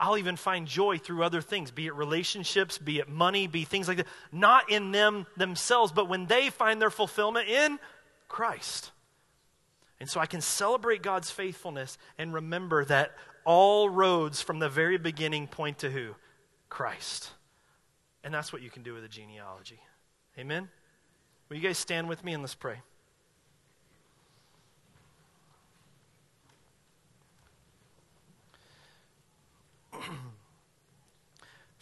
I'll 0.01 0.19
even 0.19 0.37
find 0.37 0.67
joy 0.67 0.99
through 0.99 1.25
other 1.25 1.41
things, 1.41 1.71
be 1.71 1.87
it 1.87 1.95
relationships, 1.95 2.79
be 2.79 2.99
it 2.99 3.09
money, 3.09 3.47
be 3.47 3.65
things 3.65 3.89
like 3.89 3.97
that. 3.97 4.07
Not 4.31 4.71
in 4.71 4.93
them 4.93 5.27
themselves, 5.37 5.91
but 5.91 6.09
when 6.09 6.27
they 6.27 6.51
find 6.51 6.81
their 6.81 6.91
fulfillment 6.91 7.49
in 7.49 7.79
Christ. 8.29 8.93
And 10.01 10.09
so 10.09 10.21
I 10.21 10.27
can 10.27 10.41
celebrate 10.41 11.03
God's 11.03 11.31
faithfulness 11.31 11.99
and 12.17 12.33
remember 12.33 12.85
that 12.85 13.13
all 13.45 13.89
roads 13.89 14.41
from 14.41 14.61
the 14.61 14.69
very 14.69 14.99
beginning 14.99 15.49
point 15.49 15.79
to 15.79 15.91
who? 15.91 16.15
Christ. 16.69 17.31
And 18.23 18.33
that's 18.33 18.53
what 18.53 18.63
you 18.63 18.71
can 18.71 18.83
do 18.83 18.95
with 18.95 19.05
a 19.05 19.09
genealogy. 19.09 19.81
Amen? 20.39 20.69
Will 21.49 21.57
you 21.57 21.63
guys 21.63 21.79
stand 21.79 22.09
with 22.09 22.23
me 22.23 22.35
and 22.35 22.43
let's 22.43 22.55
pray? 22.55 22.77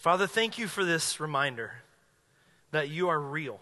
Father, 0.07 0.29
thank 0.29 0.57
you 0.57 0.69
for 0.69 0.85
this 0.85 1.19
reminder 1.19 1.73
that 2.71 2.89
you 2.89 3.09
are 3.09 3.19
real. 3.19 3.59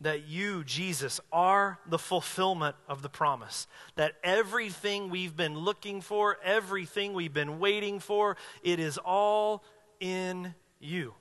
That 0.00 0.26
you, 0.26 0.64
Jesus, 0.64 1.20
are 1.32 1.78
the 1.86 1.96
fulfillment 1.96 2.74
of 2.88 3.00
the 3.00 3.08
promise. 3.08 3.68
That 3.94 4.14
everything 4.24 5.10
we've 5.10 5.36
been 5.36 5.56
looking 5.56 6.00
for, 6.00 6.38
everything 6.42 7.12
we've 7.12 7.32
been 7.32 7.60
waiting 7.60 8.00
for, 8.00 8.36
it 8.64 8.80
is 8.80 8.98
all 8.98 9.62
in 10.00 10.56
you. 10.80 11.14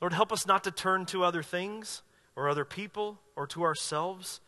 Lord, 0.00 0.12
help 0.12 0.32
us 0.32 0.46
not 0.46 0.62
to 0.62 0.70
turn 0.70 1.06
to 1.06 1.24
other 1.24 1.42
things 1.42 2.02
or 2.36 2.48
other 2.48 2.64
people 2.64 3.18
or 3.34 3.48
to 3.48 3.64
ourselves 3.64 4.40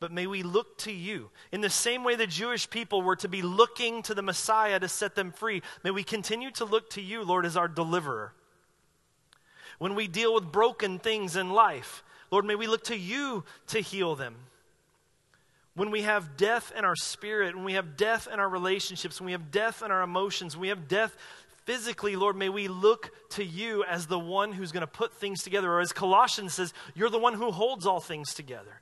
but 0.00 0.12
may 0.12 0.26
we 0.26 0.42
look 0.42 0.78
to 0.78 0.92
you. 0.92 1.30
In 1.50 1.60
the 1.60 1.70
same 1.70 2.04
way 2.04 2.14
the 2.14 2.26
Jewish 2.26 2.70
people 2.70 3.02
were 3.02 3.16
to 3.16 3.28
be 3.28 3.42
looking 3.42 4.02
to 4.02 4.14
the 4.14 4.22
Messiah 4.22 4.78
to 4.78 4.88
set 4.88 5.14
them 5.14 5.32
free, 5.32 5.62
may 5.82 5.90
we 5.90 6.04
continue 6.04 6.50
to 6.52 6.64
look 6.64 6.90
to 6.90 7.00
you, 7.00 7.22
Lord, 7.22 7.44
as 7.44 7.56
our 7.56 7.68
deliverer. 7.68 8.32
When 9.78 9.94
we 9.94 10.08
deal 10.08 10.34
with 10.34 10.52
broken 10.52 10.98
things 10.98 11.36
in 11.36 11.50
life, 11.50 12.02
Lord, 12.30 12.44
may 12.44 12.54
we 12.54 12.66
look 12.66 12.84
to 12.84 12.96
you 12.96 13.44
to 13.68 13.80
heal 13.80 14.14
them. 14.14 14.36
When 15.74 15.90
we 15.90 16.02
have 16.02 16.36
death 16.36 16.72
in 16.76 16.84
our 16.84 16.96
spirit, 16.96 17.54
when 17.54 17.64
we 17.64 17.74
have 17.74 17.96
death 17.96 18.28
in 18.32 18.40
our 18.40 18.48
relationships, 18.48 19.20
when 19.20 19.26
we 19.26 19.32
have 19.32 19.50
death 19.50 19.82
in 19.82 19.90
our 19.90 20.02
emotions, 20.02 20.56
when 20.56 20.62
we 20.62 20.68
have 20.68 20.88
death 20.88 21.16
physically, 21.64 22.16
Lord, 22.16 22.34
may 22.34 22.48
we 22.48 22.66
look 22.66 23.10
to 23.30 23.44
you 23.44 23.84
as 23.84 24.06
the 24.06 24.18
one 24.18 24.52
who's 24.52 24.72
going 24.72 24.80
to 24.80 24.86
put 24.88 25.14
things 25.14 25.42
together. 25.42 25.72
Or 25.72 25.80
as 25.80 25.92
Colossians 25.92 26.54
says, 26.54 26.74
you're 26.94 27.10
the 27.10 27.18
one 27.18 27.34
who 27.34 27.52
holds 27.52 27.86
all 27.86 28.00
things 28.00 28.34
together. 28.34 28.80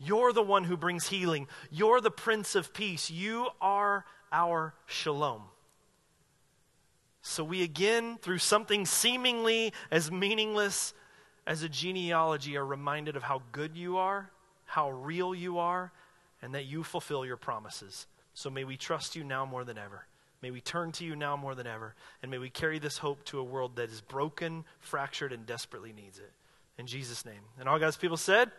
You're 0.00 0.32
the 0.32 0.42
one 0.42 0.64
who 0.64 0.76
brings 0.76 1.08
healing. 1.08 1.46
You're 1.70 2.00
the 2.00 2.10
Prince 2.10 2.54
of 2.54 2.72
Peace. 2.72 3.10
You 3.10 3.48
are 3.60 4.04
our 4.32 4.74
shalom. 4.86 5.42
So 7.22 7.44
we 7.44 7.62
again, 7.62 8.18
through 8.22 8.38
something 8.38 8.86
seemingly 8.86 9.74
as 9.90 10.10
meaningless 10.10 10.94
as 11.46 11.62
a 11.62 11.68
genealogy, 11.68 12.56
are 12.56 12.64
reminded 12.64 13.14
of 13.14 13.22
how 13.22 13.42
good 13.52 13.76
you 13.76 13.98
are, 13.98 14.30
how 14.64 14.90
real 14.90 15.34
you 15.34 15.58
are, 15.58 15.92
and 16.40 16.54
that 16.54 16.64
you 16.64 16.82
fulfill 16.82 17.26
your 17.26 17.36
promises. 17.36 18.06
So 18.32 18.48
may 18.48 18.64
we 18.64 18.78
trust 18.78 19.16
you 19.16 19.22
now 19.22 19.44
more 19.44 19.64
than 19.64 19.76
ever. 19.76 20.06
May 20.42 20.50
we 20.50 20.62
turn 20.62 20.92
to 20.92 21.04
you 21.04 21.14
now 21.14 21.36
more 21.36 21.54
than 21.54 21.66
ever. 21.66 21.94
And 22.22 22.30
may 22.30 22.38
we 22.38 22.48
carry 22.48 22.78
this 22.78 22.96
hope 22.96 23.22
to 23.26 23.38
a 23.38 23.44
world 23.44 23.76
that 23.76 23.90
is 23.90 24.00
broken, 24.00 24.64
fractured, 24.78 25.32
and 25.32 25.44
desperately 25.44 25.92
needs 25.92 26.18
it. 26.18 26.32
In 26.78 26.86
Jesus' 26.86 27.26
name. 27.26 27.42
And 27.58 27.68
all 27.68 27.78
God's 27.78 27.98
people 27.98 28.16
said, 28.16 28.50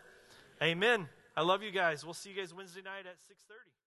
Amen. 0.61 1.09
I 1.35 1.41
love 1.41 1.63
you 1.63 1.71
guys. 1.71 2.03
We'll 2.03 2.13
see 2.13 2.29
you 2.29 2.35
guys 2.35 2.53
Wednesday 2.53 2.81
night 2.81 3.05
at 3.05 3.17
6:30. 3.21 3.80